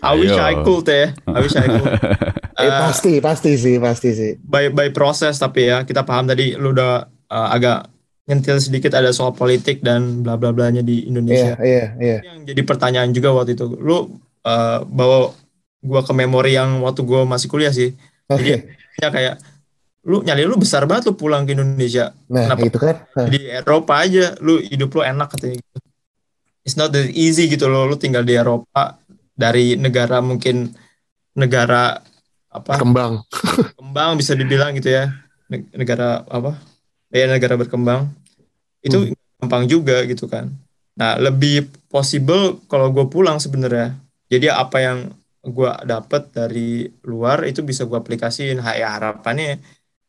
I 0.00 0.12
wish 0.14 0.30
Ayo. 0.30 0.40
I 0.42 0.54
could 0.58 0.86
ya. 0.86 1.12
I 1.26 1.38
wish 1.38 1.54
I 1.54 1.66
could. 1.66 1.92
Eh, 1.92 2.00
Eh, 2.56 2.72
pasti, 2.72 3.20
pasti 3.20 3.52
sih, 3.54 3.76
pasti 3.76 4.16
sih. 4.16 4.32
by 4.40 4.72
by 4.72 4.88
proses 4.88 5.36
tapi 5.36 5.68
ya 5.68 5.84
kita 5.84 6.00
paham 6.02 6.24
tadi 6.24 6.56
lu 6.56 6.72
udah 6.72 7.04
uh, 7.28 7.48
agak 7.52 7.84
nyentil 8.24 8.56
sedikit 8.56 8.96
ada 8.96 9.12
soal 9.12 9.30
politik 9.30 9.84
dan 9.84 10.24
bla 10.24 10.40
bla 10.40 10.50
blanya 10.50 10.80
di 10.80 11.04
Iya, 11.04 11.06
Indonesia. 11.06 11.52
iya, 11.60 11.84
iya. 12.00 12.18
Yang 12.24 12.38
jadi 12.48 12.60
pertanyaan 12.64 13.12
juga 13.12 13.28
waktu 13.30 13.52
itu, 13.52 13.68
lu 13.76 14.16
uh, 14.40 14.78
bawa 14.82 15.36
gua 15.78 16.00
ke 16.00 16.12
memori 16.16 16.56
yang 16.56 16.80
waktu 16.80 17.04
gua 17.04 17.28
masih 17.28 17.44
kuliah 17.46 17.68
sih. 17.70 17.92
Jadi 18.24 18.64
ya 18.96 19.12
kayak 19.12 19.36
lu 20.02 20.24
nyali 20.24 20.48
lu 20.48 20.56
besar 20.56 20.88
banget 20.88 21.12
lu 21.12 21.14
pulang 21.14 21.44
ke 21.44 21.52
Indonesia. 21.52 22.16
Nah, 22.32 22.56
Kenapa? 22.56 22.64
itu 22.64 22.78
kan. 22.80 22.96
Di 23.28 23.52
Eropa 23.52 24.00
aja 24.00 24.32
lu 24.40 24.64
hidup 24.64 24.96
lu 24.96 25.04
enak 25.04 25.28
katanya 25.28 25.60
gitu. 25.60 25.76
It's 26.66 26.74
not 26.74 26.90
that 26.90 27.14
easy 27.14 27.46
gitu 27.46 27.70
loh, 27.70 27.86
lu 27.86 27.94
tinggal 27.94 28.26
di 28.26 28.34
Eropa 28.34 28.98
dari 29.38 29.78
negara 29.78 30.18
mungkin 30.18 30.74
negara 31.38 32.02
apa? 32.50 32.74
Kembang. 32.82 33.22
berkembang 33.78 34.18
bisa 34.18 34.34
dibilang 34.34 34.74
gitu 34.74 34.90
ya. 34.90 35.14
Neg- 35.46 35.70
negara 35.70 36.26
apa? 36.26 36.58
Ya 37.14 37.30
negara 37.30 37.54
berkembang. 37.54 38.10
Itu 38.82 39.14
gampang 39.38 39.70
juga 39.70 40.02
gitu 40.10 40.26
kan. 40.26 40.50
Nah 40.98 41.14
lebih 41.20 41.70
possible 41.86 42.58
kalau 42.66 42.90
gue 42.90 43.06
pulang 43.06 43.38
sebenarnya. 43.38 43.94
Jadi 44.26 44.50
apa 44.50 44.82
yang 44.82 44.98
gue 45.46 45.70
dapat 45.86 46.34
dari 46.34 46.90
luar 47.06 47.46
itu 47.46 47.62
bisa 47.62 47.86
gue 47.86 47.94
aplikasiin. 47.94 48.58
Ya 48.58 48.90
harapannya 48.96 49.62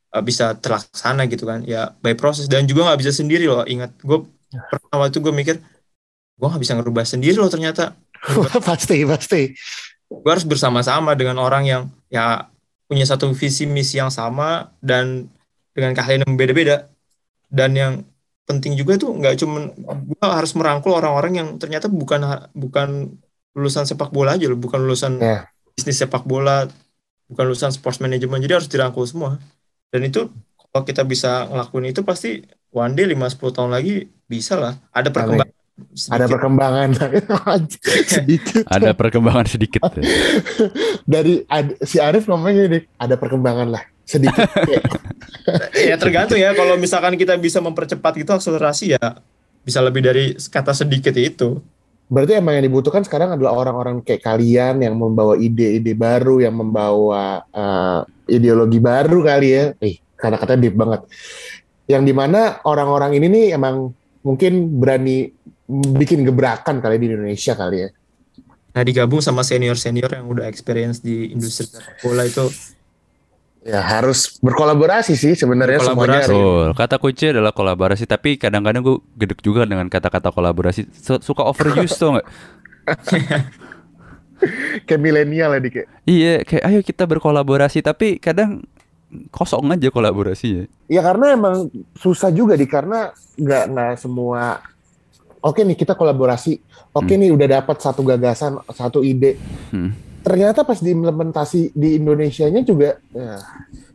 eh, 0.10 0.24
bisa 0.26 0.58
terlaksana 0.58 1.30
gitu 1.30 1.46
kan. 1.46 1.62
Ya 1.68 1.94
by 2.02 2.18
proses 2.18 2.50
dan 2.50 2.66
juga 2.66 2.90
nggak 2.90 3.00
bisa 3.06 3.14
sendiri 3.14 3.46
loh. 3.46 3.62
Ingat 3.68 3.94
gue 4.02 4.26
pernah 4.74 5.06
waktu 5.06 5.22
gue 5.22 5.34
mikir 5.36 5.56
gue 6.38 6.48
nggak 6.48 6.62
bisa 6.62 6.74
ngerubah 6.78 7.04
sendiri 7.04 7.38
loh 7.38 7.50
ternyata. 7.52 7.98
Pasti, 8.68 9.06
pasti. 9.06 9.42
gue 10.08 10.32
harus 10.32 10.48
bersama-sama 10.48 11.14
dengan 11.14 11.38
orang 11.38 11.64
yang 11.68 11.84
ya 12.08 12.48
punya 12.88 13.04
satu 13.04 13.30
visi 13.36 13.68
misi 13.68 14.00
yang 14.00 14.10
sama 14.10 14.72
dan 14.80 15.28
dengan 15.76 15.92
keahlian 15.94 16.24
yang 16.26 16.34
berbeda-beda 16.34 16.88
dan 17.52 17.76
yang 17.76 17.94
penting 18.48 18.74
juga 18.80 18.96
tuh 18.96 19.12
nggak 19.20 19.36
cuman 19.44 19.76
gue 20.08 20.24
harus 20.24 20.56
merangkul 20.56 20.96
orang-orang 20.96 21.34
yang 21.44 21.48
ternyata 21.60 21.92
bukan 21.92 22.24
bukan 22.56 23.20
lulusan 23.52 23.84
sepak 23.84 24.10
bola 24.16 24.40
aja 24.40 24.48
loh 24.48 24.56
bukan 24.58 24.80
lulusan 24.88 25.20
Ya. 25.20 25.52
bisnis 25.76 26.00
sepak 26.00 26.24
bola 26.24 26.66
bukan 27.28 27.44
lulusan 27.52 27.72
sports 27.76 28.00
management. 28.00 28.40
Jadi 28.44 28.54
harus 28.56 28.70
dirangkul 28.72 29.04
semua. 29.04 29.36
Dan 29.92 30.08
itu 30.08 30.32
kalau 30.72 30.84
kita 30.84 31.04
bisa 31.04 31.48
ngelakuin 31.52 31.92
itu 31.92 32.02
pasti 32.04 32.44
one 32.72 32.96
day 32.96 33.08
5-10 33.12 33.56
tahun 33.56 33.72
lagi 33.72 34.08
bisa 34.28 34.56
lah. 34.56 34.74
Ada 34.96 35.12
perkembangan 35.12 35.57
Ada 35.78 36.26
sedikit. 36.26 36.34
perkembangan 36.34 36.90
sedikit. 38.18 38.64
ada 38.66 38.92
perkembangan 38.98 39.46
sedikit 39.46 39.82
Dari 41.14 41.46
ad- 41.46 41.78
si 41.86 42.02
Arif 42.02 42.26
ngomongnya 42.26 42.66
gini, 42.66 42.80
ada 42.98 43.14
perkembangan 43.14 43.70
lah 43.70 43.84
sedikit. 44.02 44.48
Kayak, 44.50 44.84
ya 45.94 45.96
tergantung 46.02 46.40
ya 46.40 46.56
kalau 46.58 46.80
misalkan 46.82 47.14
kita 47.14 47.38
bisa 47.38 47.62
mempercepat 47.62 48.14
itu 48.18 48.32
akselerasi 48.34 48.98
ya 48.98 49.22
bisa 49.62 49.84
lebih 49.84 50.02
dari 50.02 50.34
kata 50.34 50.72
sedikit 50.74 51.14
itu 51.14 51.60
Berarti 52.08 52.40
emang 52.40 52.56
yang 52.56 52.72
dibutuhkan 52.72 53.04
sekarang 53.04 53.36
adalah 53.36 53.52
orang-orang 53.52 54.00
kayak 54.00 54.24
kalian 54.24 54.80
yang 54.80 54.96
membawa 54.96 55.36
ide-ide 55.36 55.92
baru, 55.92 56.40
yang 56.40 56.56
membawa 56.56 57.44
eh, 57.52 58.00
ideologi 58.32 58.80
baru 58.80 59.20
kali 59.28 59.48
ya. 59.52 59.76
Eh, 59.84 60.00
kata-katanya 60.16 60.60
deep 60.64 60.76
banget. 60.80 61.04
Yang 61.92 62.04
di 62.08 62.14
mana 62.16 62.64
orang-orang 62.64 63.20
ini 63.20 63.28
nih 63.28 63.46
emang 63.60 63.92
mungkin 64.24 64.80
berani 64.80 65.36
bikin 65.70 66.24
gebrakan 66.24 66.80
kali 66.80 66.96
di 66.98 67.12
Indonesia 67.12 67.54
kali 67.54 67.78
ya. 67.86 67.90
Nah 68.74 68.84
digabung 68.86 69.20
sama 69.20 69.44
senior-senior 69.44 70.12
yang 70.12 70.26
udah 70.32 70.46
experience 70.48 71.04
di 71.04 71.34
industri 71.34 71.68
sepak 71.68 72.00
bola 72.02 72.24
itu 72.24 72.48
Ya 73.68 73.84
harus 73.84 74.40
berkolaborasi 74.40 75.20
sih 75.20 75.36
sebenarnya 75.36 75.84
semuanya. 75.84 76.24
Betul. 76.24 76.72
Kata 76.72 76.96
kunci 77.04 77.36
adalah 77.36 77.52
kolaborasi, 77.52 78.08
tapi 78.08 78.40
kadang-kadang 78.40 78.80
gue 78.80 79.04
gedek 79.20 79.44
juga 79.44 79.68
dengan 79.68 79.92
kata-kata 79.92 80.32
kolaborasi. 80.32 80.88
Su- 80.96 81.20
Suka 81.20 81.44
overuse 81.44 82.00
tuh 82.00 82.16
nggak? 82.16 82.28
Kayak 84.88 85.02
milenial 85.04 85.52
ya 85.52 85.60
Dik. 85.60 85.76
ya. 85.76 85.86
Iya, 86.08 86.34
kayak 86.46 86.64
ayo 86.64 86.80
kita 86.86 87.04
berkolaborasi, 87.10 87.84
tapi 87.84 88.24
kadang 88.24 88.64
kosong 89.36 89.68
aja 89.74 89.92
kolaborasinya. 89.92 90.64
Ya 90.88 91.04
karena 91.04 91.36
emang 91.36 91.68
susah 91.98 92.32
juga 92.32 92.56
di 92.56 92.70
karena 92.70 93.12
nggak 93.36 93.64
nggak 93.68 93.94
semua. 94.00 94.64
Oke 95.40 95.62
nih 95.62 95.74
kita 95.74 95.94
kolaborasi. 95.94 96.58
Oke 96.92 97.14
nih 97.14 97.30
udah 97.30 97.62
dapat 97.62 97.78
satu 97.78 98.02
gagasan, 98.02 98.58
satu 98.68 99.02
ide. 99.02 99.38
Hmm. 99.70 99.94
Ternyata 100.22 100.62
pas 100.62 100.78
diimplementasi 100.78 101.72
di 101.72 101.96
Indonesianya 101.96 102.62
juga 102.62 103.00
ya, 103.10 103.40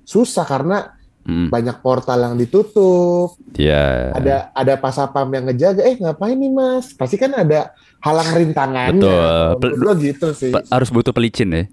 susah 0.03 0.47
karena 0.47 0.79
Hmm. 1.23 1.55
banyak 1.55 1.79
portal 1.79 2.19
yang 2.19 2.35
ditutup. 2.35 3.39
Ya. 3.55 4.11
Ada 4.11 4.51
ada 4.51 4.75
pasapam 4.75 5.31
yang 5.31 5.47
ngejaga. 5.47 5.87
Eh 5.87 5.95
ngapain 5.95 6.35
nih 6.35 6.51
mas? 6.51 6.91
Pasti 6.99 7.15
kan 7.15 7.31
ada 7.31 7.71
halang 8.03 8.27
rintangannya. 8.35 9.55
Betul. 9.55 9.79
Pel- 9.79 10.03
gitu 10.03 10.29
sih. 10.35 10.51
Harus 10.67 10.91
butuh 10.91 11.15
pelicin 11.15 11.55
ya. 11.55 11.65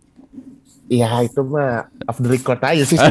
Iya 0.85 1.25
itu 1.25 1.41
mah 1.41 1.89
off 2.05 2.21
the 2.21 2.29
record 2.29 2.61
aja 2.61 2.85
sih. 2.85 2.97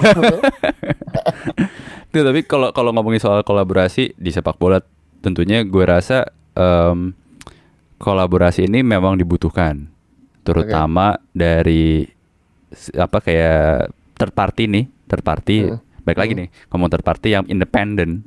Tuh, 2.08 2.22
tapi 2.24 2.40
kalau 2.46 2.70
kalau 2.70 2.94
ngomongin 2.94 3.18
soal 3.18 3.42
kolaborasi 3.42 4.14
di 4.14 4.30
sepak 4.30 4.56
bola, 4.56 4.80
tentunya 5.20 5.60
gue 5.66 5.84
rasa 5.84 6.24
em, 6.58 7.14
kolaborasi 7.96 8.66
ini 8.66 8.82
memang 8.82 9.14
dibutuhkan, 9.14 9.86
terutama 10.42 11.14
dari 11.30 12.06
s- 12.68 12.90
apa 12.92 13.18
kayak 13.18 13.88
third 14.14 14.34
party 14.34 14.64
nih, 14.66 14.84
third 15.06 15.22
party. 15.22 15.56
Hmm. 15.64 15.78
Baik 16.02 16.18
lagi 16.18 16.32
nih, 16.34 16.48
ngomong 16.68 16.88
third 16.88 17.04
party 17.04 17.28
yang 17.30 17.44
independen 17.46 18.24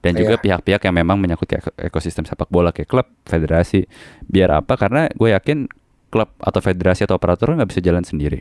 dan 0.00 0.12
juga 0.14 0.34
Iya. 0.34 0.42
pihak-pihak 0.42 0.80
yang 0.80 0.94
memang 0.96 1.18
menyangkut 1.18 1.50
ekosistem 1.76 2.24
sepak 2.24 2.48
bola 2.48 2.72
kayak 2.72 2.88
klub, 2.88 3.04
federasi. 3.22 3.84
Biar 4.24 4.48
apa? 4.54 4.74
Karena 4.74 5.06
gue 5.08 5.30
yakin 5.30 5.68
klub 6.08 6.32
atau 6.40 6.58
federasi 6.58 7.04
atau 7.04 7.14
operator 7.14 7.52
nggak 7.52 7.68
bisa 7.68 7.84
jalan 7.84 8.00
sendiri. 8.00 8.40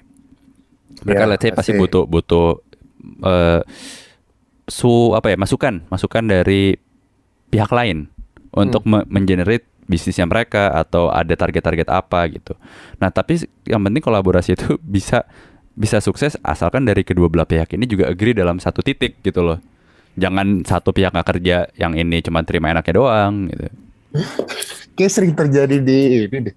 Mereka 1.03 1.23
Ya, 1.23 1.29
let's 1.29 1.43
say 1.43 1.51
pasti 1.51 1.75
butuh 1.75 2.07
butuh 2.07 2.63
eh, 3.21 3.61
su 4.67 5.11
apa 5.11 5.31
ya 5.31 5.38
masukan 5.38 5.83
masukan 5.88 6.23
dari 6.23 6.75
pihak 7.47 7.71
lain 7.71 8.07
untuk 8.52 8.84
Hmm. 8.84 9.04
me- 9.04 9.08
mengenerate 9.10 9.66
bisnisnya 9.84 10.28
mereka 10.28 10.72
atau 10.72 11.08
ada 11.08 11.32
target-target 11.32 11.88
apa 11.88 12.28
gitu. 12.28 12.54
Nah 13.00 13.08
tapi 13.08 13.39
yang 13.64 13.80
penting 13.80 14.04
kolaborasi 14.04 14.54
itu 14.54 14.76
bisa 14.95 15.24
bisa 15.72 16.02
sukses 16.02 16.36
asalkan 16.41 16.84
dari 16.84 17.06
kedua 17.06 17.30
belah 17.30 17.45
pihak 17.45 17.72
ini 17.72 17.86
juga 17.86 18.10
agree 18.10 18.34
dalam 18.34 18.60
satu 18.60 18.82
titik 18.82 19.22
gitu 19.22 19.41
loh. 19.41 19.60
Jangan 20.18 20.66
satu 20.66 20.89
pihak 20.91 21.14
nggak 21.14 21.30
kerja, 21.30 21.70
yang 21.78 21.93
ini 21.93 22.26
cuma 22.26 22.41
terima 22.41 22.74
enaknya 22.74 22.98
doang 22.98 23.54
gitu. 23.54 23.70
Kayak 24.98 25.12
sering 25.14 25.34
terjadi 25.38 25.78
di 25.78 26.26
ini 26.26 26.38
deh. 26.50 26.56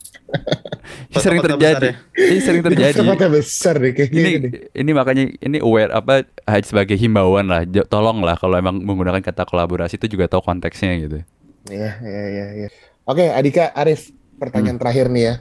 sering 1.21 1.45
terjadi. 1.45 1.93
Ini 2.17 2.41
sering 2.41 2.63
terjadi. 2.73 2.97
Kota 3.05 3.29
besar 3.29 3.77
deh 3.77 3.93
kayaknya. 3.93 4.21
ini 4.25 4.37
deh. 4.41 4.51
ini 4.73 4.91
makanya 4.97 5.25
ini 5.45 5.59
aware 5.61 5.93
apa 5.93 6.25
sebagai 6.65 6.97
himbauan 6.97 7.53
lah 7.53 7.69
tolong 7.85 8.25
lah 8.25 8.41
kalau 8.41 8.57
emang 8.57 8.81
menggunakan 8.81 9.21
kata 9.21 9.45
kolaborasi 9.45 10.01
itu 10.01 10.17
juga 10.17 10.25
tahu 10.25 10.41
konteksnya 10.41 10.97
gitu 10.97 11.21
Iya, 11.69 11.91
iya, 12.01 12.25
iya, 12.31 12.47
iya. 12.65 12.69
Oke, 13.05 13.29
Adika, 13.29 13.75
Arif, 13.77 14.09
pertanyaan 14.41 14.79
Hmm. 14.79 14.83
terakhir 14.87 15.07
nih 15.13 15.25
ya. 15.27 15.35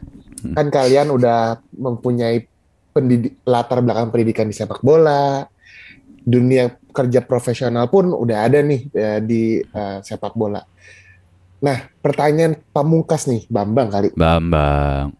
Kan 0.55 0.67
kalian 0.71 1.11
udah 1.11 1.59
mempunyai 1.71 2.47
pendidik, 2.91 3.39
latar 3.43 3.79
belakang 3.79 4.11
pendidikan 4.11 4.47
di 4.47 4.55
sepak 4.55 4.83
bola, 4.83 5.47
dunia 6.23 6.75
kerja 6.91 7.23
profesional 7.23 7.87
pun 7.87 8.11
udah 8.11 8.37
ada 8.49 8.59
nih 8.59 8.81
ya, 8.91 9.19
di 9.23 9.61
eh, 9.61 9.97
sepak 10.03 10.33
bola. 10.35 10.63
Nah, 11.59 11.77
pertanyaan 11.99 12.55
pamungkas 12.71 13.27
nih, 13.27 13.43
Bambang 13.51 13.91
kali. 13.91 14.09
Bambang 14.15 15.11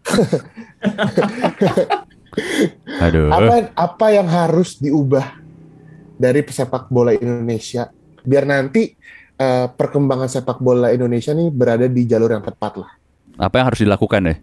aduh 3.04 3.26
Apa 3.28 3.74
apa 3.74 4.06
yang 4.14 4.28
harus 4.30 4.78
diubah 4.78 5.36
dari 6.16 6.40
sepak 6.44 6.88
bola 6.92 7.12
Indonesia 7.12 7.88
biar 8.22 8.44
nanti 8.44 8.92
eh, 9.40 9.66
perkembangan 9.68 10.28
sepak 10.28 10.58
bola 10.58 10.90
Indonesia 10.90 11.32
nih 11.32 11.48
berada 11.48 11.86
di 11.86 12.04
jalur 12.04 12.30
yang 12.30 12.44
tepat 12.44 12.76
lah. 12.76 12.90
apa 13.38 13.54
yang 13.56 13.66
harus 13.66 13.80
dilakukan 13.80 14.22
ya 14.22 14.36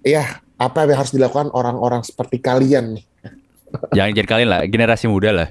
Iya, 0.00 0.24
apa 0.56 0.86
yang 0.86 0.96
harus 0.96 1.12
dilakukan 1.12 1.50
orang-orang 1.50 2.00
seperti 2.00 2.38
kalian 2.38 2.96
nih? 2.96 3.04
jangan 3.96 4.10
jadi 4.12 4.26
kalian 4.26 4.48
lah 4.48 4.60
generasi 4.64 5.04
muda 5.04 5.30
lah 5.30 5.48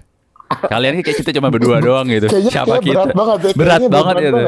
kalian 0.64 1.04
kayak 1.04 1.18
kita 1.18 1.32
cuma 1.32 1.48
berdua 1.48 1.78
doang 1.86 2.08
gitu 2.08 2.26
Kayaknya 2.26 2.52
siapa 2.52 2.74
kayak 2.74 2.84
kita 2.84 2.96
berat 2.96 3.14
banget 3.14 3.38
ya. 3.38 3.52
berat 3.54 3.78
kayaknya 3.78 3.90
banget 3.92 4.16
gitu 4.18 4.42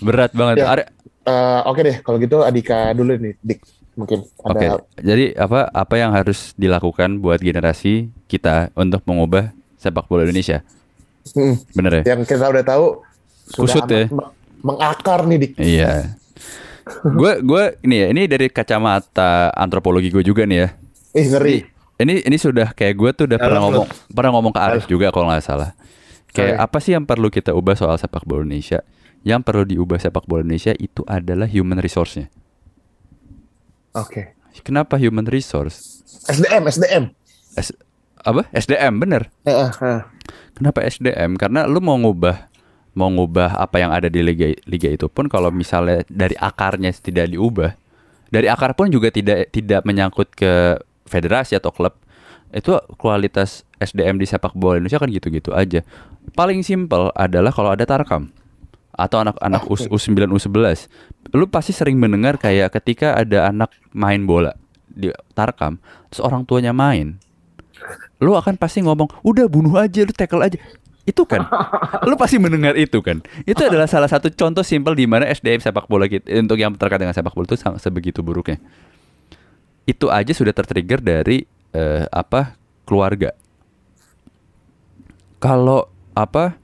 berat 0.00 0.32
banget 0.32 0.56
Ya. 0.56 0.66
Ada- 0.70 0.88
Eh, 1.22 1.60
Oke 1.64 1.80
deh, 1.80 1.96
kalau 2.00 2.18
gitu 2.18 2.42
Adika 2.42 2.90
dulu 2.90 3.14
nih, 3.14 3.38
Dik. 3.38 3.62
Mungkin 3.94 4.26
Oke, 4.42 4.66
ada 4.66 4.82
jadi 4.98 5.30
apa 5.36 5.70
apa 5.70 5.94
yang 5.94 6.10
harus 6.10 6.50
dilakukan 6.52 7.14
buat 7.16 7.38
generasi 7.38 8.10
kita 8.26 8.74
untuk 8.74 9.04
mengubah 9.04 9.54
sepak 9.76 10.02
bola 10.04 10.24
Indonesia? 10.24 10.66
Hmm, 11.30 11.62
Bener 11.70 12.02
ya? 12.02 12.10
yang 12.10 12.24
kita 12.24 12.42
udah 12.42 12.64
tahu 12.64 13.06
Kusut 13.56 13.84
ya. 13.88 14.08
me- 14.08 14.32
mengakar 14.62 15.26
nih, 15.26 15.36
Dik. 15.42 15.52
Iya. 15.58 16.16
Gue 17.06 17.38
gue 17.42 17.64
ini 17.86 17.96
ya 18.02 18.06
ini 18.10 18.22
dari 18.26 18.50
kacamata 18.50 19.54
antropologi 19.54 20.10
gue 20.10 20.24
juga 20.26 20.42
nih 20.48 20.58
ya. 20.66 20.68
Eh 21.14 21.24
ngeri. 21.30 21.56
Ini 22.02 22.26
ini 22.26 22.36
sudah 22.40 22.74
kayak 22.74 22.94
gue 22.98 23.10
tuh 23.14 23.24
udah 23.30 23.38
Dalam 23.38 23.46
pernah 23.46 23.60
ngomong 23.62 23.86
pernah 24.10 24.30
ngomong 24.34 24.52
ke 24.52 24.60
Arif 24.60 24.84
juga 24.90 25.14
kalau 25.14 25.30
nggak 25.30 25.44
salah. 25.44 25.70
Kayak 26.32 26.64
apa 26.64 26.78
sih 26.80 26.96
yang 26.96 27.04
perlu 27.04 27.28
kita 27.28 27.52
ubah 27.52 27.76
soal 27.76 27.94
sepak 28.00 28.24
bola 28.24 28.42
Indonesia? 28.42 28.80
Yang 29.22 29.40
perlu 29.46 29.62
diubah 29.68 30.00
sepak 30.00 30.24
bola 30.26 30.42
Indonesia 30.42 30.74
itu 30.74 31.04
adalah 31.06 31.46
human 31.46 31.78
resource-nya. 31.78 32.32
Oke. 33.94 34.34
Kenapa 34.64 34.96
human 34.96 35.28
resource? 35.28 36.02
SDM, 36.26 36.64
SDM. 36.66 37.04
S, 37.54 37.70
apa? 38.24 38.48
SDM 38.50 38.98
bener. 38.98 39.28
Eh, 39.44 39.52
eh. 39.52 40.00
Kenapa 40.56 40.82
SDM? 40.82 41.36
Karena 41.36 41.68
lu 41.68 41.78
mau 41.84 41.94
ngubah 42.00 42.51
mau 42.92 43.08
ngubah 43.08 43.56
apa 43.56 43.80
yang 43.80 43.90
ada 43.92 44.12
di 44.12 44.20
liga 44.20 44.52
liga 44.68 44.88
itu 44.92 45.08
pun 45.08 45.28
kalau 45.28 45.48
misalnya 45.48 46.04
dari 46.12 46.36
akarnya 46.36 46.92
tidak 46.92 47.32
diubah, 47.32 47.72
dari 48.28 48.48
akar 48.52 48.76
pun 48.76 48.92
juga 48.92 49.08
tidak 49.08 49.48
tidak 49.52 49.80
menyangkut 49.88 50.28
ke 50.32 50.76
federasi 51.08 51.56
atau 51.56 51.72
klub. 51.72 51.96
Itu 52.52 52.76
kualitas 53.00 53.64
SDM 53.80 54.20
di 54.20 54.28
sepak 54.28 54.52
bola 54.52 54.76
Indonesia 54.76 55.00
kan 55.00 55.08
gitu-gitu 55.08 55.56
aja. 55.56 55.80
Paling 56.36 56.60
simpel 56.60 57.08
adalah 57.16 57.48
kalau 57.48 57.72
ada 57.72 57.88
Tarkam 57.88 58.28
atau 58.92 59.24
anak-anak 59.24 59.64
U- 59.72 59.88
U9 59.96 60.28
U11. 60.28 60.84
Lu 61.32 61.48
pasti 61.48 61.72
sering 61.72 61.96
mendengar 61.96 62.36
kayak 62.36 62.76
ketika 62.76 63.16
ada 63.16 63.48
anak 63.48 63.72
main 63.96 64.28
bola 64.28 64.52
di 64.92 65.08
Tarkam, 65.32 65.80
terus 66.12 66.20
orang 66.20 66.44
tuanya 66.44 66.76
main, 66.76 67.16
lu 68.22 68.36
akan 68.36 68.54
pasti 68.60 68.84
ngomong 68.84 69.10
udah 69.26 69.48
bunuh 69.50 69.74
aja 69.80 70.06
lu 70.06 70.14
tackle 70.14 70.44
aja 70.44 70.58
itu 71.02 71.22
kan? 71.26 71.42
Lu 72.08 72.14
pasti 72.14 72.38
mendengar 72.38 72.78
itu 72.78 73.02
kan? 73.02 73.18
Itu 73.42 73.66
adalah 73.66 73.90
salah 73.90 74.06
satu 74.06 74.30
contoh 74.30 74.62
simpel 74.62 74.94
di 74.94 75.06
mana 75.10 75.26
SDM 75.26 75.58
sepak 75.58 75.90
bola 75.90 76.06
kita 76.06 76.30
untuk 76.38 76.58
yang 76.58 76.74
terkait 76.78 77.02
dengan 77.02 77.14
sepak 77.14 77.34
bola 77.34 77.46
itu 77.46 77.58
sangat 77.58 77.82
sebegitu 77.82 78.22
buruknya. 78.22 78.62
Itu 79.82 80.14
aja 80.14 80.30
sudah 80.30 80.54
tertrigger 80.54 81.02
dari 81.02 81.42
eh, 81.74 82.06
apa 82.06 82.54
keluarga. 82.86 83.34
Kalau 85.42 85.90
apa 86.14 86.54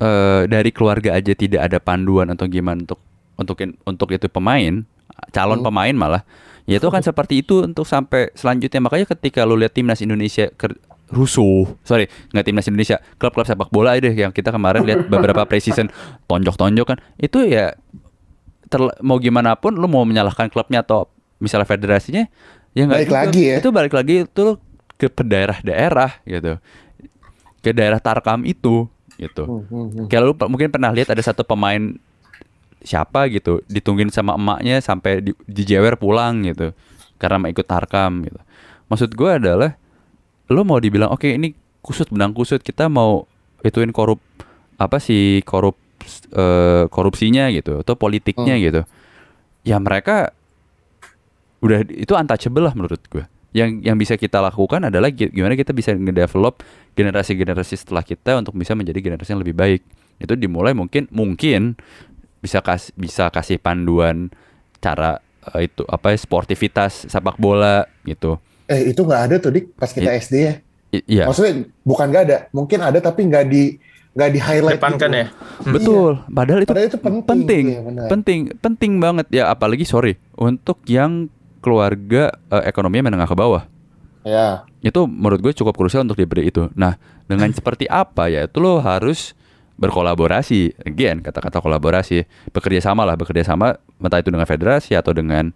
eh, 0.00 0.48
dari 0.48 0.70
keluarga 0.72 1.12
aja 1.12 1.36
tidak 1.36 1.68
ada 1.68 1.76
panduan 1.76 2.32
atau 2.32 2.48
gimana 2.48 2.80
untuk 2.80 3.00
untuk 3.36 3.56
untuk 3.84 4.08
itu 4.08 4.28
pemain 4.32 4.88
calon 5.36 5.60
Hmm. 5.60 5.68
pemain 5.68 5.94
malah 5.96 6.22
ya 6.64 6.80
itu 6.80 6.88
kan 6.88 7.04
seperti 7.08 7.44
itu 7.44 7.60
untuk 7.60 7.84
sampai 7.84 8.32
selanjutnya. 8.32 8.80
Makanya 8.80 9.06
ketika 9.12 9.44
lu 9.44 9.60
lihat 9.60 9.76
timnas 9.76 10.00
Indonesia 10.00 10.48
ker- 10.56 10.80
rusuh 11.06 11.70
sorry 11.86 12.10
nggak 12.34 12.44
timnas 12.46 12.66
Indonesia. 12.66 12.98
Klub-klub 13.18 13.46
sepak 13.46 13.70
bola 13.70 13.94
deh 13.98 14.10
yang 14.10 14.34
kita 14.34 14.50
kemarin 14.50 14.82
lihat 14.82 15.06
beberapa 15.06 15.46
preseason. 15.46 15.86
Tonjok-tonjok 16.26 16.86
kan. 16.86 16.98
Itu 17.14 17.46
ya 17.46 17.78
terl- 18.66 18.96
mau 19.02 19.22
gimana 19.22 19.54
pun 19.54 19.78
lu 19.78 19.86
mau 19.86 20.02
menyalahkan 20.02 20.50
klubnya 20.50 20.82
atau 20.82 21.06
misalnya 21.38 21.68
federasinya 21.68 22.26
ya 22.74 22.82
nggak 22.88 22.98
Balik 22.98 23.10
juga. 23.10 23.20
lagi 23.22 23.42
ya. 23.44 23.56
itu 23.62 23.68
balik 23.70 23.94
lagi 23.94 24.14
itu 24.26 24.44
ke 24.96 25.22
daerah-daerah 25.22 26.10
gitu. 26.26 26.52
Ke 27.62 27.70
daerah 27.70 28.02
Tarkam 28.02 28.42
itu 28.42 28.90
gitu. 29.16 29.44
Hmm, 29.46 29.62
hmm, 29.70 29.86
hmm. 29.94 30.06
kalau 30.12 30.32
lu 30.32 30.34
mungkin 30.50 30.68
pernah 30.68 30.92
lihat 30.92 31.08
ada 31.14 31.22
satu 31.24 31.46
pemain 31.46 31.96
siapa 32.84 33.26
gitu 33.32 33.64
ditungguin 33.66 34.12
sama 34.12 34.36
emaknya 34.36 34.78
sampai 34.78 35.24
di, 35.24 35.32
dijewer 35.48 35.96
pulang 35.96 36.44
gitu. 36.44 36.74
Karena 37.16 37.40
mau 37.40 37.48
ikut 37.48 37.64
tarkam 37.64 38.26
gitu. 38.28 38.36
Maksud 38.92 39.10
gue 39.16 39.30
adalah 39.30 39.70
lo 40.46 40.62
mau 40.62 40.78
dibilang 40.78 41.10
oke 41.10 41.26
ini 41.26 41.52
kusut 41.80 42.10
benang 42.10 42.30
kusut 42.30 42.60
kita 42.60 42.86
mau 42.86 43.26
ituin 43.62 43.90
korup 43.90 44.22
apa 44.76 44.98
sih 44.98 45.42
korup 45.42 45.74
eh, 46.30 46.84
korupsinya 46.86 47.50
gitu 47.50 47.82
atau 47.82 47.94
politiknya 47.94 48.54
Hmm. 48.54 48.62
gitu. 48.62 48.80
Ya 49.66 49.82
mereka 49.82 50.30
udah 51.58 51.82
itu 51.88 52.12
untouchable 52.12 52.62
lah 52.62 52.74
menurut 52.76 53.00
gue 53.08 53.24
yang 53.56 53.80
yang 53.80 53.96
bisa 53.96 54.14
kita 54.14 54.38
lakukan 54.38 54.84
adalah 54.86 55.08
gi- 55.08 55.32
gimana 55.32 55.56
kita 55.56 55.72
bisa 55.72 55.96
ngedevelop 55.96 56.60
generasi-generasi 56.92 57.74
setelah 57.74 58.04
kita 58.04 58.36
untuk 58.36 58.52
bisa 58.52 58.76
menjadi 58.76 59.00
generasi 59.00 59.32
yang 59.32 59.40
lebih 59.40 59.56
baik. 59.56 59.80
Itu 60.20 60.36
dimulai 60.36 60.76
mungkin 60.76 61.08
mungkin 61.08 61.74
bisa 62.38 62.60
kasih 62.60 62.92
bisa 62.94 63.32
kasih 63.32 63.56
panduan 63.58 64.28
cara 64.78 65.18
eh, 65.56 65.66
itu 65.66 65.82
apa 65.88 66.12
ya, 66.12 66.18
sportivitas 66.20 67.08
sepak 67.08 67.40
bola 67.40 67.88
gitu 68.04 68.36
Eh 68.66 68.90
itu 68.90 69.00
nggak 69.00 69.22
ada 69.24 69.34
tuh 69.36 69.50
dik 69.50 69.74
pas 69.74 69.88
kita 69.88 70.10
I- 70.10 70.18
SD 70.18 70.34
ya. 70.36 70.54
I- 70.90 71.06
iya 71.08 71.24
Maksudnya 71.24 71.52
bukan 71.80 72.06
nggak 72.06 72.24
ada, 72.24 72.36
mungkin 72.50 72.78
ada 72.80 72.98
tapi 72.98 73.24
nggak 73.24 73.44
di 73.46 73.78
nggak 74.12 74.30
di 74.30 74.40
highlight. 74.40 74.78
Depankan 74.78 75.08
gitu. 75.08 75.20
ya. 75.20 75.26
betul 75.66 76.12
padahal 76.26 76.60
itu 76.60 76.68
Padahal 76.68 76.86
itu 76.86 76.98
penting. 76.98 77.24
penting 77.26 77.64
Iya, 77.68 77.80
benar. 77.82 78.06
penting 78.08 78.40
penting 78.56 78.92
banget 78.96 79.26
ya 79.30 79.44
apalagi 79.46 79.84
sorry 79.84 80.16
untuk 80.34 80.80
yang 80.84 81.28
keluarga 81.58 82.32
eh, 82.48 82.64
ekonominya 82.64 83.08
menengah 83.08 83.26
ke 83.26 83.34
bawah 83.34 83.64
Ya. 84.22 84.66
itu 84.80 85.04
menurut 85.04 85.38
gue 85.38 85.52
cukup 85.52 85.76
krusial 85.76 86.02
untuk 86.02 86.16
diberi 86.16 86.48
itu. 86.48 86.66
Nah, 86.72 86.98
dengan 87.24 87.46
seperti 87.54 87.86
apa 87.86 88.26
ya 88.26 88.44
itu 88.44 88.56
lo 88.56 88.78
harus 88.78 89.38
berkolaborasi. 89.76 90.82
Again, 90.82 91.20
kata-kata 91.20 91.60
kolaborasi, 91.60 92.24
bekerja 92.48 92.80
sama 92.82 93.04
lah, 93.04 93.14
bekerja 93.14 93.46
sama 93.46 93.76
entah 93.96 94.18
itu 94.18 94.28
dengan 94.28 94.42
federasi 94.44 94.92
atau 94.92 95.12
dengan 95.12 95.52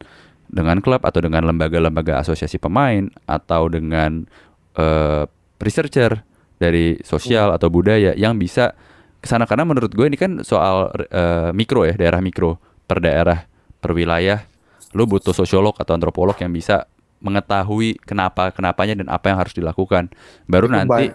dengan 0.50 0.82
klub 0.82 1.06
atau 1.06 1.22
dengan 1.22 1.46
lembaga-lembaga 1.46 2.18
asosiasi 2.20 2.58
pemain 2.58 3.06
atau 3.24 3.70
dengan 3.70 4.26
eh, 4.74 5.24
researcher 5.62 6.26
dari 6.60 6.98
sosial 7.06 7.54
atau 7.54 7.70
budaya 7.72 8.12
yang 8.18 8.36
bisa 8.36 8.74
ke 9.22 9.26
sana. 9.30 9.46
Karena 9.46 9.64
menurut 9.64 9.94
gue 9.94 10.06
ini 10.10 10.18
kan 10.18 10.42
soal 10.42 10.90
eh, 11.08 11.50
mikro 11.54 11.86
ya 11.86 11.94
daerah 11.94 12.18
mikro 12.20 12.58
per 12.84 12.98
daerah 13.00 13.46
per 13.78 13.94
wilayah. 13.94 14.44
Lu 14.92 15.06
butuh 15.06 15.30
sosiolog 15.30 15.78
atau 15.78 15.94
antropolog 15.94 16.34
yang 16.42 16.50
bisa 16.50 16.90
mengetahui 17.22 18.00
kenapa 18.02 18.50
kenapanya 18.50 18.98
dan 18.98 19.08
apa 19.08 19.30
yang 19.30 19.38
harus 19.38 19.54
dilakukan. 19.54 20.10
Baru 20.50 20.66
Itu 20.66 20.74
nanti 20.74 21.14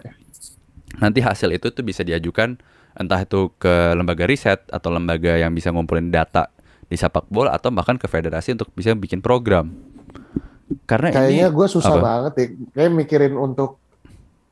nanti 0.96 1.20
hasil 1.20 1.52
itu 1.52 1.68
tuh 1.74 1.84
bisa 1.84 2.00
diajukan 2.00 2.56
entah 2.96 3.20
itu 3.20 3.52
ke 3.60 3.92
lembaga 3.92 4.24
riset 4.24 4.64
atau 4.72 4.88
lembaga 4.88 5.36
yang 5.36 5.52
bisa 5.52 5.68
ngumpulin 5.68 6.08
data 6.08 6.48
di 6.86 6.94
sepak 6.94 7.26
bola 7.26 7.50
atau 7.50 7.68
bahkan 7.68 7.94
ke 7.94 8.06
federasi 8.06 8.54
untuk 8.54 8.70
bisa 8.72 8.94
bikin 8.94 9.18
program 9.18 9.74
karena 10.86 11.10
Kayaknya 11.10 11.48
gue 11.50 11.66
susah 11.66 11.94
apa? 11.94 12.02
banget 12.02 12.32
ya. 12.34 12.46
Kayak 12.74 12.90
mikirin 12.94 13.34
untuk 13.34 13.78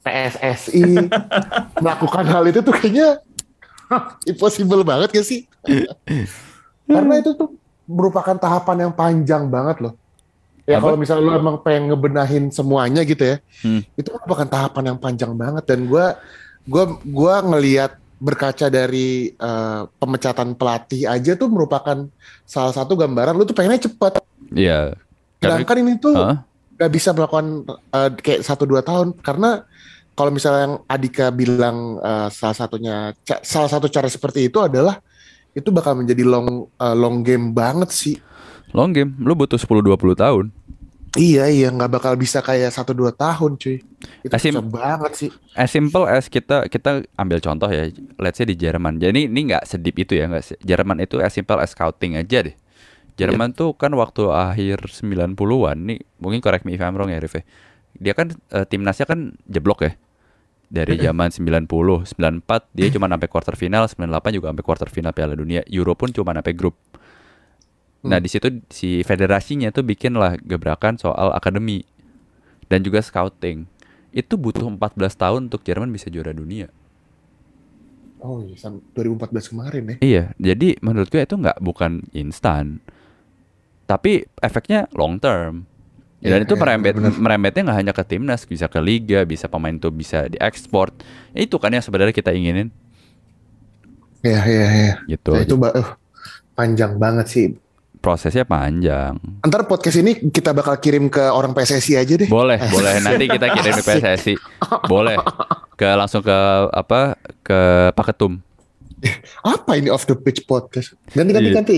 PSSI 0.02 1.10
melakukan 1.82 2.24
hal 2.26 2.44
itu 2.46 2.60
tuh 2.60 2.74
kayaknya 2.74 3.18
impossible 4.30 4.82
banget 4.82 5.10
gak 5.10 5.26
sih? 5.26 5.46
Karena 6.90 7.18
itu 7.18 7.34
tuh 7.34 7.54
merupakan 7.86 8.36
tahapan 8.36 8.88
yang 8.88 8.92
panjang 8.92 9.48
banget 9.48 9.80
loh. 9.80 9.94
Ya 10.64 10.80
kalau 10.80 10.96
misalnya 10.96 11.28
lu 11.28 11.32
emang 11.36 11.60
pengen 11.60 11.92
ngebenahin 11.92 12.44
semuanya 12.48 13.04
gitu 13.04 13.20
ya, 13.20 13.36
Hmm. 13.60 13.84
itu 14.00 14.08
merupakan 14.08 14.48
tahapan 14.48 14.92
yang 14.92 14.98
panjang 14.98 15.32
banget 15.36 15.60
dan 15.68 15.84
gua 15.84 16.16
gua 16.64 16.84
gua 17.04 17.34
ngelihat 17.44 18.00
berkaca 18.24 18.72
dari 18.72 19.28
eh, 19.30 19.80
pemecatan 20.00 20.56
pelatih 20.56 21.04
aja 21.04 21.36
tuh 21.36 21.52
merupakan 21.52 22.08
salah 22.48 22.72
satu 22.72 22.96
gambaran 22.96 23.36
lu 23.36 23.44
tuh 23.44 23.52
pengennya 23.52 23.84
cepet. 23.84 24.24
Iya 24.56 24.96
karena 25.36 25.60
Sedangkan 25.60 25.76
ini 25.84 25.92
tuh 26.00 26.16
Hah? 26.16 26.40
nggak 26.80 26.90
bisa 26.90 27.12
melakukan 27.12 27.46
eh, 27.68 28.10
kayak 28.16 28.40
satu 28.40 28.64
dua 28.64 28.80
tahun 28.80 29.12
karena 29.20 29.68
kalau 30.14 30.30
misalnya 30.30 30.62
yang 30.64 30.76
Adika 30.88 31.28
bilang 31.28 32.00
eh, 32.00 32.28
salah 32.32 32.56
satunya 32.56 32.96
ca- 33.22 33.44
salah 33.44 33.68
satu 33.68 33.92
cara 33.92 34.08
seperti 34.08 34.48
itu 34.48 34.56
adalah 34.58 34.98
itu 35.52 35.68
bakal 35.68 35.94
menjadi 35.94 36.24
long 36.24 36.66
eh, 36.66 36.96
long 36.96 37.20
game 37.20 37.52
banget 37.52 37.92
sih. 37.92 38.16
long 38.74 38.90
game 38.90 39.14
lu 39.22 39.38
butuh 39.38 39.54
10-20 39.54 40.18
tahun 40.18 40.44
Iya 41.14 41.46
iya 41.46 41.70
nggak 41.70 41.90
bakal 41.94 42.18
bisa 42.18 42.42
kayak 42.42 42.74
satu 42.74 42.90
dua 42.90 43.14
tahun 43.14 43.54
cuy. 43.54 43.78
Itu 44.26 44.34
susah 44.34 44.66
banget 44.66 45.12
sih. 45.14 45.30
as 45.54 45.70
simple 45.70 46.10
as 46.10 46.26
kita 46.26 46.66
kita 46.66 47.06
ambil 47.14 47.38
contoh 47.38 47.70
ya 47.70 47.86
let's 48.18 48.42
say 48.42 48.46
di 48.46 48.58
Jerman. 48.58 48.98
Jadi 48.98 49.30
ini 49.30 49.40
nggak 49.46 49.62
sedip 49.62 49.94
itu 49.94 50.18
ya 50.18 50.26
nggak 50.26 50.58
Jerman 50.66 50.98
itu 51.06 51.22
as 51.22 51.30
simple 51.30 51.62
as 51.62 51.70
scouting 51.70 52.18
aja 52.18 52.50
deh. 52.50 52.56
Jerman 53.14 53.54
tuh 53.54 53.78
kan 53.78 53.94
waktu 53.94 54.26
akhir 54.26 54.90
90-an 54.90 55.78
nih 55.86 56.02
mungkin 56.18 56.42
correct 56.42 56.66
me 56.66 56.74
if 56.74 56.82
I'm 56.82 56.98
wrong 56.98 57.14
ya 57.14 57.22
Rif 57.22 57.38
ya. 57.38 57.46
dia 57.94 58.10
kan 58.10 58.34
eh, 58.34 58.66
timnasnya 58.66 59.06
kan 59.06 59.38
jeblok 59.46 59.86
ya. 59.86 59.94
Dari 60.66 60.98
zaman 60.98 61.30
90 61.30 61.70
94 61.70 62.74
dia 62.74 62.90
cuma 62.90 63.06
sampai 63.06 63.28
quarter 63.30 63.54
final 63.54 63.86
98 63.86 64.34
juga 64.34 64.50
sampai 64.50 64.64
quarter 64.66 64.88
final 64.90 65.14
Piala 65.14 65.38
Dunia. 65.38 65.62
Euro 65.70 65.94
pun 65.94 66.10
cuma 66.10 66.34
sampai 66.34 66.58
grup 66.58 66.74
nah 68.04 68.18
di 68.20 68.28
situ 68.28 68.48
si 68.68 69.00
federasinya 69.08 69.68
tuh 69.72 69.84
bikin 69.86 70.14
lah 70.20 70.36
gebrakan 70.50 70.94
soal 71.00 71.32
akademi 71.32 71.84
dan 72.70 72.80
juga 72.86 73.00
scouting 73.04 73.66
itu 74.14 74.34
butuh 74.38 74.66
14 74.68 75.14
tahun 75.18 75.48
untuk 75.52 75.62
Jerman 75.68 75.90
bisa 75.92 76.08
juara 76.12 76.32
dunia. 76.34 76.68
Oh 78.26 78.36
iya 78.46 78.56
sam- 78.62 78.82
2014 78.94 79.46
kemarin 79.52 79.84
ya. 79.92 79.96
Iya, 80.02 80.34
jadi 80.36 80.76
menurut 80.84 81.08
gue 81.08 81.22
itu 81.24 81.34
nggak 81.40 81.58
bukan 81.64 82.04
instan, 82.12 82.82
tapi 83.84 84.24
efeknya 84.40 84.88
long 84.96 85.20
term. 85.20 85.68
Dan 86.24 86.42
Iya, 86.44 86.48
itu 86.48 86.54
iya, 86.58 86.60
merembet 86.60 86.94
benar-benar. 86.94 87.14
merembetnya 87.16 87.62
nggak 87.70 87.78
hanya 87.80 87.94
ke 87.96 88.04
timnas, 88.04 88.44
bisa 88.44 88.66
ke 88.68 88.80
liga, 88.82 89.22
bisa 89.24 89.48
pemain 89.48 89.74
tuh 89.78 89.94
bisa 89.94 90.26
diekspor. 90.28 90.92
Ya, 91.32 91.46
itu 91.46 91.56
kan 91.62 91.70
yang 91.72 91.84
sebenarnya 91.84 92.12
kita 92.12 92.34
inginin, 92.36 92.68
Iya 94.26 94.38
iya 94.50 94.64
iya. 94.78 94.92
gitu. 95.06 95.32
Ya, 95.32 95.36
itu 95.44 95.54
uh, 95.80 95.88
panjang 96.56 96.92
banget 97.04 97.26
sih. 97.34 97.44
Prosesnya 98.04 98.44
panjang. 98.44 99.16
Ntar 99.40 99.64
podcast 99.64 99.96
ini 99.96 100.28
kita 100.28 100.52
bakal 100.52 100.76
kirim 100.76 101.08
ke 101.08 101.24
orang 101.24 101.56
PSSI 101.56 101.96
aja 101.96 102.20
deh. 102.20 102.28
Boleh, 102.28 102.60
boleh. 102.68 103.00
Nanti 103.00 103.24
kita 103.24 103.48
kirim 103.48 103.72
ke 103.80 103.82
PSSI. 103.82 104.34
Boleh. 104.92 105.16
Ke 105.72 105.88
langsung 105.96 106.20
ke 106.20 106.36
apa? 106.68 107.16
Ke 107.40 107.88
Pak 107.96 108.12
Ketum. 108.12 108.44
Apa 109.40 109.80
ini 109.80 109.88
off 109.88 110.04
the 110.04 110.12
pitch 110.12 110.44
podcast? 110.44 110.92
Ganti 111.16 111.32
ganti 111.32 111.48
Iya. 111.48 111.56
ganti. 111.56 111.76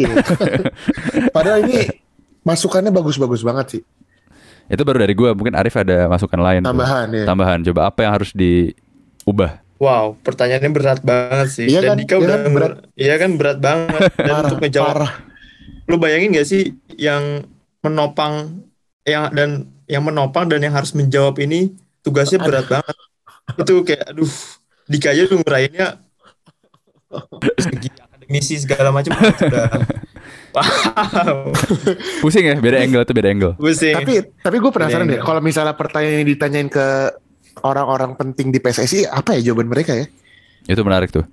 Padahal 1.34 1.62
ini 1.62 1.94
masukannya 2.42 2.90
bagus-bagus 2.90 3.46
banget 3.46 3.78
sih. 3.78 3.82
Itu 4.66 4.82
baru 4.82 5.06
dari 5.06 5.14
gue. 5.14 5.30
Mungkin 5.30 5.54
Arif 5.54 5.78
ada 5.78 6.10
masukan 6.10 6.42
lain. 6.42 6.66
tuh. 6.66 6.74
Tambahan 6.74 7.06
ya. 7.14 7.22
Tambahan. 7.22 7.58
Coba 7.70 7.80
apa 7.86 8.02
yang 8.02 8.12
harus 8.18 8.34
diubah? 8.34 9.62
Wow, 9.78 10.18
pertanyaannya 10.24 10.70
berat 10.74 11.00
banget 11.06 11.48
sih. 11.54 11.66
Iya 11.70 11.86
Dan 11.86 11.88
kan? 11.94 11.96
Dika 12.02 12.14
Iya 12.16 12.18
udah 12.18 12.34
kan? 12.34 12.50
Berat. 12.50 12.72
Iya 12.98 13.14
kan 13.14 13.30
berat 13.38 13.58
banget. 13.62 14.00
Dan 14.10 14.26
Parah, 14.26 14.42
untuk 14.42 14.58
ngejawab, 14.58 14.90
parah. 14.90 15.12
Lu 15.86 15.96
bayangin 15.96 16.34
gak 16.34 16.48
sih 16.48 16.74
yang 16.98 17.46
menopang 17.82 18.66
yang 19.06 19.30
dan 19.30 19.70
yang 19.86 20.02
menopang 20.02 20.50
dan 20.50 20.58
yang 20.58 20.74
harus 20.74 20.90
menjawab 20.92 21.38
ini 21.38 21.70
tugasnya 22.02 22.42
berat 22.42 22.66
banget. 22.66 22.96
Itu 23.54 23.86
kayak 23.86 24.14
aduh, 24.14 24.32
Dika 24.86 25.14
aja 25.14 25.22
lu 25.30 25.42
ngerainnya 25.42 25.98
dari 27.38 27.60
segi 27.62 27.88
akademisi 27.94 28.54
segala 28.58 28.90
macam 28.90 29.14
wow. 30.56 31.52
Pusing 32.24 32.48
ya, 32.48 32.56
beda 32.56 32.80
angle 32.80 33.04
tuh 33.04 33.14
beda 33.14 33.28
angle. 33.28 33.52
Pusing. 33.60 33.92
Tapi 33.92 34.14
tapi 34.40 34.56
gue 34.56 34.72
penasaran 34.72 35.06
deh. 35.06 35.20
Kalau 35.20 35.40
misalnya 35.44 35.76
pertanyaan 35.76 36.22
ini 36.22 36.24
ditanyain 36.32 36.66
ke 36.72 37.12
orang-orang 37.60 38.16
penting 38.16 38.50
di 38.50 38.58
PSSI, 38.58 39.04
apa 39.04 39.36
ya 39.36 39.52
jawaban 39.52 39.68
mereka 39.68 39.92
ya? 39.92 40.08
Itu 40.66 40.82
menarik 40.82 41.12
tuh. 41.12 41.28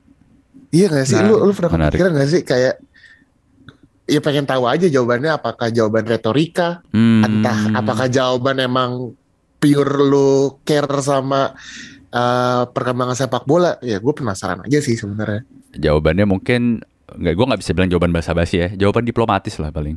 Iya 0.73 0.89
gak 0.89 1.05
sih? 1.07 1.17
Nah, 1.17 1.29
lu 1.29 1.39
lu 1.39 1.53
pernah 1.55 1.71
menarik. 1.71 1.95
kepikiran 1.95 2.11
gak 2.19 2.29
sih 2.29 2.41
kayak 2.43 2.73
ya 4.03 4.19
pengen 4.19 4.43
tahu 4.43 4.67
aja 4.67 4.87
jawabannya 4.87 5.31
apakah 5.31 5.71
jawaban 5.71 6.03
retorika, 6.03 6.83
Hmm. 6.91 7.23
entah 7.23 7.71
apakah 7.73 8.07
jawaban 8.07 8.59
emang 8.59 9.15
pure 9.57 9.95
lu 10.03 10.59
care 10.63 10.91
sama 10.99 11.55
uh, 12.09 12.63
perkembangan 12.67 13.15
sepak 13.15 13.47
bola? 13.47 13.79
Ya 13.79 13.97
gue 13.97 14.13
penasaran 14.13 14.59
aja 14.63 14.79
sih 14.83 14.95
sebenarnya. 14.95 15.47
jawabannya 15.73 16.29
mungkin 16.29 16.61
nggak 17.09 17.33
gue 17.33 17.45
nggak 17.49 17.61
bisa 17.63 17.71
bilang 17.73 17.89
jawaban 17.89 18.11
basa-basi 18.11 18.55
ya. 18.59 18.67
Jawaban 18.75 19.07
diplomatis 19.07 19.55
lah 19.57 19.71
paling. 19.71 19.95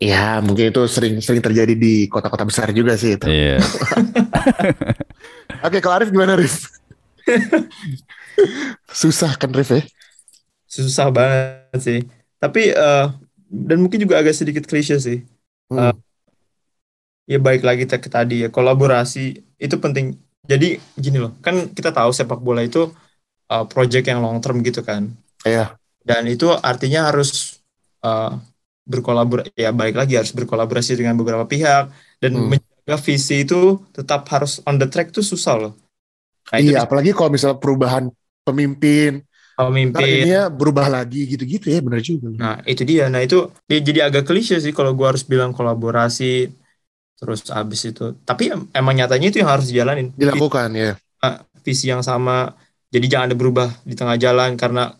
Ya 0.00 0.40
mungkin 0.40 0.72
itu 0.72 0.80
sering 0.88 1.20
sering 1.20 1.44
terjadi 1.44 1.76
di 1.76 2.08
kota-kota 2.08 2.48
besar 2.48 2.72
juga 2.72 2.96
sih 2.96 3.20
itu. 3.20 3.28
Iya. 3.28 3.60
Oke, 5.66 5.84
kalau 5.84 6.00
Arif 6.00 6.08
gimana 6.08 6.40
Arif? 6.40 6.72
Susah 8.90 9.36
kan 9.36 9.52
Arif 9.52 9.70
ya? 9.70 9.82
susah 10.70 11.10
banget 11.10 11.80
sih. 11.82 12.00
Tapi 12.40 12.72
eh, 12.72 13.06
dan 13.50 13.78
mungkin 13.78 14.00
juga 14.00 14.18
agak 14.18 14.32
sedikit 14.32 14.64
klise 14.64 14.96
sih. 14.96 15.20
Hmm. 15.68 15.92
Ya 17.30 17.38
baik 17.38 17.62
lagi 17.62 17.86
ke 17.86 18.10
tadi 18.10 18.42
ya 18.42 18.48
kolaborasi 18.50 19.38
itu 19.60 19.76
penting. 19.78 20.18
Jadi 20.48 20.82
gini 20.98 21.20
loh, 21.20 21.36
kan 21.44 21.70
kita 21.70 21.94
tahu 21.94 22.10
sepak 22.10 22.42
bola 22.42 22.64
itu 22.64 22.90
uh, 23.52 23.64
project 23.70 24.08
yang 24.10 24.18
long 24.18 24.42
term 24.42 24.64
gitu 24.66 24.82
kan. 24.82 25.14
Iya. 25.46 25.78
Dan 26.02 26.26
itu 26.26 26.50
artinya 26.50 27.06
harus 27.12 27.60
uh, 28.02 28.34
berkolaborasi 28.88 29.54
ya 29.54 29.70
baik 29.70 29.94
lagi 29.94 30.18
harus 30.18 30.34
berkolaborasi 30.34 30.98
dengan 30.98 31.14
beberapa 31.14 31.46
pihak 31.46 31.92
dan 32.18 32.32
Hmm. 32.34 32.50
menjaga 32.50 32.96
visi 32.98 33.46
itu 33.46 33.78
tetap 33.94 34.26
harus 34.32 34.58
on 34.66 34.80
the 34.80 34.88
track 34.90 35.14
itu 35.14 35.22
susah 35.22 35.54
loh. 35.54 35.72
Nah, 36.50 36.58
itu 36.58 36.74
iya, 36.74 36.82
apalagi 36.82 37.14
kalau 37.14 37.30
misalnya 37.30 37.62
perubahan 37.62 38.10
pemimpin 38.42 39.22
pemimpin. 39.68 40.00
Akhirnya 40.00 40.40
berubah 40.48 40.86
lagi 40.88 41.20
gitu-gitu 41.28 41.66
ya, 41.68 41.78
benar 41.84 42.00
juga. 42.00 42.28
Nah, 42.32 42.54
itu 42.64 42.82
dia. 42.88 43.04
Nah, 43.12 43.20
itu 43.20 43.36
ya 43.68 43.78
jadi 43.82 44.00
agak 44.08 44.22
klise 44.28 44.56
sih 44.64 44.72
kalau 44.72 44.96
gua 44.96 45.12
harus 45.12 45.24
bilang 45.26 45.50
kolaborasi 45.52 46.48
terus 47.20 47.40
abis 47.52 47.80
itu. 47.92 48.04
Tapi 48.24 48.54
em- 48.54 48.68
emang 48.72 48.94
nyatanya 48.96 49.26
itu 49.28 49.38
yang 49.44 49.50
harus 49.52 49.66
dijalanin. 49.68 50.08
Dilakukan 50.16 50.70
ya. 50.72 50.92
Visi 51.60 51.92
yang 51.92 52.00
sama. 52.00 52.56
Jadi 52.90 53.06
jangan 53.06 53.30
ada 53.30 53.36
berubah 53.38 53.68
di 53.86 53.94
tengah 53.94 54.16
jalan 54.18 54.56
karena 54.58 54.90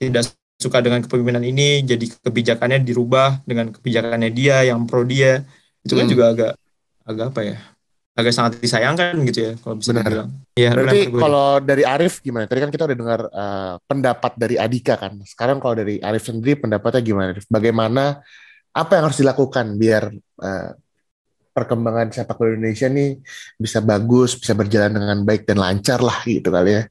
tidak 0.00 0.26
suka 0.58 0.82
dengan 0.82 1.04
kepemimpinan 1.06 1.44
ini, 1.46 1.86
jadi 1.86 2.04
kebijakannya 2.26 2.82
dirubah 2.82 3.46
dengan 3.46 3.70
kebijakannya 3.70 4.30
dia 4.34 4.66
yang 4.66 4.88
pro 4.90 5.06
dia. 5.06 5.46
Itu 5.86 5.94
kan 5.94 6.06
Hmm. 6.08 6.12
juga 6.12 6.24
agak 6.34 6.52
agak 7.06 7.26
apa 7.30 7.40
ya? 7.46 7.56
Agak 8.18 8.34
sangat 8.34 8.58
disayangkan 8.58 9.14
gitu 9.30 9.38
ya 9.46 9.52
kalau 9.62 9.78
bisa 9.78 9.94
Benar. 9.94 10.02
dibilang. 10.10 10.30
Iya, 10.58 10.70
Berarti 10.74 11.00
kalau 11.14 11.48
dari 11.62 11.84
Arif 11.86 12.18
gimana? 12.18 12.50
Tadi 12.50 12.60
kan 12.66 12.70
kita 12.74 12.90
udah 12.90 12.98
dengar 12.98 13.20
eh, 13.30 13.74
pendapat 13.86 14.32
dari 14.34 14.56
Adika 14.58 14.98
kan. 14.98 15.22
Sekarang 15.22 15.62
kalau 15.62 15.78
dari 15.78 16.02
Arif 16.02 16.26
sendiri 16.26 16.58
pendapatnya 16.58 16.98
gimana? 16.98 17.30
Arif? 17.30 17.46
Bagaimana 17.46 18.18
apa 18.74 18.90
yang 18.98 19.04
harus 19.06 19.22
dilakukan 19.22 19.78
biar 19.78 20.10
eh, 20.18 20.70
perkembangan 21.54 22.14
sepak 22.14 22.38
bola 22.38 22.54
Indonesia 22.54 22.86
nih 22.86 23.18
bisa 23.58 23.78
bagus, 23.82 24.38
bisa 24.38 24.54
berjalan 24.54 24.94
dengan 24.94 25.18
baik 25.26 25.42
dan 25.46 25.58
lancar 25.58 25.98
lah 25.98 26.18
gitu 26.26 26.50
kali 26.50 26.74
ya. 26.78 26.82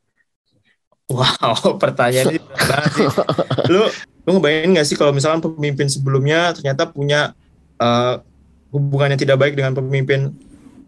Wow, 1.07 1.75
pertanyaan 1.83 2.35
ini 2.35 2.39
berat 2.43 2.67
banget 2.67 2.91
sih. 2.95 3.07
Lu 3.71 3.83
lu 4.27 4.29
ngebayangin 4.35 4.75
gak 4.75 4.87
sih 4.91 4.99
kalau 4.99 5.15
misalkan 5.15 5.39
pemimpin 5.39 5.87
sebelumnya 5.87 6.51
ternyata 6.51 6.83
punya 6.91 7.31
eh, 7.79 8.15
hubungan 8.75 9.15
yang 9.15 9.21
tidak 9.23 9.39
baik 9.39 9.55
dengan 9.55 9.71
pemimpin 9.71 10.35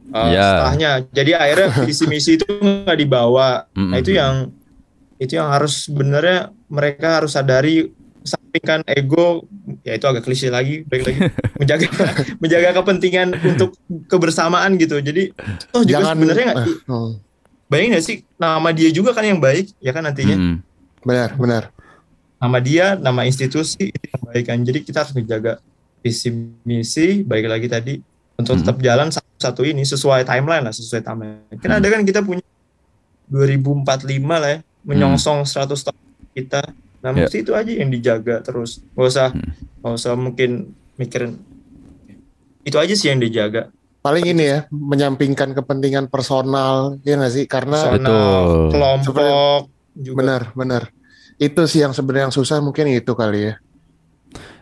eh, 0.10 0.30
Ya. 0.34 0.46
setelahnya. 0.46 0.92
Jadi 1.14 1.32
akhirnya 1.34 1.68
visi 1.86 2.06
misi 2.06 2.32
itu 2.36 2.46
nggak 2.50 2.98
dibawa. 2.98 3.70
Mm-mm. 3.74 3.90
Nah 3.94 3.98
itu 3.98 4.12
yang 4.14 4.50
itu 5.20 5.36
yang 5.36 5.52
harus 5.52 5.86
sebenarnya 5.86 6.50
mereka 6.72 7.20
harus 7.20 7.36
sadari 7.36 7.92
sampingkan 8.20 8.84
ego 8.88 9.48
ya 9.84 9.96
itu 9.96 10.06
agak 10.06 10.24
klise 10.24 10.52
lagi 10.52 10.84
baik 10.88 11.08
lagi 11.08 11.20
menjaga 11.60 11.88
menjaga 12.40 12.70
kepentingan 12.76 13.32
untuk 13.44 13.76
kebersamaan 14.08 14.76
gitu 14.76 15.00
jadi 15.00 15.32
toh 15.72 15.84
juga 15.84 16.04
Jangan 16.04 16.14
sebenarnya 16.16 16.46
nggak 16.52 16.68
hmm, 16.88 17.12
bayangin 17.68 17.92
gak 17.96 18.06
sih 18.06 18.18
nama 18.36 18.70
dia 18.72 18.90
juga 18.92 19.12
kan 19.16 19.24
yang 19.24 19.40
baik 19.40 19.72
ya 19.80 19.92
kan 19.92 20.04
nantinya 20.04 20.36
Mm-mm. 20.36 20.56
benar, 21.04 21.30
benar. 21.36 21.64
nama 22.40 22.58
dia, 22.64 22.96
nama 22.96 23.28
institusi 23.28 23.92
itu 23.92 24.06
yang 24.16 24.24
baik 24.24 24.46
kan. 24.48 24.58
Jadi 24.64 24.80
kita 24.88 25.04
harus 25.04 25.12
menjaga 25.12 25.60
visi 26.00 26.32
misi, 26.64 27.20
baik 27.28 27.52
lagi 27.52 27.68
tadi 27.68 27.94
untuk 28.40 28.56
Hmm. 28.56 28.62
tetap 28.64 28.78
jalan 28.80 29.08
satu-satu 29.12 29.62
ini 29.68 29.84
sesuai 29.84 30.24
timeline 30.24 30.64
lah, 30.64 30.72
sesuai 30.72 31.04
timeline. 31.04 31.44
Kan 31.60 31.72
ada 31.76 31.88
kan 31.92 32.02
kita 32.08 32.24
punya 32.24 32.40
2045 33.28 34.40
lah 34.40 34.50
ya, 34.56 34.60
menyongsong 34.88 35.44
100 35.44 35.84
tahun 35.84 36.00
kita. 36.34 36.62
Nah, 37.00 37.12
Ya. 37.16 37.28
mesti 37.28 37.44
itu 37.44 37.52
aja 37.56 37.72
yang 37.72 37.92
dijaga 37.92 38.40
terus. 38.40 38.80
Gak 38.96 39.06
usah, 39.06 39.28
Hmm. 39.32 39.52
gak 39.84 39.94
usah 39.96 40.14
mungkin 40.16 40.72
mikirin 40.96 41.40
itu 42.64 42.76
aja 42.76 42.94
sih 42.96 43.08
yang 43.12 43.20
dijaga. 43.20 43.72
Paling 44.00 44.32
ini 44.32 44.44
ya, 44.48 44.60
menyampingkan 44.72 45.52
kepentingan 45.52 46.08
personal, 46.08 46.96
ya 47.04 47.20
nggak 47.20 47.34
sih? 47.36 47.44
Karena 47.44 47.76
Personal, 47.92 48.72
kelompok 48.72 49.16
juga. 50.00 50.16
benar, 50.16 50.42
benar. 50.56 50.84
Itu 51.36 51.68
sih 51.68 51.84
yang 51.84 51.92
sebenarnya 51.92 52.32
yang 52.32 52.36
susah 52.36 52.64
mungkin 52.64 52.88
itu 52.88 53.12
kali 53.12 53.52
ya. 53.52 53.54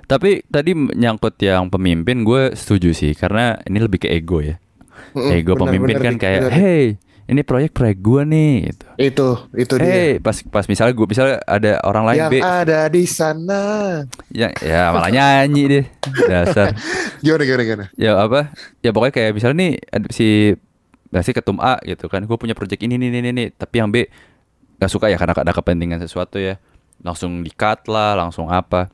Tapi 0.08 0.48
tadi 0.48 0.72
menyangkut 0.72 1.36
yang 1.44 1.68
pemimpin 1.68 2.24
gue 2.24 2.56
setuju 2.56 2.96
sih 2.96 3.12
karena 3.12 3.60
ini 3.68 3.84
lebih 3.84 4.08
ke 4.08 4.10
ego 4.10 4.40
ya. 4.40 4.56
Mm-mm, 5.14 5.36
Ego 5.36 5.54
benar, 5.56 5.62
pemimpin 5.68 5.96
benar, 6.00 6.06
kan 6.06 6.14
Dik, 6.16 6.22
kayak, 6.24 6.42
benar. 6.48 6.54
hey 6.58 6.86
ini 7.28 7.42
proyek 7.44 7.76
proyek 7.76 8.00
gue 8.00 8.22
nih 8.24 8.54
gitu. 8.72 8.86
itu 8.96 9.28
itu 9.60 9.74
dia. 9.76 9.92
Hey 9.92 10.12
pas 10.24 10.36
pas 10.48 10.64
misalnya 10.64 10.96
gue 10.96 11.08
misalnya 11.12 11.38
ada 11.44 11.72
orang 11.84 12.04
lain 12.08 12.20
yang 12.24 12.32
B 12.32 12.36
ada 12.40 12.80
di 12.88 13.04
sana. 13.04 13.64
ya 14.32 14.48
ya 14.64 14.96
malah 14.96 15.12
nyanyi 15.12 15.64
deh 15.68 15.86
dasar. 16.24 16.72
Gimana 17.24 17.44
gimana 17.44 17.64
gimana? 17.68 17.86
ya 18.00 18.16
apa 18.16 18.56
ya 18.80 18.96
pokoknya 18.96 19.14
kayak 19.14 19.32
misalnya 19.36 19.58
nih 19.60 19.72
si 20.08 20.56
si 21.20 21.32
ketum 21.36 21.60
A 21.60 21.84
gitu 21.84 22.08
kan 22.08 22.24
gue 22.24 22.38
punya 22.40 22.56
project 22.56 22.80
ini 22.80 22.96
nih 22.96 23.10
nih 23.12 23.32
nih 23.36 23.48
tapi 23.60 23.76
yang 23.84 23.92
B 23.92 24.08
gak 24.80 24.92
suka 24.92 25.12
ya 25.12 25.18
karena 25.20 25.36
ada 25.36 25.52
kepentingan 25.52 26.00
sesuatu 26.00 26.40
ya 26.40 26.62
langsung 27.04 27.44
di 27.44 27.52
cut 27.52 27.90
lah 27.92 28.16
langsung 28.16 28.48
apa 28.48 28.88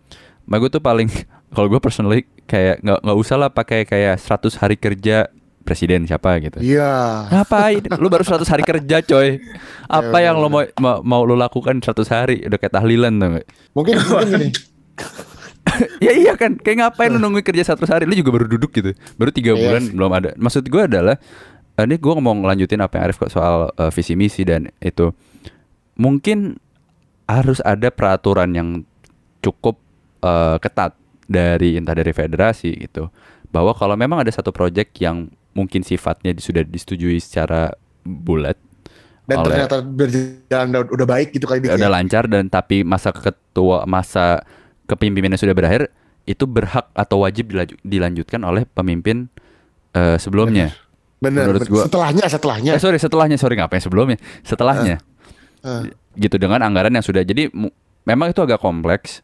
Mbak 0.44 0.58
gue 0.60 0.70
tuh 0.80 0.84
paling 0.84 1.08
kalau 1.54 1.68
gue 1.70 1.80
personally 1.80 2.28
kayak 2.44 2.84
nggak 2.84 3.00
nggak 3.02 3.18
usah 3.18 3.38
lah 3.40 3.50
pakai 3.50 3.88
kayak 3.88 4.20
100 4.20 4.60
hari 4.60 4.76
kerja 4.76 5.30
presiden 5.64 6.04
siapa 6.04 6.44
gitu. 6.44 6.60
Iya. 6.60 7.32
ngapain? 7.32 7.80
Lu 7.96 8.12
baru 8.12 8.28
100 8.28 8.44
hari 8.52 8.64
kerja 8.68 9.00
coy. 9.00 9.40
Apa 9.88 10.20
Ya, 10.20 10.30
yang 10.30 10.44
lo 10.44 10.52
mau, 10.52 10.68
mau 10.76 11.00
mau 11.02 11.22
lu 11.24 11.40
lakukan 11.40 11.80
100 11.80 12.04
hari? 12.12 12.44
Udah 12.44 12.60
kayak 12.60 12.76
tahlilan 12.76 13.16
tuh 13.16 13.48
Mungkin 13.72 13.96
mungkin 14.04 14.28
gini. 14.28 14.48
ya 16.04 16.12
iya 16.14 16.34
kan 16.38 16.60
kayak 16.60 16.78
ngapain 16.86 17.10
lu 17.10 17.18
nungguin 17.18 17.48
kerja 17.48 17.64
satu 17.74 17.88
hari? 17.88 18.04
Lu 18.04 18.14
juga 18.14 18.36
baru 18.36 18.46
duduk 18.46 18.76
gitu. 18.76 18.92
Baru 19.16 19.32
tiga 19.32 19.56
Iya 19.56 19.62
bulan 19.64 19.84
belum 19.96 20.12
ada. 20.12 20.30
Maksud 20.36 20.68
gue 20.68 20.82
adalah 20.84 21.16
eh, 21.80 21.84
ini 21.88 21.96
gue 21.96 22.14
mau 22.20 22.36
ngelanjutin 22.36 22.84
apa 22.84 23.00
yang 23.00 23.04
Arif 23.10 23.18
kok 23.24 23.32
soal 23.32 23.72
eh, 23.72 23.92
visi 23.96 24.14
misi 24.20 24.44
dan 24.44 24.68
itu. 24.84 25.16
Mungkin 25.96 26.60
harus 27.24 27.64
ada 27.64 27.88
peraturan 27.88 28.52
yang 28.52 28.70
cukup 29.40 29.80
eh, 30.24 30.56
ketat 30.58 30.96
dari 31.24 31.76
entah 31.76 31.94
dari 31.94 32.10
federasi 32.10 32.72
gitu 32.80 33.12
bahwa 33.48 33.72
kalau 33.72 33.94
memang 33.94 34.20
ada 34.20 34.30
satu 34.30 34.50
project 34.50 34.98
yang 34.98 35.28
mungkin 35.54 35.82
sifatnya 35.82 36.34
sudah 36.36 36.64
disetujui 36.64 37.20
secara 37.20 37.70
bulat 38.02 38.58
Dan 39.24 39.40
oleh- 39.40 39.56
ternyata 39.56 39.78
berjalan 39.80 40.68
udah, 40.70 40.82
udah 40.90 41.08
baik 41.08 41.32
gitu 41.32 41.46
kali 41.46 41.62
Dik, 41.62 41.78
udah 41.78 41.86
ya. 41.86 41.94
lancar 41.94 42.24
dan 42.26 42.48
tapi 42.48 42.82
masa 42.82 43.12
ketua 43.12 43.86
masa 43.86 44.42
kepemimpinannya 44.84 45.38
sudah 45.38 45.54
berakhir 45.54 45.88
itu 46.24 46.44
berhak 46.44 46.92
atau 46.92 47.22
wajib 47.22 47.48
dilaju- 47.48 47.80
dilanjutkan 47.82 48.42
oleh 48.42 48.64
pemimpin 48.66 49.28
eh, 49.92 50.18
sebelumnya. 50.18 50.74
Bener, 51.20 51.46
menurut 51.46 51.64
bener. 51.64 51.72
gua- 51.72 51.86
Setelahnya 51.88 52.26
setelahnya. 52.28 52.72
Eh 52.74 52.82
sorry 52.82 52.98
setelahnya 52.98 53.38
sorry 53.38 53.56
ngapain 53.56 53.80
sebelumnya 53.80 54.18
setelahnya 54.42 55.00
Ah. 55.62 55.88
gitu 56.14 56.36
dengan 56.36 56.60
anggaran 56.60 56.92
yang 56.92 57.00
sudah 57.00 57.22
jadi 57.22 57.48
memang 58.04 58.28
itu 58.30 58.42
agak 58.42 58.60
kompleks 58.60 59.24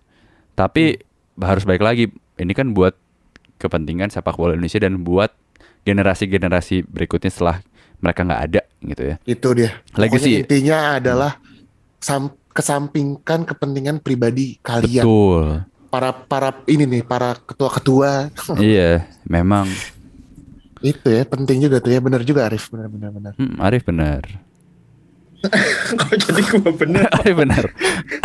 tapi 0.60 1.00
harus 1.40 1.64
baik 1.64 1.80
lagi 1.80 2.12
ini 2.36 2.52
kan 2.52 2.76
buat 2.76 2.92
kepentingan 3.64 4.12
sepak 4.12 4.36
bola 4.36 4.60
Indonesia 4.60 4.84
dan 4.84 5.00
buat 5.00 5.32
generasi-generasi 5.88 6.84
berikutnya 6.92 7.32
setelah 7.32 7.64
mereka 8.04 8.28
nggak 8.28 8.44
ada 8.52 8.62
gitu 8.84 9.04
ya. 9.08 9.16
Itu 9.24 9.48
dia. 9.56 9.80
Legacy. 9.96 10.20
Pokoknya 10.20 10.40
intinya 10.44 10.78
adalah 11.00 11.32
sam- 12.00 12.36
kesampingkan 12.52 13.48
kepentingan 13.48 14.04
pribadi 14.04 14.60
kalian. 14.60 15.04
Betul. 15.04 15.46
Para 15.90 16.12
para 16.12 16.50
ini 16.68 16.84
nih, 16.86 17.04
para 17.08 17.40
ketua-ketua. 17.40 18.32
iya, 18.60 19.08
memang 19.28 19.68
itu 20.80 21.08
ya 21.12 21.24
penting 21.28 21.64
juga 21.64 21.80
tuh 21.80 21.92
ya. 21.92 22.00
Bener 22.04 22.24
juga 22.28 22.48
Arif, 22.48 22.68
bener 22.72 22.88
bener 22.92 23.10
bener. 23.16 23.34
hmm, 23.36 23.56
Arif 23.64 23.84
benar. 23.88 24.24
Kok 26.00 26.14
jadi 26.20 26.42
gua 26.52 26.72
bener? 26.76 27.04
Arif 27.24 27.36
benar. 27.36 27.64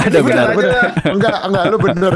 Ada 0.03 0.19
benar. 0.21 0.47
aja 0.51 0.67
lah. 0.67 0.91
enggak, 1.15 1.37
enggak 1.47 1.65
lu 1.71 1.79
bener. 1.79 2.13